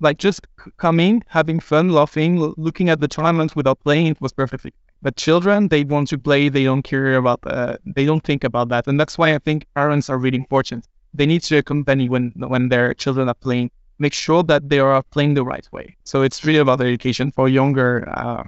like 0.00 0.18
just 0.18 0.46
coming, 0.76 1.22
having 1.26 1.60
fun, 1.60 1.90
laughing, 1.90 2.38
looking 2.56 2.88
at 2.88 3.00
the 3.00 3.08
tournament 3.08 3.56
without 3.56 3.80
playing, 3.80 4.06
it 4.06 4.20
was 4.20 4.32
perfectly. 4.32 4.72
But 5.00 5.16
children, 5.16 5.68
they 5.68 5.84
want 5.84 6.08
to 6.08 6.18
play. 6.18 6.48
They 6.48 6.64
don't 6.64 6.82
care 6.82 7.14
about. 7.14 7.40
Uh, 7.44 7.76
they 7.86 8.04
don't 8.04 8.22
think 8.24 8.42
about 8.42 8.68
that, 8.70 8.88
and 8.88 8.98
that's 8.98 9.16
why 9.16 9.32
I 9.32 9.38
think 9.38 9.64
parents 9.74 10.10
are 10.10 10.18
really 10.18 10.36
important. 10.36 10.86
They 11.14 11.26
need 11.26 11.42
to 11.44 11.58
accompany 11.58 12.08
when 12.08 12.32
when 12.36 12.68
their 12.68 12.94
children 12.94 13.28
are 13.28 13.34
playing 13.34 13.70
make 13.98 14.14
sure 14.14 14.42
that 14.44 14.68
they 14.68 14.78
are 14.78 15.02
playing 15.02 15.34
the 15.34 15.44
right 15.44 15.66
way. 15.72 15.96
So 16.04 16.22
it's 16.22 16.44
really 16.44 16.60
about 16.60 16.80
education 16.80 17.32
for 17.32 17.48
younger 17.48 18.08
uh, 18.08 18.44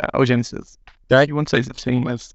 uh, 0.00 0.06
audiences. 0.14 0.78
That 1.08 1.28
you 1.28 1.34
want 1.34 1.48
to 1.48 1.56
say 1.56 1.62
something 1.62 2.08
else, 2.08 2.34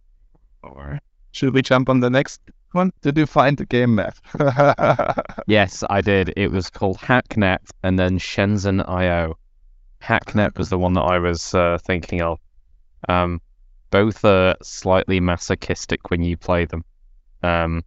or 0.62 1.00
should 1.32 1.54
we 1.54 1.62
jump 1.62 1.90
on 1.90 2.00
the 2.00 2.10
next 2.10 2.40
one? 2.72 2.92
Did 3.02 3.18
you 3.18 3.26
find 3.26 3.58
the 3.58 3.66
game 3.66 3.96
map? 3.96 4.16
yes, 5.48 5.84
I 5.90 6.02
did. 6.02 6.34
It 6.38 6.52
was 6.52 6.70
called 6.70 6.98
Hacknet 6.98 7.72
and 7.82 7.98
then 7.98 8.20
Shenzhen 8.20 8.88
IO. 8.88 9.38
Hacknet 10.02 10.58
was 10.58 10.70
the 10.70 10.78
one 10.78 10.94
that 10.94 11.02
I 11.02 11.18
was 11.18 11.54
uh, 11.56 11.80
thinking 11.84 12.22
of. 12.22 12.40
Um, 13.08 13.42
both 13.90 14.24
are 14.24 14.56
slightly 14.62 15.20
masochistic 15.20 16.12
when 16.12 16.22
you 16.22 16.38
play 16.38 16.66
them. 16.66 16.86
Um, 17.42 17.84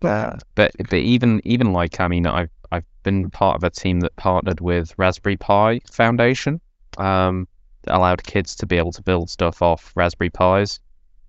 but 0.00 0.42
but 0.54 0.92
even 0.92 1.40
even 1.44 1.72
like 1.72 2.00
I 2.00 2.08
mean 2.08 2.26
I've 2.26 2.50
I've 2.72 2.84
been 3.02 3.30
part 3.30 3.56
of 3.56 3.64
a 3.64 3.70
team 3.70 4.00
that 4.00 4.16
partnered 4.16 4.60
with 4.60 4.94
Raspberry 4.98 5.36
Pi 5.36 5.80
Foundation, 5.90 6.60
um, 6.98 7.46
that 7.82 7.96
allowed 7.96 8.24
kids 8.24 8.56
to 8.56 8.66
be 8.66 8.76
able 8.76 8.92
to 8.92 9.02
build 9.02 9.30
stuff 9.30 9.62
off 9.62 9.92
Raspberry 9.94 10.30
Pis, 10.30 10.80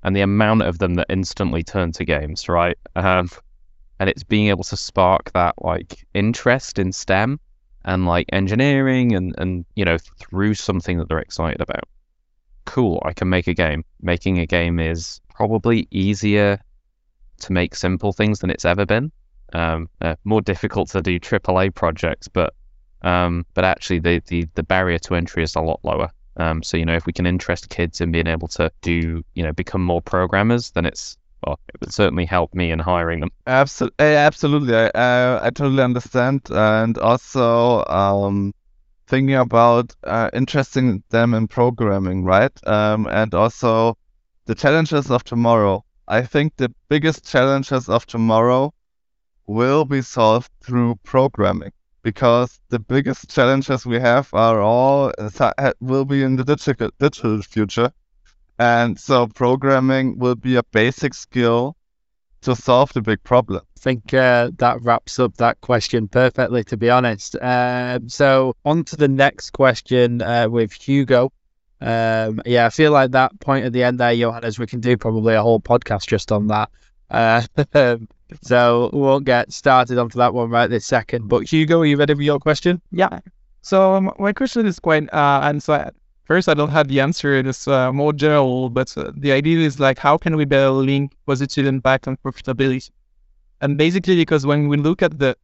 and 0.04 0.16
the 0.16 0.22
amount 0.22 0.64
of 0.64 0.80
them 0.80 0.96
that 0.96 1.08
instantly 1.10 1.64
turn 1.64 1.92
to 1.94 2.06
games, 2.06 2.48
right? 2.48 2.78
Um, 2.96 3.30
and 4.00 4.10
it's 4.10 4.24
being 4.24 4.48
able 4.48 4.64
to 4.66 4.78
spark 4.78 5.32
that 5.34 5.56
like 5.62 6.06
interest 6.14 6.80
in 6.80 6.92
STEM 6.92 7.40
and 7.84 8.06
like 8.06 8.28
engineering 8.32 9.14
and 9.16 9.36
and 9.38 9.66
you 9.76 9.86
know 9.86 9.98
through 9.98 10.54
something 10.54 10.98
that 10.98 11.10
they're 11.10 11.20
excited 11.20 11.62
about. 11.62 11.86
Cool, 12.66 13.02
I 13.06 13.14
can 13.14 13.30
make 13.30 13.48
a 13.48 13.54
game. 13.54 13.84
Making 14.02 14.40
a 14.40 14.46
game 14.46 14.80
is 14.80 15.20
probably 15.34 15.88
easier 15.92 16.60
to 17.42 17.54
make 17.54 17.76
simple 17.76 18.14
things 18.14 18.40
than 18.40 18.50
it's 18.50 18.66
ever 18.66 18.86
been 18.86 19.12
um, 19.54 19.90
uh, 20.02 20.16
more 20.24 20.42
difficult 20.42 20.90
to 20.90 21.02
do 21.02 21.20
AAA 21.20 21.74
projects, 21.74 22.28
but 22.28 22.54
um, 23.04 23.46
but 23.54 23.66
actually 23.66 24.00
the, 24.00 24.22
the 24.28 24.48
the 24.54 24.64
barrier 24.64 25.00
to 25.00 25.16
entry 25.16 25.44
is 25.44 25.56
a 25.56 25.62
lot 25.62 25.80
lower. 25.84 26.10
Um, 26.38 26.64
so 26.64 26.78
you 26.78 26.86
know 26.86 26.96
if 26.96 27.06
we 27.06 27.14
can 27.14 27.26
interest 27.26 27.70
kids 27.70 28.02
in 28.02 28.12
being 28.12 28.28
able 28.28 28.48
to 28.50 28.72
do 28.82 29.24
you 29.34 29.44
know 29.44 29.54
become 29.54 29.84
more 29.84 30.02
programmers, 30.02 30.72
then 30.72 30.86
it's 30.86 31.18
well 31.46 31.60
it 31.74 31.82
would 31.82 31.94
certainly 31.94 32.26
help 32.26 32.54
me 32.54 32.72
in 32.72 32.80
hiring 32.80 33.20
them. 33.22 33.32
Absolutely, 33.48 34.16
absolutely. 34.16 34.76
I 34.76 34.88
uh, 34.88 35.40
I 35.44 35.50
totally 35.50 35.84
understand, 35.84 36.42
and 36.50 36.98
also 36.98 37.84
um, 37.86 38.54
thinking 39.08 39.36
about 39.36 39.94
uh, 40.04 40.30
interesting 40.34 41.04
them 41.10 41.34
in 41.34 41.48
programming, 41.48 42.24
right? 42.24 42.54
Um, 42.68 43.08
and 43.08 43.34
also 43.34 43.98
the 44.46 44.56
challenges 44.56 45.12
of 45.12 45.24
tomorrow. 45.24 45.84
I 46.08 46.24
think 46.24 46.56
the 46.58 46.74
biggest 46.90 47.26
challenges 47.26 47.88
of 47.90 48.06
tomorrow 48.06 48.74
will 49.48 49.86
be 49.86 50.02
solved 50.02 50.52
through 50.62 50.96
programming 51.04 51.72
because 52.04 52.60
the 52.70 52.80
biggest 52.80 53.30
challenges 53.30 53.86
we 53.86 54.00
have 54.00 54.30
are 54.34 54.62
all 54.62 55.12
will 55.80 56.06
be 56.06 56.24
in 56.24 56.36
the 56.36 56.44
digital 56.44 56.90
digital 57.00 57.42
future. 57.42 57.92
And 58.58 59.00
so 59.00 59.28
programming 59.28 60.20
will 60.20 60.36
be 60.36 60.56
a 60.56 60.64
basic 60.64 61.14
skill 61.14 61.76
to 62.42 62.56
solve 62.56 62.92
the 62.94 63.02
big 63.02 63.24
problem. 63.24 63.62
I 63.78 63.80
think 63.80 64.14
uh, 64.14 64.52
that 64.58 64.82
wraps 64.82 65.20
up 65.20 65.38
that 65.38 65.62
question 65.62 66.08
perfectly 66.08 66.64
to 66.66 66.78
be 66.78 66.90
honest. 66.90 67.36
Um, 67.42 68.10
so 68.10 68.56
on 68.66 68.84
to 68.86 68.96
the 68.96 69.08
next 69.08 69.52
question 69.52 70.22
uh, 70.22 70.48
with 70.50 70.74
hugo 70.74 71.32
um, 71.82 72.42
yeah 72.46 72.66
i 72.66 72.70
feel 72.70 72.92
like 72.92 73.12
that 73.12 73.38
point 73.40 73.66
at 73.66 73.74
the 73.74 73.84
end 73.84 74.00
there 74.00 74.16
johannes 74.16 74.60
we 74.60 74.68
can 74.68 74.80
do 74.80 74.96
probably 74.96 75.34
a 75.34 75.42
whole 75.42 75.60
podcast 75.60 76.08
just 76.08 76.32
on 76.32 76.48
that 76.48 76.70
uh, 77.12 77.42
um, 77.74 78.08
so 78.42 78.90
we 78.94 79.00
won't 79.00 79.26
get 79.26 79.52
started 79.52 79.98
onto 79.98 80.18
that 80.18 80.34
one 80.34 80.50
right 80.50 80.70
this 80.70 80.86
second. 80.86 81.28
But 81.28 81.52
Hugo, 81.52 81.82
are 81.82 81.86
you 81.86 81.98
ready 81.98 82.16
for 82.16 82.22
your 82.22 82.40
question? 82.40 82.82
Yeah. 82.92 83.20
So 83.62 83.96
um, 83.96 84.12
my 84.18 84.34
question 84.34 84.66
is 84.66 84.80
quite, 84.80 85.12
uh, 85.14 85.42
and 85.44 85.62
so 85.62 85.92
first 86.24 86.48
I 86.48 86.54
don't 86.54 86.70
have 86.70 86.88
the 86.88 87.02
answer. 87.02 87.36
It's 87.36 87.68
uh, 87.68 87.92
more 87.92 88.14
general, 88.14 88.70
but 88.70 88.98
uh, 88.98 89.12
the 89.16 89.32
idea 89.32 89.60
is 89.60 89.80
like, 89.80 90.00
how 90.00 90.18
can 90.18 90.36
we 90.36 90.46
better 90.46 90.70
link 90.72 91.12
positive 91.28 91.66
impact 91.66 92.08
on 92.08 92.18
profitability? 92.18 92.90
And 93.60 93.78
basically, 93.78 94.16
because 94.16 94.46
when 94.46 94.70
we 94.70 94.78
look 94.78 95.04
at 95.04 95.20
the 95.20 95.36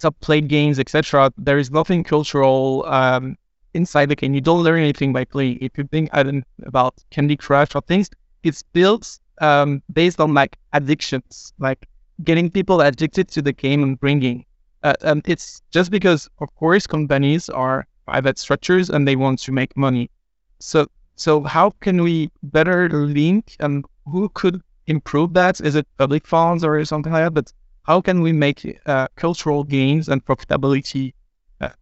top 0.00 0.18
played 0.20 0.48
games, 0.48 0.80
etc., 0.80 1.30
there 1.36 1.58
is 1.58 1.70
nothing 1.70 2.02
cultural 2.02 2.84
um, 2.86 3.36
inside 3.74 4.08
the 4.08 4.16
game. 4.16 4.34
You 4.34 4.40
don't 4.40 4.62
learn 4.62 4.80
anything 4.80 5.12
by 5.12 5.24
playing. 5.24 5.58
If 5.60 5.78
you 5.78 5.84
think 5.84 6.10
about 6.12 6.94
Candy 7.10 7.36
Crush 7.36 7.74
or 7.74 7.82
things, 7.82 8.10
it's 8.42 8.62
built 8.62 9.18
um, 9.40 9.82
based 9.92 10.20
on 10.20 10.34
like 10.34 10.56
addictions, 10.72 11.52
like 11.58 11.86
getting 12.24 12.50
people 12.50 12.80
addicted 12.80 13.28
to 13.28 13.42
the 13.42 13.52
game 13.52 13.82
and 13.82 13.98
bringing. 13.98 14.44
Uh, 14.82 14.94
and 15.02 15.22
it's 15.26 15.62
just 15.70 15.90
because, 15.90 16.28
of 16.38 16.54
course, 16.54 16.86
companies 16.86 17.48
are 17.48 17.86
private 18.06 18.38
structures 18.38 18.90
and 18.90 19.06
they 19.06 19.16
want 19.16 19.38
to 19.40 19.52
make 19.52 19.76
money. 19.76 20.10
So, 20.58 20.86
so 21.16 21.42
how 21.42 21.70
can 21.80 22.02
we 22.02 22.30
better 22.42 22.88
link 22.88 23.56
and 23.60 23.84
who 24.06 24.28
could 24.30 24.62
improve 24.86 25.34
that? 25.34 25.60
Is 25.60 25.74
it 25.74 25.86
public 25.98 26.26
funds 26.26 26.64
or 26.64 26.82
something 26.84 27.12
like 27.12 27.24
that? 27.24 27.34
But 27.34 27.52
how 27.82 28.00
can 28.00 28.22
we 28.22 28.32
make 28.32 28.80
uh, 28.86 29.08
cultural 29.16 29.64
gains 29.64 30.08
and 30.08 30.24
profitability 30.24 31.12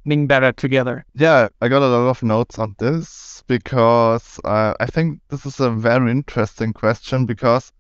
link 0.04 0.28
better 0.28 0.52
together? 0.52 1.04
Yeah, 1.14 1.48
I 1.60 1.68
got 1.68 1.82
a 1.82 1.86
lot 1.86 2.08
of 2.08 2.22
notes 2.22 2.58
on 2.58 2.74
this 2.78 3.42
because 3.46 4.40
uh, 4.44 4.74
I 4.80 4.86
think 4.86 5.20
this 5.28 5.46
is 5.46 5.60
a 5.60 5.70
very 5.70 6.10
interesting 6.10 6.72
question 6.72 7.26
because 7.26 7.72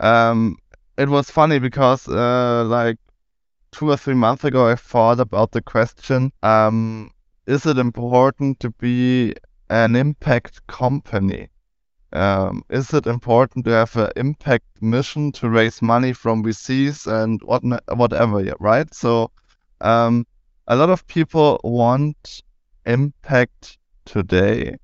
um, 0.00 0.56
it 0.96 1.08
was 1.08 1.30
funny 1.30 1.58
because 1.58 2.08
uh, 2.08 2.64
like 2.64 2.98
two 3.72 3.90
or 3.90 3.96
three 3.96 4.14
months 4.14 4.44
ago, 4.44 4.68
I 4.68 4.74
thought 4.74 5.20
about 5.20 5.52
the 5.52 5.62
question: 5.62 6.32
um, 6.42 7.10
Is 7.46 7.66
it 7.66 7.78
important 7.78 8.60
to 8.60 8.70
be 8.70 9.34
an 9.68 9.96
impact 9.96 10.66
company? 10.66 11.48
Um, 12.12 12.62
is 12.70 12.94
it 12.94 13.06
important 13.06 13.64
to 13.66 13.72
have 13.72 13.96
an 13.96 14.10
impact 14.16 14.64
mission 14.80 15.32
to 15.32 15.50
raise 15.50 15.82
money 15.82 16.12
from 16.12 16.44
VCs 16.44 17.06
and 17.06 17.42
what 17.42 17.62
whatever? 17.94 18.54
Right. 18.60 18.92
So, 18.94 19.30
um, 19.80 20.24
a 20.68 20.76
lot 20.76 20.90
of 20.90 21.06
people 21.06 21.60
want 21.62 22.42
impact 22.84 23.78
today, 24.04 24.76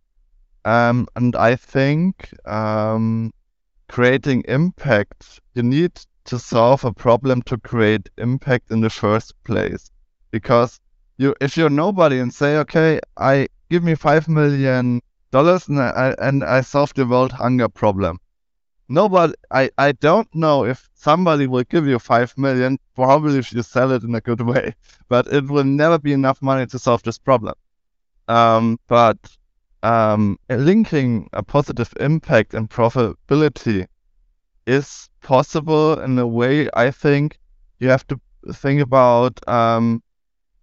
um, 0.64 1.06
and 1.16 1.34
I 1.36 1.56
think 1.56 2.30
um, 2.46 3.32
creating 3.88 4.44
impact, 4.48 5.40
you 5.54 5.62
need 5.62 6.00
to 6.24 6.38
solve 6.38 6.84
a 6.84 6.92
problem 6.92 7.42
to 7.42 7.58
create 7.58 8.08
impact 8.18 8.70
in 8.70 8.80
the 8.80 8.90
first 8.90 9.34
place. 9.44 9.90
Because 10.30 10.80
you, 11.18 11.34
if 11.40 11.56
you're 11.56 11.70
nobody 11.70 12.18
and 12.18 12.32
say, 12.32 12.56
okay, 12.58 13.00
I 13.16 13.48
give 13.70 13.82
me 13.82 13.94
five 13.94 14.28
million 14.28 15.00
dollars 15.30 15.68
and 15.68 15.80
I 15.80 16.14
and 16.18 16.44
I 16.44 16.60
solve 16.60 16.94
the 16.94 17.06
world 17.06 17.32
hunger 17.32 17.68
problem. 17.68 18.18
Nobody, 18.88 19.34
I, 19.50 19.70
I 19.78 19.92
don't 19.92 20.32
know 20.34 20.64
if 20.64 20.88
somebody 20.94 21.46
will 21.46 21.64
give 21.64 21.86
you 21.86 21.98
five 21.98 22.36
million. 22.36 22.78
Probably 22.94 23.38
if 23.38 23.52
you 23.52 23.62
sell 23.62 23.92
it 23.92 24.02
in 24.02 24.14
a 24.14 24.20
good 24.20 24.40
way, 24.40 24.74
but 25.08 25.26
it 25.28 25.48
will 25.48 25.64
never 25.64 25.98
be 25.98 26.12
enough 26.12 26.42
money 26.42 26.66
to 26.66 26.78
solve 26.78 27.02
this 27.02 27.18
problem. 27.18 27.54
Um, 28.28 28.78
but 28.88 29.18
um, 29.82 30.38
linking 30.48 31.28
a 31.32 31.42
positive 31.42 31.92
impact 32.00 32.54
and 32.54 32.68
profitability 32.68 33.86
is 34.66 35.08
possible 35.22 36.00
in 36.00 36.18
a 36.18 36.26
way. 36.26 36.68
I 36.74 36.90
think 36.90 37.38
you 37.78 37.88
have 37.88 38.06
to 38.08 38.20
think 38.52 38.80
about 38.80 39.46
um, 39.48 40.02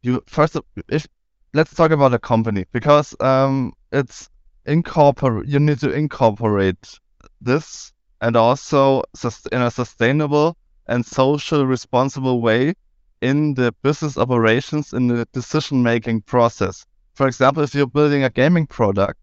you 0.01 0.23
first. 0.27 0.57
If 0.89 1.07
let's 1.53 1.73
talk 1.73 1.91
about 1.91 2.13
a 2.13 2.19
company 2.19 2.65
because 2.71 3.15
um, 3.19 3.73
it's 3.91 4.29
incorporate 4.65 5.47
you 5.47 5.59
need 5.59 5.79
to 5.79 5.91
incorporate 5.91 6.99
this 7.41 7.91
and 8.21 8.35
also 8.35 9.03
in 9.51 9.61
a 9.61 9.71
sustainable 9.71 10.57
and 10.87 11.05
social 11.05 11.65
responsible 11.65 12.41
way 12.41 12.73
in 13.21 13.53
the 13.53 13.73
business 13.81 14.17
operations 14.17 14.93
in 14.93 15.07
the 15.07 15.25
decision 15.33 15.83
making 15.83 16.21
process. 16.21 16.85
For 17.13 17.27
example, 17.27 17.63
if 17.63 17.75
you're 17.75 17.87
building 17.87 18.23
a 18.23 18.29
gaming 18.29 18.65
product, 18.65 19.19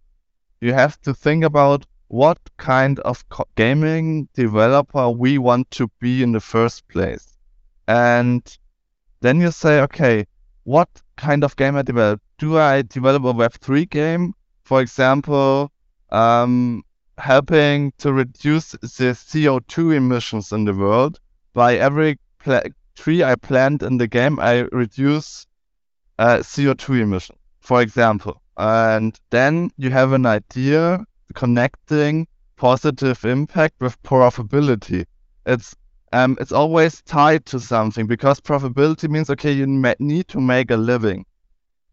you 0.60 0.72
have 0.72 1.00
to 1.02 1.14
think 1.14 1.44
about 1.44 1.86
what 2.08 2.38
kind 2.56 2.98
of 3.00 3.24
gaming 3.56 4.28
developer 4.34 5.10
we 5.10 5.38
want 5.38 5.70
to 5.72 5.90
be 6.00 6.22
in 6.22 6.32
the 6.32 6.40
first 6.40 6.86
place. 6.88 7.36
And 7.88 8.42
then 9.20 9.40
you 9.40 9.50
say, 9.50 9.80
okay, 9.80 10.26
what 10.64 10.88
kind 11.16 11.42
of 11.42 11.56
game 11.56 11.76
I 11.76 11.82
develop? 11.82 12.20
Do 12.38 12.58
I 12.58 12.82
develop 12.82 13.24
a 13.24 13.32
Web3 13.32 13.88
game? 13.88 14.34
For 14.62 14.80
example, 14.80 15.72
um, 16.10 16.84
helping 17.18 17.92
to 17.98 18.12
reduce 18.12 18.72
the 18.72 19.14
CO2 19.14 19.96
emissions 19.96 20.52
in 20.52 20.64
the 20.64 20.74
world. 20.74 21.18
By 21.54 21.76
every 21.76 22.18
tree 22.94 23.24
I 23.24 23.34
plant 23.36 23.82
in 23.82 23.98
the 23.98 24.06
game, 24.06 24.38
I 24.40 24.60
reduce 24.72 25.46
uh, 26.18 26.38
CO2 26.38 27.00
emission, 27.02 27.36
for 27.60 27.82
example. 27.82 28.40
And 28.56 29.18
then 29.30 29.70
you 29.76 29.90
have 29.90 30.12
an 30.12 30.26
idea 30.26 31.04
connecting 31.34 32.26
positive 32.56 33.24
impact 33.24 33.74
with 33.80 34.02
profitability. 34.02 35.04
It's 35.44 35.76
um, 36.12 36.38
it's 36.40 36.52
always 36.52 37.02
tied 37.02 37.44
to 37.46 37.60
something 37.60 38.06
because 38.06 38.40
profitability 38.40 39.08
means 39.10 39.28
okay, 39.30 39.52
you 39.52 39.66
need 39.66 40.28
to 40.28 40.40
make 40.40 40.70
a 40.70 40.76
living. 40.76 41.26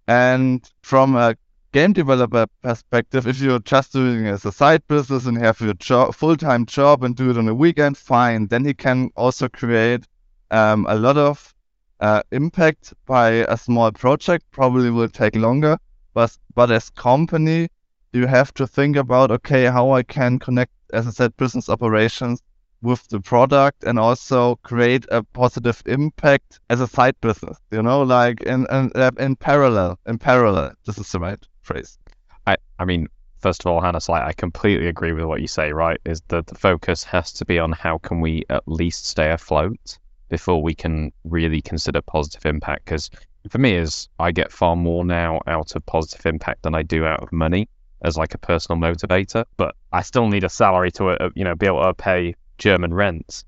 And 0.07 0.69
from 0.81 1.15
a 1.15 1.35
game 1.73 1.91
developer 1.91 2.45
perspective, 2.61 3.27
if 3.27 3.39
you're 3.39 3.59
just 3.59 3.91
doing 3.93 4.27
it 4.27 4.31
as 4.31 4.45
a 4.45 4.51
side 4.51 4.87
business 4.87 5.25
and 5.25 5.37
have 5.39 5.59
your 5.59 5.73
job, 5.73 6.13
full-time 6.13 6.67
job 6.67 7.03
and 7.03 7.15
do 7.15 7.31
it 7.31 7.37
on 7.37 7.49
a 7.49 7.53
weekend, 7.53 7.97
fine. 7.97 8.45
Then 8.47 8.63
you 8.63 8.75
can 8.75 9.09
also 9.15 9.49
create 9.49 10.05
um, 10.51 10.85
a 10.87 10.95
lot 10.95 11.17
of 11.17 11.53
uh, 11.99 12.21
impact 12.31 12.93
by 13.07 13.29
a 13.49 13.57
small 13.57 13.91
project. 13.91 14.45
Probably 14.51 14.91
will 14.91 15.09
take 15.09 15.35
longer, 15.35 15.77
but 16.13 16.37
but 16.53 16.71
as 16.71 16.91
company, 16.91 17.69
you 18.13 18.27
have 18.27 18.53
to 18.53 18.67
think 18.67 18.95
about 18.95 19.31
okay, 19.31 19.65
how 19.65 19.91
I 19.91 20.03
can 20.03 20.37
connect, 20.37 20.73
as 20.93 21.07
I 21.07 21.09
said, 21.09 21.35
business 21.37 21.69
operations 21.69 22.43
with 22.83 23.07
the 23.07 23.19
product 23.19 23.83
and 23.83 23.97
also 23.97 24.57
create 24.57 25.05
a 25.09 25.23
positive 25.23 25.81
impact 25.87 26.59
as 26.69 26.81
a 26.81 26.87
side 26.87 27.15
business. 27.19 27.57
You 27.71 27.81
know, 27.81 28.03
like 28.03 28.41
in 28.41 28.67
in, 28.69 28.91
in 29.17 29.35
parallel. 29.37 29.97
In 30.05 30.19
parallel, 30.19 30.73
this 30.85 30.99
is 30.99 31.11
the 31.11 31.19
right 31.19 31.43
phrase. 31.63 31.97
I, 32.45 32.57
I 32.77 32.85
mean, 32.85 33.07
first 33.39 33.61
of 33.61 33.67
all, 33.67 33.81
Hannes, 33.81 34.09
like 34.09 34.23
I 34.23 34.33
completely 34.33 34.87
agree 34.87 35.13
with 35.13 35.25
what 35.25 35.41
you 35.41 35.47
say. 35.47 35.71
Right, 35.71 35.99
is 36.05 36.21
that 36.29 36.47
the 36.47 36.55
focus 36.55 37.03
has 37.05 37.33
to 37.33 37.45
be 37.45 37.59
on 37.59 37.71
how 37.71 37.97
can 37.97 38.21
we 38.21 38.43
at 38.49 38.63
least 38.67 39.05
stay 39.05 39.31
afloat 39.31 39.97
before 40.29 40.61
we 40.61 40.73
can 40.73 41.11
really 41.23 41.61
consider 41.61 42.01
positive 42.01 42.45
impact. 42.45 42.85
Because 42.85 43.09
for 43.49 43.57
me, 43.57 43.75
is 43.75 44.09
I 44.19 44.31
get 44.31 44.51
far 44.51 44.75
more 44.75 45.05
now 45.05 45.41
out 45.47 45.75
of 45.75 45.85
positive 45.85 46.25
impact 46.25 46.63
than 46.63 46.75
I 46.75 46.83
do 46.83 47.05
out 47.05 47.21
of 47.21 47.31
money 47.31 47.69
as 48.01 48.17
like 48.17 48.33
a 48.33 48.37
personal 48.37 48.81
motivator. 48.81 49.45
But 49.57 49.75
I 49.91 50.01
still 50.01 50.27
need 50.27 50.43
a 50.43 50.49
salary 50.49 50.91
to, 50.93 51.09
uh, 51.09 51.29
you 51.35 51.43
know, 51.43 51.55
be 51.55 51.65
able 51.65 51.83
to 51.83 51.93
pay 51.93 52.35
German 52.57 52.93
rent. 52.93 53.43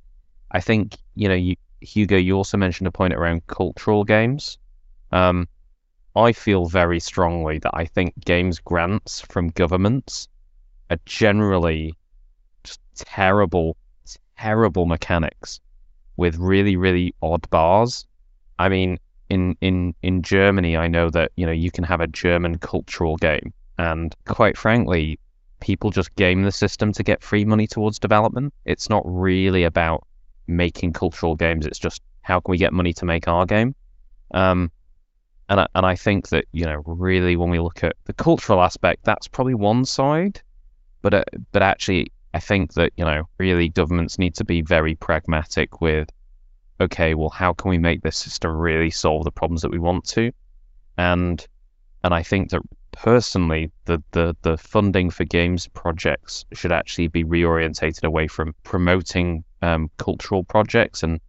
I 0.51 0.61
think 0.61 0.95
you 1.16 1.28
know, 1.28 1.36
you, 1.36 1.55
Hugo, 1.82 2.18
you 2.18 2.36
also 2.36 2.57
mentioned 2.57 2.88
a 2.88 2.91
point 2.91 3.13
around 3.13 3.47
cultural 3.47 4.03
games. 4.03 4.57
Um, 5.11 5.47
I 6.16 6.32
feel 6.32 6.66
very 6.66 6.99
strongly 6.99 7.59
that 7.59 7.72
I 7.74 7.86
think 7.86 8.13
games 8.24 8.59
grants 8.59 9.22
from 9.22 9.49
governments 9.49 10.28
are 10.89 10.99
generally 11.05 11.95
just 12.63 12.80
terrible, 12.95 13.76
terrible 14.38 14.86
mechanics 14.86 15.59
with 16.18 16.38
really, 16.38 16.78
really 16.78 17.13
odd 17.22 17.49
bars. 17.49 18.05
I 18.57 18.70
mean, 18.70 18.97
in, 19.30 19.57
in, 19.59 19.93
in 20.01 20.22
Germany, 20.22 20.78
I 20.78 20.88
know 20.88 21.09
that, 21.09 21.32
you 21.36 21.45
know, 21.45 21.51
you 21.51 21.72
can 21.72 21.84
have 21.84 21.99
a 21.99 22.07
German 22.07 22.59
cultural 22.59 23.18
game. 23.18 23.53
And 23.78 24.16
quite 24.26 24.57
frankly, 24.57 25.20
people 25.59 25.89
just 25.89 26.16
game 26.16 26.43
the 26.43 26.51
system 26.51 26.93
to 26.93 27.03
get 27.03 27.24
free 27.24 27.43
money 27.43 27.68
towards 27.68 27.99
development. 27.99 28.53
It's 28.63 28.89
not 28.89 29.03
really 29.05 29.63
about 29.63 30.07
making 30.47 30.93
cultural 30.93 31.36
games. 31.36 31.66
It's 31.66 31.80
just 31.80 32.01
how 32.22 32.39
can 32.39 32.51
we 32.51 32.57
get 32.57 32.72
money 32.72 32.93
to 32.93 33.05
make 33.05 33.28
our 33.28 33.45
game? 33.45 33.76
Um, 34.34 34.72
and 35.49 35.59
I, 35.59 35.67
and 35.75 35.85
I 35.85 35.95
think 35.95 36.29
that 36.29 36.45
you 36.51 36.65
know 36.65 36.81
really 36.85 37.35
when 37.35 37.49
we 37.49 37.59
look 37.59 37.83
at 37.83 37.95
the 38.05 38.13
cultural 38.13 38.61
aspect, 38.61 39.03
that's 39.03 39.27
probably 39.27 39.53
one 39.53 39.85
side, 39.85 40.41
but 41.01 41.13
uh, 41.13 41.23
but 41.51 41.61
actually 41.61 42.11
I 42.33 42.39
think 42.39 42.73
that 42.73 42.91
you 42.97 43.05
know 43.05 43.27
really 43.37 43.69
governments 43.69 44.17
need 44.19 44.35
to 44.35 44.43
be 44.43 44.61
very 44.61 44.95
pragmatic 44.95 45.81
with, 45.81 46.09
okay, 46.81 47.13
well 47.13 47.29
how 47.29 47.53
can 47.53 47.69
we 47.69 47.77
make 47.77 48.01
this 48.01 48.17
system 48.17 48.51
really 48.51 48.89
solve 48.89 49.23
the 49.23 49.31
problems 49.31 49.61
that 49.61 49.71
we 49.71 49.79
want 49.79 50.05
to, 50.09 50.31
and 50.97 51.45
and 52.03 52.13
I 52.13 52.23
think 52.23 52.49
that 52.49 52.61
personally 52.91 53.71
the 53.85 54.01
the 54.11 54.35
the 54.41 54.57
funding 54.57 55.09
for 55.09 55.25
games 55.25 55.67
projects 55.67 56.45
should 56.53 56.71
actually 56.71 57.07
be 57.07 57.23
reorientated 57.23 58.03
away 58.03 58.27
from 58.27 58.55
promoting 58.63 59.43
um, 59.61 59.91
cultural 59.97 60.43
projects 60.43 61.03
and 61.03 61.19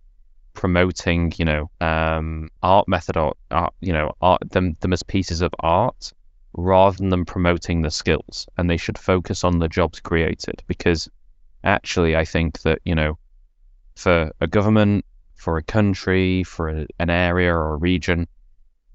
promoting, 0.57 1.33
you 1.37 1.45
know, 1.45 1.71
um, 1.81 2.49
art 2.63 2.89
method 2.89 3.17
or 3.17 3.35
art, 3.51 3.75
you 3.81 3.93
know, 3.93 4.13
art 4.21 4.43
them 4.51 4.77
them 4.81 4.93
as 4.93 5.03
pieces 5.05 5.43
of 5.43 5.55
art 5.61 6.13
rather 6.55 6.97
than 6.97 7.25
promoting 7.25 7.83
the 7.83 7.91
skills. 7.91 8.49
And 8.57 8.69
they 8.69 8.79
should 8.79 8.99
focus 8.99 9.45
on 9.45 9.59
the 9.59 9.69
jobs 9.69 10.01
created 10.01 10.63
because 10.67 11.09
actually, 11.63 12.17
I 12.17 12.25
think 12.25 12.63
that 12.63 12.81
you 12.85 12.95
know, 12.95 13.19
for 13.95 14.33
a 14.41 14.47
government, 14.49 15.05
for 15.37 15.59
a 15.59 15.63
country, 15.63 16.43
for 16.43 16.69
a, 16.69 16.87
an 16.99 17.11
area 17.11 17.55
or 17.55 17.75
a 17.75 17.77
region, 17.77 18.27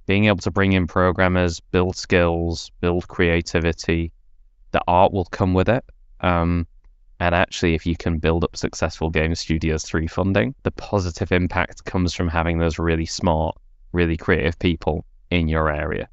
being 0.08 0.26
able 0.26 0.40
to 0.40 0.52
bring 0.52 0.74
in 0.74 0.88
programmers, 0.88 1.60
build 1.60 1.96
skills, 1.96 2.72
build 2.82 3.08
creativity, 3.08 4.12
the 4.72 4.82
art 4.88 5.14
will 5.14 5.26
come 5.26 5.54
with 5.54 5.70
it. 5.70 5.86
Um, 6.20 6.68
and 7.22 7.36
actually, 7.36 7.76
if 7.76 7.86
you 7.86 7.96
can 7.96 8.18
build 8.18 8.44
up 8.44 8.56
successful 8.56 9.12
game 9.12 9.36
studios 9.36 9.84
through 9.84 10.08
funding, 10.08 10.56
the 10.64 10.72
positive 10.72 11.32
impact 11.32 11.86
comes 11.86 12.16
from 12.16 12.28
having 12.28 12.58
those 12.58 12.80
really 12.80 13.06
smart, 13.06 13.56
really 13.92 14.18
creative 14.18 14.58
people 14.58 15.06
in 15.30 15.48
your 15.48 15.72
area. 15.72 16.10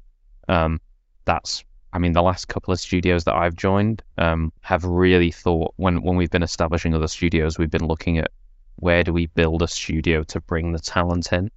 Um, 0.47 0.79
that's, 1.25 1.63
I 1.91 1.97
mean, 1.97 2.11
the 2.11 2.21
last 2.21 2.47
couple 2.47 2.71
of 2.71 2.79
studios 2.79 3.23
that 3.23 3.33
I've 3.33 3.55
joined 3.55 4.03
um, 4.19 4.53
have 4.61 4.85
really 4.85 5.31
thought 5.31 5.73
when 5.77 6.03
when 6.03 6.15
we've 6.15 6.29
been 6.29 6.43
establishing 6.43 6.93
other 6.93 7.07
studios, 7.07 7.57
we've 7.57 7.71
been 7.71 7.87
looking 7.87 8.19
at 8.19 8.29
where 8.75 9.03
do 9.03 9.11
we 9.11 9.25
build 9.25 9.63
a 9.63 9.67
studio 9.67 10.21
to 10.25 10.39
bring 10.41 10.73
the 10.73 10.79
talent 10.79 11.33
in, 11.33 11.49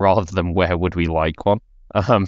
rather 0.00 0.24
than 0.24 0.54
where 0.54 0.78
would 0.78 0.94
we 0.94 1.06
like 1.06 1.44
one. 1.44 1.60
Um, 1.94 2.26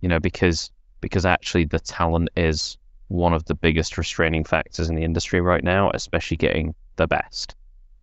you 0.00 0.08
know, 0.08 0.18
because 0.18 0.72
because 1.00 1.24
actually 1.24 1.66
the 1.66 1.78
talent 1.78 2.30
is 2.36 2.76
one 3.12 3.34
of 3.34 3.44
the 3.44 3.54
biggest 3.54 3.98
restraining 3.98 4.44
factors 4.44 4.88
in 4.88 4.96
the 4.96 5.04
industry 5.04 5.40
right 5.40 5.62
now, 5.62 5.90
especially 5.92 6.36
getting 6.36 6.74
the 6.96 7.06
best. 7.06 7.54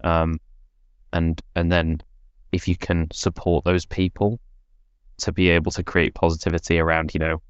Um, 0.04 0.40
and 1.12 1.42
and 1.56 1.72
then 1.72 2.02
if 2.52 2.68
you 2.68 2.76
can 2.76 3.08
support 3.12 3.66
those 3.66 3.86
people 3.86 4.40
to 5.18 5.32
be 5.32 5.50
able 5.50 5.72
to 5.72 5.84
create 5.84 6.14
positivity 6.14 6.80
around, 6.80 7.14
you 7.14 7.20
know, 7.20 7.42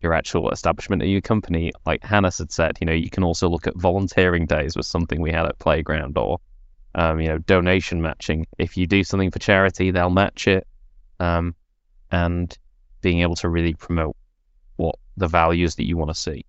your 0.00 0.14
actual 0.14 0.50
establishment 0.50 1.02
of 1.02 1.08
your 1.08 1.20
company, 1.20 1.72
like 1.86 2.02
Hannes 2.02 2.38
had 2.38 2.50
said, 2.50 2.78
you 2.80 2.86
know, 2.86 2.92
you 2.92 3.10
can 3.10 3.22
also 3.22 3.48
look 3.48 3.66
at 3.66 3.76
volunteering 3.76 4.46
days 4.46 4.76
was 4.76 4.86
something 4.86 5.20
we 5.20 5.30
had 5.30 5.46
at 5.46 5.58
Playground 5.58 6.18
or 6.18 6.40
um, 6.94 7.20
you 7.20 7.28
know, 7.28 7.38
donation 7.38 8.00
matching. 8.00 8.46
If 8.58 8.76
you 8.76 8.86
do 8.86 9.04
something 9.04 9.30
for 9.30 9.38
charity, 9.38 9.90
they'll 9.90 10.10
match 10.10 10.46
it. 10.46 10.66
Um, 11.20 11.54
and 12.10 12.56
being 13.00 13.20
able 13.20 13.36
to 13.36 13.48
really 13.48 13.74
promote 13.74 14.16
what 14.76 14.96
the 15.16 15.28
values 15.28 15.76
that 15.76 15.86
you 15.86 15.96
want 15.96 16.10
to 16.10 16.14
see. 16.14 16.44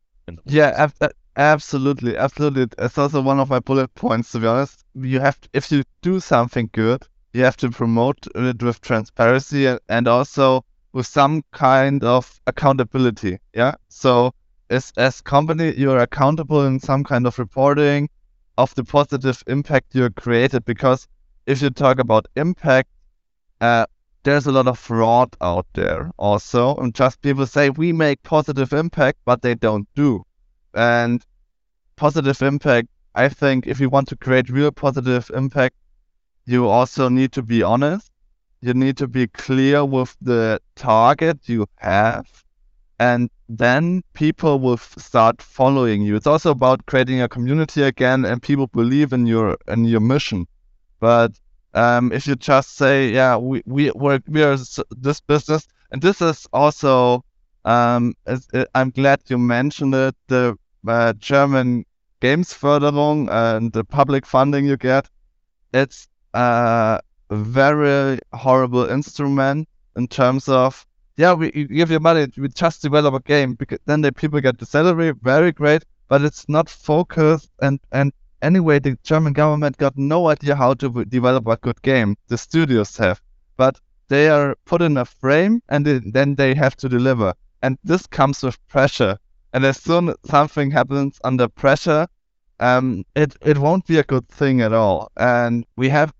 Yeah, 0.46 0.72
ab- 1.02 1.14
absolutely, 1.36 2.18
absolutely. 2.18 2.68
It's 2.78 2.98
also 2.98 3.22
one 3.22 3.40
of 3.40 3.50
my 3.50 3.60
bullet 3.60 3.94
points. 3.96 4.32
To 4.32 4.40
be 4.40 4.48
honest, 4.48 4.84
you 4.96 5.20
have 5.20 5.40
to, 5.42 5.50
if 5.54 5.72
you 5.72 5.84
do 6.02 6.20
something 6.20 6.70
good, 6.74 7.04
you 7.34 7.44
have 7.44 7.58
to 7.58 7.70
promote 7.70 8.28
it 8.36 8.62
with 8.64 8.82
transparency 8.82 9.66
and, 9.66 9.80
and 9.90 10.08
also 10.08 10.64
with 10.94 11.06
some 11.08 11.44
kind 11.52 12.04
of 12.04 12.40
accountability. 12.48 13.40
Yeah. 13.54 13.76
So 13.90 14.34
as 14.70 14.92
as 14.98 15.22
company, 15.22 15.74
you're 15.76 16.00
accountable 16.00 16.66
in 16.66 16.80
some 16.80 17.04
kind 17.04 17.28
of 17.28 17.38
reporting 17.38 18.10
of 18.58 18.74
the 18.76 18.84
positive 18.84 19.44
impact 19.48 19.94
you 19.96 20.10
created. 20.12 20.66
Because 20.66 21.08
if 21.46 21.62
you 21.62 21.70
talk 21.70 22.00
about 22.00 22.28
impact, 22.36 22.90
uh, 23.62 23.86
there's 24.26 24.48
a 24.48 24.52
lot 24.52 24.68
of 24.68 24.80
fraud 24.80 25.36
out 25.42 25.68
there 25.76 26.12
also. 26.18 26.76
And 26.78 26.94
just 26.96 27.22
people 27.22 27.48
say 27.48 27.70
we 27.72 27.94
make 27.94 28.24
positive 28.24 28.74
impact, 28.74 29.20
but 29.26 29.42
they 29.44 29.56
don't 29.56 29.88
do. 29.96 30.26
And 30.74 31.24
positive 31.98 32.42
impact, 32.42 32.90
I 33.16 33.30
think 33.30 33.68
if 33.68 33.80
you 33.80 33.90
want 33.90 34.10
to 34.10 34.18
create 34.18 34.50
real 34.50 34.72
positive 34.72 35.32
impact, 35.36 35.76
you 36.46 36.68
also 36.68 37.10
need 37.10 37.32
to 37.34 37.44
be 37.44 37.64
honest. 37.64 38.12
You 38.62 38.74
need 38.74 38.98
to 38.98 39.08
be 39.08 39.28
clear 39.28 39.86
with 39.86 40.16
the 40.22 40.60
target 40.76 41.50
you 41.50 41.68
have. 41.78 42.28
and 43.00 43.30
then 43.50 44.04
people 44.14 44.60
will 44.60 44.78
start 44.78 45.42
following 45.42 46.02
you. 46.02 46.16
It's 46.16 46.28
also 46.28 46.52
about 46.52 46.86
creating 46.88 47.22
a 47.22 47.30
community 47.30 47.84
again, 47.84 48.26
and 48.26 48.42
people 48.42 48.68
believe 48.68 49.14
in 49.14 49.28
your 49.28 49.58
in 49.68 49.86
your 49.86 50.02
mission. 50.02 50.48
But 51.00 51.40
um, 51.76 52.12
if 52.12 52.28
you 52.28 52.36
just 52.36 52.76
say, 52.78 53.10
yeah, 53.10 53.38
we 53.38 53.62
we 53.66 53.92
we're, 53.92 54.22
we 54.28 54.44
are 54.44 54.58
this 54.92 55.20
business, 55.22 55.68
and 55.92 56.02
this 56.02 56.22
is 56.22 56.48
also, 56.54 57.24
um, 57.66 58.16
uh, 58.26 58.66
I'm 58.74 58.90
glad 58.92 59.22
you 59.28 59.38
mentioned 59.38 59.94
it, 59.94 60.16
the 60.28 60.58
uh, 60.88 61.14
German 61.14 61.86
games 62.22 62.54
Förderung 62.54 63.30
and 63.30 63.72
the 63.74 63.84
public 63.84 64.26
funding 64.26 64.66
you 64.66 64.78
get. 64.78 65.10
It's 65.74 66.08
a 66.34 67.02
very 67.30 68.20
horrible 68.34 68.86
instrument 68.86 69.68
in 69.96 70.08
terms 70.08 70.48
of 70.48 70.86
yeah, 71.18 71.34
we 71.34 71.52
you 71.56 71.68
give 71.68 71.92
you 71.92 72.00
money, 72.00 72.28
we 72.38 72.50
just 72.50 72.82
develop 72.82 73.14
a 73.14 73.22
game 73.22 73.54
because 73.54 73.80
then 73.86 74.02
the 74.02 74.12
people 74.12 74.42
get 74.42 74.58
the 74.60 74.66
salary, 74.66 75.14
very 75.22 75.52
great, 75.52 75.84
but 76.10 76.22
it's 76.22 76.48
not 76.50 76.70
focused 76.70 77.50
and 77.62 77.80
and 77.92 78.12
anyway 78.46 78.80
the 78.80 78.98
German 79.04 79.34
government 79.34 79.78
got 79.78 79.98
no 79.98 80.30
idea 80.30 80.56
how 80.56 80.74
to 80.76 81.06
develop 81.06 81.48
a 81.48 81.58
good 81.58 81.82
game. 81.82 82.16
The 82.28 82.38
studios 82.38 82.96
have, 82.98 83.22
but 83.58 83.80
they 84.08 84.30
are 84.30 84.56
put 84.66 84.82
in 84.82 84.98
a 84.98 85.06
frame 85.06 85.62
and 85.70 85.86
then 85.86 86.36
they 86.36 86.54
have 86.54 86.76
to 86.78 86.90
deliver, 86.90 87.34
and 87.62 87.78
this 87.84 88.06
comes 88.08 88.44
with 88.44 88.58
pressure. 88.68 89.18
And 89.54 89.66
as 89.66 89.78
soon 89.78 90.10
as 90.10 90.16
something 90.26 90.70
happens 90.72 91.20
under 91.24 91.48
pressure, 91.48 92.08
um, 92.60 93.06
it 93.16 93.36
it 93.42 93.58
won't 93.58 93.86
be 93.88 93.98
a 93.98 94.04
good 94.04 94.28
thing 94.30 94.62
at 94.62 94.74
all. 94.74 95.12
And 95.18 95.66
we 95.76 95.90
have, 95.90 96.14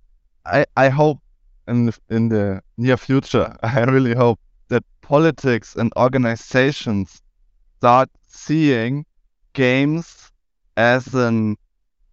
I 0.46 0.66
I 0.76 0.90
hope 0.90 1.20
in 1.68 1.88
the, 1.88 1.98
in 2.10 2.30
the 2.30 2.62
near 2.78 2.98
future, 2.98 3.56
I 3.64 3.84
really 3.84 4.16
hope 4.16 4.40
that 4.70 4.84
politics 5.02 5.76
and 5.76 5.92
organizations 5.98 7.22
start 7.78 8.10
seeing 8.28 9.06
games 9.54 10.32
as 10.78 11.14
an 11.14 11.58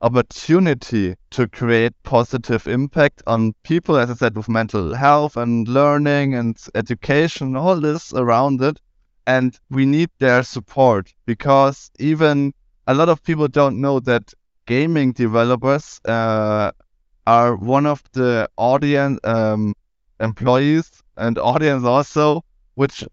opportunity 0.03 1.15
to 1.31 1.49
create 1.49 1.93
positive 2.03 2.67
impact 2.67 3.23
on 3.27 3.55
people, 3.63 3.97
as 3.97 4.11
I 4.11 4.15
said, 4.15 4.37
with 4.37 4.49
mental 4.49 4.95
health 4.95 5.37
and 5.37 5.67
learning 5.69 6.35
and 6.35 6.57
education, 6.75 7.57
all 7.57 7.81
this 7.81 8.13
around 8.13 8.63
it. 8.63 8.81
And 9.27 9.59
we 9.71 9.87
need 9.87 10.11
their 10.19 10.43
support 10.43 11.15
because 11.27 11.91
even 12.01 12.53
a 12.89 12.95
lot 12.95 13.09
of 13.09 13.23
people 13.23 13.47
don't 13.49 13.81
know 13.81 14.01
that 14.01 14.35
gaming 14.67 15.13
developers 15.13 16.01
uh, 16.05 16.73
are 17.27 17.57
one 17.57 17.87
of 17.87 18.03
the 18.13 18.49
audience 18.57 19.21
um, 19.23 19.75
employees 20.19 20.91
and 21.17 21.39
audience 21.39 21.85
also, 21.85 22.45
which 22.75 23.05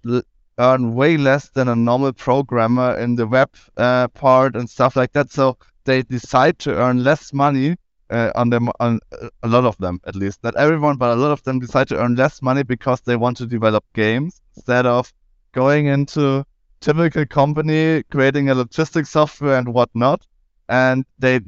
earn 0.57 0.95
way 0.95 1.17
less 1.17 1.49
than 1.49 1.67
a 1.67 1.75
normal 1.75 2.13
programmer 2.13 2.97
in 2.97 3.15
the 3.15 3.27
web 3.27 3.49
uh, 3.77 4.07
part 4.09 4.55
and 4.55 4.69
stuff 4.69 4.95
like 4.95 5.13
that. 5.13 5.31
So 5.31 5.57
they 5.85 6.03
decide 6.03 6.59
to 6.59 6.75
earn 6.75 7.03
less 7.03 7.33
money 7.33 7.75
uh, 8.09 8.31
on 8.35 8.49
them, 8.49 8.69
on 8.79 8.99
a 9.43 9.47
lot 9.47 9.65
of 9.65 9.77
them 9.77 9.99
at 10.05 10.15
least. 10.15 10.43
Not 10.43 10.55
everyone, 10.55 10.97
but 10.97 11.11
a 11.11 11.15
lot 11.15 11.31
of 11.31 11.43
them 11.43 11.59
decide 11.59 11.87
to 11.89 11.97
earn 11.97 12.15
less 12.15 12.41
money 12.41 12.63
because 12.63 13.01
they 13.01 13.15
want 13.15 13.37
to 13.37 13.45
develop 13.45 13.83
games 13.93 14.41
instead 14.55 14.85
of 14.85 15.11
going 15.51 15.87
into 15.87 16.45
typical 16.81 17.25
company 17.25 18.03
creating 18.11 18.49
a 18.49 18.55
logistics 18.55 19.09
software 19.09 19.57
and 19.57 19.73
whatnot. 19.73 20.25
And 20.69 21.05
they 21.17 21.41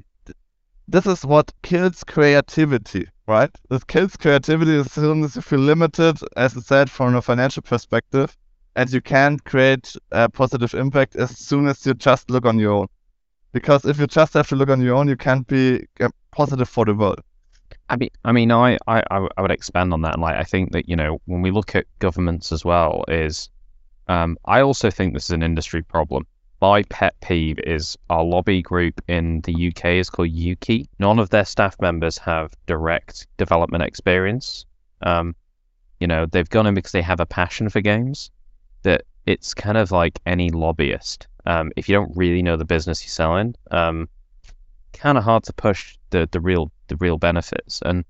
this 0.88 1.06
is 1.06 1.24
what 1.26 1.52
kills 1.62 2.04
creativity, 2.04 3.08
right? 3.28 3.50
This 3.70 3.84
kills 3.86 4.18
creativity 4.18 4.76
as 4.78 4.92
soon 4.92 5.24
as 5.24 5.36
you 5.36 5.42
feel 5.42 5.60
limited, 5.60 6.20
as 6.36 6.58
I 6.58 6.60
said, 6.60 6.90
from 6.90 7.16
a 7.16 7.22
financial 7.22 7.64
perspective, 7.64 8.36
and 8.76 8.92
you 8.92 9.02
can't 9.02 9.44
create 9.46 9.96
a 10.12 10.28
positive 10.28 10.74
impact 10.74 11.16
as 11.16 11.38
soon 11.38 11.68
as 11.68 11.86
you 11.86 11.94
just 11.94 12.30
look 12.30 12.46
on 12.46 12.60
your 12.60 12.74
own. 12.74 12.88
Because 13.52 13.86
if 13.86 13.99
you 13.99 14.08
just 14.08 14.34
have 14.34 14.47
to 14.49 14.56
look 14.56 14.70
on 14.70 14.82
your 14.82 14.95
own, 14.95 15.08
you 15.08 15.18
can't 15.18 15.45
be 15.47 15.88
uh, 15.99 16.10
positive 16.32 16.70
for 16.70 16.86
the 16.86 16.93
world. 16.93 17.22
I 17.89 17.97
mean, 17.97 18.10
I 18.24 18.32
mean, 18.32 18.52
I, 18.52 18.78
I, 18.88 19.04
I 19.10 19.41
would 19.41 19.52
expand 19.52 19.93
on 19.93 20.02
that. 20.04 20.20
Like, 20.20 20.36
I 20.36 20.43
think 20.43 20.72
that 20.72 20.88
you 20.88 20.95
know, 20.95 21.20
when 21.26 21.41
we 21.41 21.52
look 21.52 21.76
at 21.76 21.86
governments 21.99 22.52
as 22.52 22.64
well, 22.64 23.04
is 23.08 23.49
um, 24.08 24.38
I 24.45 24.62
also 24.62 24.89
think 24.89 25.14
this 25.14 25.26
is 25.26 25.32
an 25.32 25.43
industry 25.43 25.82
problem 25.82 26.26
my 26.62 26.84
pet 26.84 27.20
peeve 27.22 27.60
is 27.60 27.97
our 28.10 28.24
lobby 28.24 28.62
group 28.62 29.02
in 29.08 29.41
the 29.41 29.70
UK 29.70 29.86
is 29.95 30.12
called 30.12 30.30
Ukie. 30.30 30.86
None 30.99 31.18
of 31.18 31.32
their 31.32 31.43
staff 31.43 31.76
members 31.82 32.20
have 32.20 32.54
direct 32.68 33.26
development 33.38 33.84
experience. 33.84 34.66
Um, 35.02 35.36
you 35.99 36.06
know, 36.06 36.28
they've 36.28 36.49
gone 36.49 36.68
in 36.68 36.76
because 36.76 36.91
they 36.91 37.02
have 37.02 37.20
a 37.20 37.26
passion 37.26 37.70
for 37.70 37.82
games. 37.82 38.30
That 38.84 39.04
it's 39.26 39.54
kind 39.56 39.78
of 39.78 39.91
like 39.91 40.20
any 40.26 40.52
lobbyist. 40.52 41.28
Um, 41.46 41.72
if 41.76 41.89
you 41.89 41.96
don't 41.96 42.16
really 42.16 42.42
know 42.42 42.58
the 42.58 42.66
business 42.66 43.04
you're 43.04 43.10
selling, 43.10 43.56
um, 43.72 44.10
kind 44.94 45.18
of 45.18 45.24
hard 45.24 45.44
to 45.44 45.54
push 45.54 45.98
the, 46.12 46.28
the 46.32 46.39
real 46.39 46.72
the 46.88 46.96
real 46.98 47.18
benefits. 47.18 47.82
And 47.84 48.06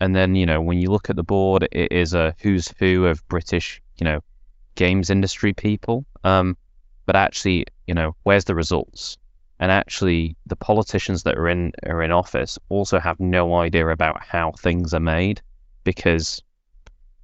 and 0.00 0.14
then 0.14 0.34
you 0.34 0.46
know 0.46 0.60
when 0.60 0.78
you 0.78 0.90
look 0.90 1.10
at 1.10 1.16
the 1.16 1.22
board, 1.22 1.68
it 1.72 1.92
is 1.92 2.14
a 2.14 2.34
who's 2.40 2.72
who 2.78 3.06
of 3.06 3.26
British 3.28 3.80
you 3.98 4.04
know 4.04 4.20
games 4.74 5.10
industry 5.10 5.52
people. 5.52 6.04
Um, 6.24 6.56
but 7.06 7.16
actually, 7.16 7.66
you 7.86 7.94
know, 7.94 8.16
where's 8.24 8.44
the 8.44 8.54
results? 8.54 9.16
And 9.58 9.72
actually, 9.72 10.36
the 10.46 10.56
politicians 10.56 11.22
that 11.22 11.38
are 11.38 11.48
in 11.48 11.72
are 11.84 12.02
in 12.02 12.12
office 12.12 12.58
also 12.68 12.98
have 12.98 13.18
no 13.18 13.54
idea 13.54 13.88
about 13.88 14.22
how 14.22 14.52
things 14.52 14.92
are 14.92 15.00
made 15.00 15.40
because 15.84 16.42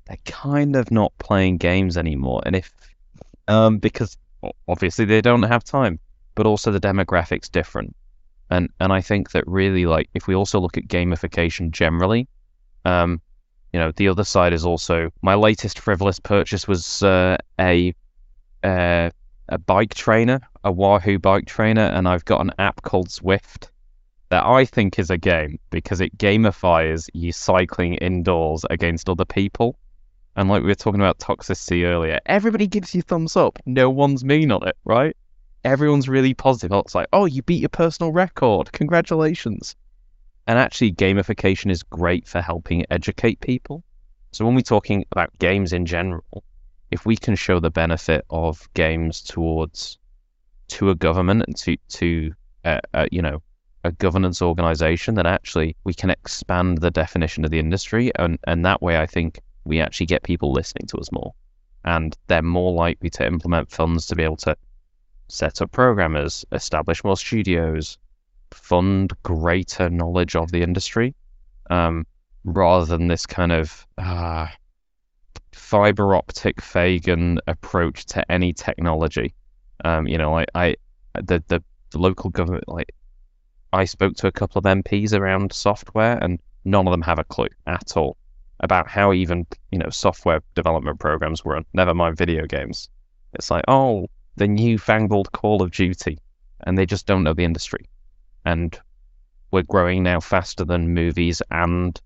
they're 0.07 0.16
kind 0.24 0.76
of 0.76 0.90
not 0.90 1.12
playing 1.18 1.59
games 1.59 1.98
anymore. 1.98 2.42
And 2.46 2.57
if 2.57 2.72
um, 3.48 3.78
because 3.78 4.16
obviously 4.68 5.05
they 5.05 5.20
don't 5.20 5.43
have 5.43 5.64
time, 5.64 5.99
but 6.34 6.47
also 6.47 6.70
the 6.70 6.80
demographics 6.80 7.51
different. 7.51 7.95
And 8.51 8.68
and 8.80 8.93
I 8.93 9.01
think 9.01 9.30
that 9.32 9.45
really 9.47 9.86
like 9.86 10.09
if 10.14 10.26
we 10.26 10.34
also 10.34 10.61
look 10.61 10.76
at 10.76 10.88
gamification 10.88 11.70
generally, 11.70 12.28
um, 12.84 13.20
you 13.72 13.80
know, 13.80 13.93
the 13.93 14.09
other 14.09 14.24
side 14.24 14.53
is 14.53 14.64
also 14.64 15.11
my 15.22 15.34
latest 15.34 15.78
frivolous 15.78 16.20
purchase 16.20 16.68
was 16.68 17.03
uh, 17.03 17.36
a 17.59 17.95
uh, 18.62 19.11
a 19.49 19.59
bike 19.59 19.95
trainer, 19.95 20.40
a 20.64 20.72
Wahoo 20.72 21.18
bike 21.18 21.47
trainer, 21.47 21.82
and 21.82 22.07
I've 22.07 22.24
got 22.24 22.40
an 22.40 22.53
app 22.59 22.82
called 22.82 23.09
Zwift 23.09 23.68
that 24.32 24.47
I 24.47 24.64
think 24.64 24.99
is 24.99 25.11
a 25.11 25.18
game 25.18 25.59
because 25.68 26.01
it 26.01 26.16
gamifies 26.16 27.09
you 27.12 27.32
cycling 27.32 27.95
indoors 27.95 28.64
against 28.70 29.11
other 29.11 29.26
people. 29.26 29.78
And 30.37 30.49
like 30.49 30.62
we 30.62 30.68
were 30.68 30.74
talking 30.74 31.01
about 31.01 31.18
toxicity 31.18 31.85
earlier, 31.85 32.20
everybody 32.26 32.66
gives 32.66 32.95
you 32.95 33.03
thumbs 33.03 33.37
up. 33.37 33.59
No 33.66 33.91
one's 33.91 34.24
mean 34.24 34.51
on 34.51 34.66
it, 34.66 34.76
right? 34.85 35.16
Everyone's 35.64 36.09
really 36.09 36.35
positive. 36.35 36.72
It's 36.72 36.95
like, 36.95 37.09
oh, 37.12 37.26
you 37.26 37.43
beat 37.43 37.61
your 37.61 37.68
personal 37.68 38.12
record. 38.12 38.72
Congratulations. 38.72 39.76
And 40.47 40.59
actually, 40.59 40.93
gamification 40.93 41.70
is 41.70 41.83
great 41.83 42.26
for 42.26 42.41
helping 42.41 42.85
educate 42.91 43.41
people. 43.41 43.85
So 44.33 44.45
when 44.45 44.55
we're 44.55 44.62
talking 44.62 45.05
about 45.12 45.39
games 45.39 45.72
in 45.72 45.87
general, 45.87 46.43
if 46.91 47.07
we 47.07 47.16
can 47.16 47.37
show 47.37 47.61
the 47.61 47.70
benefit 47.70 48.24
of 48.30 48.68
games 48.74 49.22
towards 49.22 49.99
to 50.68 50.91
a 50.91 50.95
government 50.95 51.45
and 51.47 51.57
to 51.59 51.76
to 51.89 52.33
uh, 52.64 52.80
uh, 52.95 53.07
you 53.12 53.20
know 53.20 53.43
a 53.85 53.93
governance 53.93 54.41
organization, 54.41 55.14
then 55.14 55.26
actually 55.26 55.76
we 55.85 55.93
can 55.93 56.11
expand 56.11 56.78
the 56.78 56.91
definition 56.91 57.45
of 57.45 57.51
the 57.51 57.59
industry, 57.59 58.11
and 58.16 58.39
and 58.45 58.64
that 58.64 58.80
way 58.80 58.97
I 58.97 59.07
think 59.07 59.41
we 59.64 59.80
actually 59.80 60.06
get 60.06 60.22
people 60.22 60.52
listening 60.52 60.86
to 60.88 60.98
us 60.98 61.12
more, 61.12 61.34
and 61.84 62.16
they're 62.26 62.42
more 62.42 62.72
likely 62.72 63.10
to 63.10 63.26
implement 63.26 63.70
funds 63.70 64.06
to 64.06 64.16
be 64.16 64.22
able 64.22 64.36
to 64.36 64.56
set 65.28 65.62
up 65.62 65.72
programmers, 65.72 66.44
establish 66.52 67.04
more 67.04 67.16
studios, 67.16 67.98
fund 68.50 69.12
greater 69.22 69.88
knowledge 69.88 70.36
of 70.36 70.50
the 70.50 70.62
industry, 70.62 71.14
um, 71.70 72.06
rather 72.44 72.84
than 72.84 73.06
this 73.06 73.26
kind 73.26 73.52
of 73.52 73.86
uh, 73.98 74.48
fiber 75.52 76.14
optic 76.14 76.60
Fagin 76.60 77.38
approach 77.46 78.04
to 78.06 78.30
any 78.30 78.52
technology. 78.52 79.34
Um, 79.84 80.06
you 80.06 80.18
know, 80.18 80.44
I, 80.54 80.76
the, 81.14 81.42
the, 81.48 81.62
the 81.90 81.98
local 81.98 82.30
government, 82.30 82.68
like 82.68 82.94
I 83.72 83.84
spoke 83.84 84.16
to 84.16 84.26
a 84.26 84.32
couple 84.32 84.58
of 84.58 84.64
MPs 84.64 85.18
around 85.18 85.52
software, 85.52 86.18
and 86.20 86.40
none 86.64 86.86
of 86.86 86.92
them 86.92 87.02
have 87.02 87.18
a 87.18 87.24
clue 87.24 87.48
at 87.66 87.96
all 87.96 88.16
about 88.62 88.88
how 88.88 89.12
even 89.12 89.46
you 89.70 89.78
know 89.78 89.90
software 89.90 90.40
development 90.54 91.00
programs 91.00 91.44
run. 91.44 91.64
Never 91.72 91.94
mind 91.94 92.16
video 92.16 92.46
games. 92.46 92.88
It's 93.34 93.50
like 93.50 93.64
oh, 93.68 94.08
the 94.36 94.48
newfangled 94.48 95.32
Call 95.32 95.62
of 95.62 95.72
Duty, 95.72 96.18
and 96.60 96.78
they 96.78 96.86
just 96.86 97.06
don't 97.06 97.24
know 97.24 97.34
the 97.34 97.44
industry. 97.44 97.88
And 98.44 98.78
we're 99.50 99.62
growing 99.62 100.02
now 100.02 100.20
faster 100.20 100.64
than 100.64 100.94
movies 100.94 101.42
and 101.50 102.00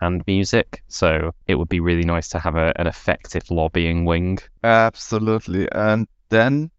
and 0.00 0.22
music. 0.26 0.82
So 0.88 1.32
it 1.46 1.54
would 1.54 1.68
be 1.68 1.80
really 1.80 2.04
nice 2.04 2.28
to 2.30 2.38
have 2.38 2.56
a, 2.56 2.72
an 2.76 2.86
effective 2.86 3.50
lobbying 3.50 4.04
wing. 4.04 4.38
Absolutely. 4.64 5.70
And 5.72 6.08
then 6.28 6.70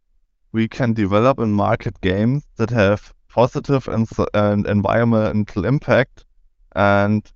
we 0.51 0.67
can 0.67 0.93
develop 0.93 1.39
and 1.39 1.55
market 1.55 1.99
games 2.01 2.43
that 2.57 2.69
have 2.69 3.13
positive 3.29 3.87
and, 3.87 4.07
and 4.33 4.67
environmental 4.67 5.65
impact 5.65 6.25
and 6.75 7.31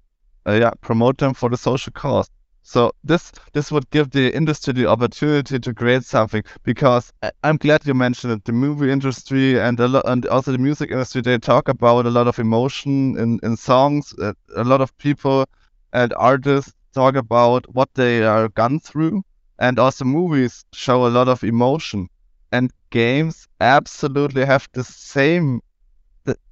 uh, 0.48 0.54
yeah, 0.54 0.72
promote 0.82 1.18
them 1.18 1.34
for 1.34 1.50
the 1.50 1.58
social 1.58 1.92
cause. 1.94 2.30
So 2.64 2.92
this 3.04 3.32
this 3.54 3.72
would 3.72 3.90
give 3.92 4.10
the 4.12 4.34
industry 4.36 4.74
the 4.74 4.88
opportunity 4.88 5.58
to 5.60 5.74
create 5.74 6.04
something 6.04 6.44
because 6.64 7.14
I'm 7.44 7.58
glad 7.58 7.86
you 7.88 7.94
mentioned 7.94 8.34
it. 8.34 8.44
The 8.46 8.52
movie 8.52 8.92
industry 8.92 9.60
and 9.60 9.80
a 9.80 9.88
lot, 9.88 10.04
and 10.08 10.26
also 10.28 10.52
the 10.52 10.58
music 10.58 10.92
industry 10.92 11.22
they 11.22 11.38
talk 11.38 11.70
about 11.70 12.06
a 12.06 12.10
lot 12.12 12.28
of 12.28 12.40
emotion 12.40 13.18
in 13.18 13.40
in 13.44 13.56
songs. 13.58 14.14
A 14.56 14.64
lot 14.64 14.82
of 14.82 14.98
people 14.98 15.46
and 15.94 16.14
artists 16.18 16.74
talk 16.94 17.16
about 17.16 17.66
what 17.74 17.90
they 17.96 18.24
are 18.24 18.50
gone 18.50 18.80
through, 18.80 19.24
and 19.60 19.80
also 19.80 20.06
movies 20.06 20.66
show 20.74 21.06
a 21.08 21.10
lot 21.18 21.28
of 21.28 21.44
emotion. 21.44 22.08
And 22.52 22.72
games 22.90 23.48
absolutely 23.62 24.46
have 24.46 24.68
the 24.74 24.84
same. 24.84 25.62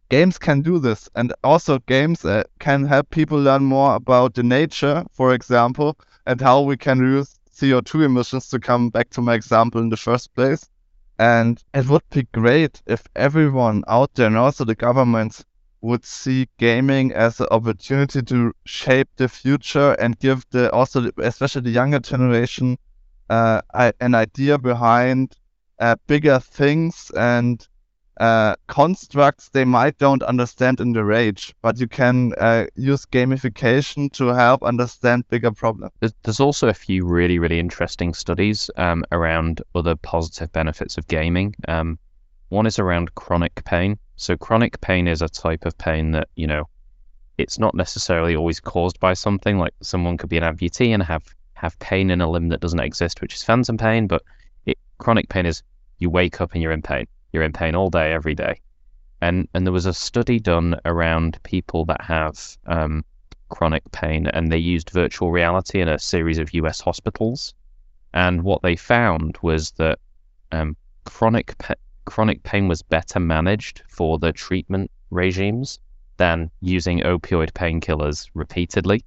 Games 0.09 0.37
can 0.37 0.61
do 0.61 0.77
this, 0.77 1.09
and 1.15 1.33
also 1.43 1.79
games 1.79 2.23
uh, 2.25 2.43
can 2.59 2.85
help 2.85 3.09
people 3.09 3.39
learn 3.39 3.63
more 3.63 3.95
about 3.95 4.35
the 4.35 4.43
nature, 4.43 5.03
for 5.11 5.33
example, 5.33 5.97
and 6.27 6.39
how 6.39 6.61
we 6.61 6.77
can 6.77 6.99
reduce 6.99 7.39
CO2 7.51 8.05
emissions. 8.05 8.49
To 8.49 8.59
come 8.59 8.89
back 8.89 9.09
to 9.11 9.21
my 9.21 9.33
example 9.33 9.81
in 9.81 9.89
the 9.89 9.97
first 9.97 10.33
place, 10.35 10.69
and 11.17 11.63
it 11.73 11.87
would 11.87 12.07
be 12.11 12.23
great 12.33 12.81
if 12.85 13.03
everyone 13.15 13.83
out 13.87 14.13
there, 14.13 14.27
and 14.27 14.37
also 14.37 14.63
the 14.63 14.75
governments, 14.75 15.43
would 15.81 16.05
see 16.05 16.47
gaming 16.57 17.11
as 17.13 17.39
an 17.39 17.47
opportunity 17.51 18.21
to 18.21 18.53
shape 18.65 19.09
the 19.17 19.27
future 19.27 19.93
and 19.93 20.19
give 20.19 20.45
the 20.51 20.71
also 20.71 21.09
especially 21.17 21.61
the 21.61 21.69
younger 21.69 21.99
generation 21.99 22.77
uh, 23.29 23.61
an 23.99 24.15
idea 24.15 24.57
behind 24.57 25.35
uh, 25.79 25.95
bigger 26.07 26.39
things 26.39 27.11
and 27.17 27.67
uh, 28.17 28.55
constructs 28.67 29.49
they 29.49 29.65
might 29.65 29.97
don't 29.97 30.23
understand 30.23 30.79
in 30.79 30.93
the 30.93 31.03
rage, 31.03 31.53
but 31.61 31.79
you 31.79 31.87
can 31.87 32.33
uh, 32.37 32.65
use 32.75 33.05
gamification 33.05 34.11
to 34.13 34.27
help 34.27 34.63
understand 34.63 35.27
bigger 35.29 35.51
problems. 35.51 35.91
There's, 35.99 36.39
also 36.39 36.67
a 36.67 36.73
few 36.73 37.05
really, 37.05 37.39
really 37.39 37.59
interesting 37.59 38.13
studies 38.13 38.69
um, 38.77 39.03
around 39.11 39.61
other 39.73 39.95
positive 39.95 40.51
benefits 40.51 40.97
of 40.97 41.07
gaming. 41.07 41.55
Um, 41.67 41.97
one 42.49 42.65
is 42.65 42.79
around 42.79 43.15
chronic 43.15 43.63
pain. 43.65 43.97
So 44.15 44.37
chronic 44.37 44.79
pain 44.81 45.07
is 45.07 45.21
a 45.21 45.29
type 45.29 45.65
of 45.65 45.77
pain 45.77 46.11
that, 46.11 46.29
you 46.35 46.47
know, 46.47 46.69
it's 47.37 47.59
not 47.59 47.75
necessarily 47.75 48.35
always 48.35 48.59
caused 48.59 48.99
by 48.99 49.13
something. 49.13 49.57
Like 49.57 49.73
someone 49.81 50.17
could 50.17 50.29
be 50.29 50.37
an 50.37 50.43
amputee 50.43 50.93
and 50.93 51.03
have 51.03 51.23
have 51.53 51.77
pain 51.79 52.11
in 52.11 52.21
a 52.21 52.29
limb 52.29 52.49
that 52.49 52.59
doesn't 52.59 52.79
exist, 52.79 53.21
which 53.21 53.33
is 53.33 53.43
phantom 53.43 53.77
pain. 53.77 54.07
But 54.07 54.23
it, 54.65 54.77
chronic 54.97 55.29
pain 55.29 55.45
is 55.45 55.63
you 55.99 56.09
wake 56.09 56.41
up 56.41 56.53
and 56.53 56.61
you're 56.61 56.71
in 56.71 56.81
pain. 56.81 57.07
You're 57.35 57.43
in 57.43 57.51
pain 57.51 57.75
all 57.75 57.89
day, 57.89 58.13
every 58.13 58.33
day. 58.33 58.61
And 59.19 59.49
and 59.53 59.67
there 59.67 59.73
was 59.73 59.85
a 59.85 59.93
study 59.93 60.39
done 60.39 60.79
around 60.85 61.37
people 61.43 61.83
that 61.83 62.01
have 62.01 62.39
um, 62.65 63.03
chronic 63.49 63.83
pain, 63.91 64.27
and 64.27 64.49
they 64.49 64.57
used 64.57 64.89
virtual 64.91 65.31
reality 65.31 65.81
in 65.81 65.89
a 65.89 65.99
series 65.99 66.37
of 66.37 66.53
U.S. 66.53 66.79
hospitals. 66.79 67.53
And 68.13 68.43
what 68.43 68.61
they 68.61 68.77
found 68.77 69.37
was 69.41 69.71
that 69.71 69.99
um, 70.53 70.77
chronic 71.03 71.57
pa- 71.57 71.81
chronic 72.05 72.41
pain 72.43 72.69
was 72.69 72.81
better 72.81 73.19
managed 73.19 73.83
for 73.89 74.17
the 74.17 74.31
treatment 74.31 74.89
regimes 75.11 75.77
than 76.15 76.49
using 76.61 77.01
opioid 77.01 77.51
painkillers 77.51 78.29
repeatedly, 78.33 79.03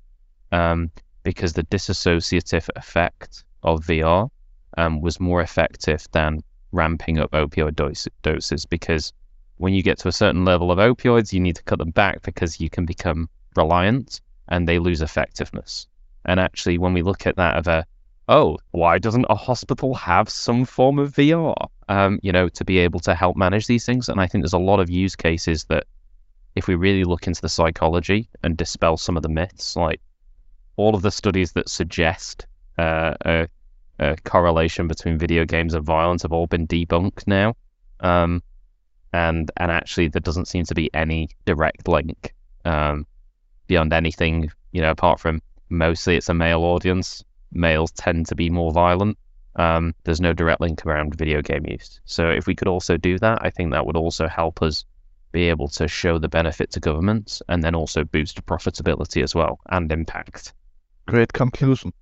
um, 0.53 0.91
because 1.23 1.55
the 1.55 1.65
dissociative 1.65 2.69
effect 2.77 3.45
of 3.63 3.87
VR 3.87 4.29
um, 4.77 5.01
was 5.01 5.19
more 5.19 5.41
effective 5.41 6.07
than 6.13 6.43
ramping 6.73 7.19
up 7.19 7.31
opioid 7.33 7.75
dose- 7.75 8.09
doses. 8.23 8.67
Because 8.67 9.13
when 9.57 9.75
you 9.75 9.83
get 9.83 9.99
to 9.99 10.09
a 10.09 10.13
certain 10.13 10.45
level 10.45 10.71
of 10.71 10.79
opioids, 10.79 11.33
you 11.33 11.41
need 11.41 11.57
to 11.57 11.63
cut 11.63 11.79
them 11.79 11.91
back 11.91 12.23
because 12.23 12.61
you 12.61 12.71
can 12.71 12.87
become 12.87 13.29
reliant 13.57 14.21
and 14.49 14.67
they 14.67 14.79
lose 14.79 15.03
effectiveness. 15.03 15.87
And 16.25 16.41
actually, 16.41 16.79
when 16.79 16.95
we 16.95 17.03
look 17.03 17.27
at 17.27 17.37
that 17.37 17.57
of 17.57 17.67
a, 17.67 17.87
oh, 18.29 18.59
why 18.71 18.99
doesn't 18.99 19.27
a 19.29 19.35
hospital 19.35 19.95
have 19.95 20.29
some 20.29 20.65
form 20.65 20.99
of 20.99 21.15
VR, 21.15 21.55
um, 21.89 22.21
you 22.23 22.33
know, 22.33 22.49
to 22.51 22.65
be 22.65 22.79
able 22.79 23.01
to 23.01 23.15
help 23.15 23.37
manage 23.37 23.67
these 23.67 23.87
things? 23.87 24.09
And 24.09 24.21
I 24.21 24.27
think 24.27 24.43
there's 24.43 24.53
a 24.53 24.59
lot 24.59 24.81
of 24.81 24.91
use 24.91 25.17
cases 25.17 25.65
that, 25.65 25.85
if 26.55 26.67
we 26.67 26.75
really 26.75 27.05
look 27.05 27.27
into 27.27 27.41
the 27.41 27.49
psychology 27.49 28.29
and 28.43 28.57
dispel 28.57 28.97
some 28.97 29.17
of 29.17 29.23
the 29.23 29.29
myths, 29.29 29.77
like 29.77 30.01
all 30.77 30.95
of 30.95 31.03
the 31.03 31.11
studies 31.11 31.53
that 31.53 31.69
suggest 31.69 32.47
uh, 32.79 33.15
a, 33.25 33.49
a 33.99 34.17
correlation 34.25 34.89
between 34.89 35.19
video 35.19 35.45
games 35.45 35.75
and 35.75 35.85
violence 35.85 36.23
have 36.23 36.33
all 36.33 36.47
been 36.47 36.67
debunked 36.67 37.27
now. 37.27 37.57
Um, 38.01 38.43
and 39.13 39.51
and 39.57 39.71
actually, 39.71 40.09
there 40.09 40.21
doesn't 40.21 40.49
seem 40.49 40.65
to 40.65 40.75
be 40.75 40.93
any 40.95 41.31
direct 41.45 41.89
link 41.89 42.35
um, 42.65 43.07
beyond 43.67 43.93
anything, 43.93 44.51
you 44.73 44.83
know, 44.83 44.91
apart 44.91 45.21
from 45.21 45.41
mostly 45.69 46.17
it's 46.17 46.29
a 46.29 46.35
male 46.35 46.63
audience. 46.63 47.25
Males 47.53 47.91
tend 47.93 48.27
to 48.27 48.35
be 48.35 48.51
more 48.51 48.73
violent. 48.73 49.17
Um, 49.57 49.95
there's 50.05 50.21
no 50.21 50.33
direct 50.33 50.61
link 50.61 50.85
around 50.87 51.17
video 51.17 51.43
game 51.43 51.67
use. 51.67 52.01
So 52.05 52.29
if 52.29 52.47
we 52.47 52.55
could 52.55 52.69
also 52.69 52.97
do 52.97 53.19
that, 53.19 53.39
I 53.43 53.51
think 53.51 53.73
that 53.73 53.87
would 53.87 53.97
also 53.97 54.29
help 54.29 54.63
us 54.63 54.85
be 55.33 55.49
able 55.49 55.69
to 55.69 55.89
show 55.89 56.19
the 56.19 56.29
benefit 56.29 56.71
to 56.73 56.81
governments 56.81 57.43
and 57.49 57.63
then 57.63 57.75
also 57.75 58.05
boost 58.05 58.45
profitability 58.47 59.23
as 59.23 59.35
well 59.35 59.59
and 59.69 59.91
impact. 59.91 60.53
Great 61.07 61.33
conclusion. 61.33 61.93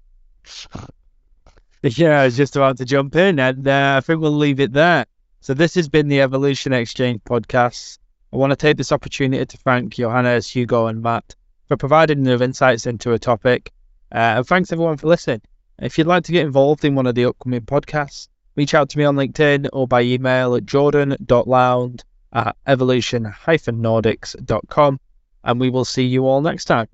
Yeah, 1.86 2.20
I 2.20 2.24
was 2.24 2.36
just 2.36 2.56
about 2.56 2.78
to 2.78 2.84
jump 2.84 3.14
in, 3.14 3.38
and 3.38 3.68
uh, 3.68 3.94
I 3.98 4.00
think 4.00 4.20
we'll 4.20 4.32
leave 4.32 4.58
it 4.60 4.72
there. 4.72 5.06
So 5.40 5.54
this 5.54 5.76
has 5.76 5.88
been 5.88 6.08
the 6.08 6.20
Evolution 6.20 6.72
Exchange 6.72 7.20
podcast. 7.24 7.98
I 8.32 8.36
want 8.36 8.50
to 8.50 8.56
take 8.56 8.76
this 8.76 8.90
opportunity 8.90 9.46
to 9.46 9.56
thank 9.58 9.94
Johannes, 9.94 10.50
Hugo, 10.50 10.88
and 10.88 11.00
Matt 11.00 11.36
for 11.68 11.76
providing 11.76 12.22
new 12.22 12.38
insights 12.38 12.86
into 12.86 13.12
a 13.12 13.18
topic. 13.18 13.72
Uh, 14.12 14.38
and 14.38 14.46
thanks 14.46 14.72
everyone 14.72 14.96
for 14.96 15.06
listening. 15.06 15.42
If 15.78 15.98
you'd 15.98 16.08
like 16.08 16.24
to 16.24 16.32
get 16.32 16.44
involved 16.44 16.84
in 16.84 16.96
one 16.96 17.06
of 17.06 17.14
the 17.14 17.26
upcoming 17.26 17.60
podcasts, 17.60 18.26
reach 18.56 18.74
out 18.74 18.88
to 18.90 18.98
me 18.98 19.04
on 19.04 19.14
LinkedIn 19.14 19.68
or 19.72 19.86
by 19.86 20.02
email 20.02 20.56
at 20.56 20.66
jordan.lound 20.66 22.04
at 22.32 22.56
evolution-nordics.com, 22.66 25.00
and 25.44 25.60
we 25.60 25.70
will 25.70 25.84
see 25.84 26.04
you 26.04 26.26
all 26.26 26.40
next 26.40 26.64
time. 26.64 26.88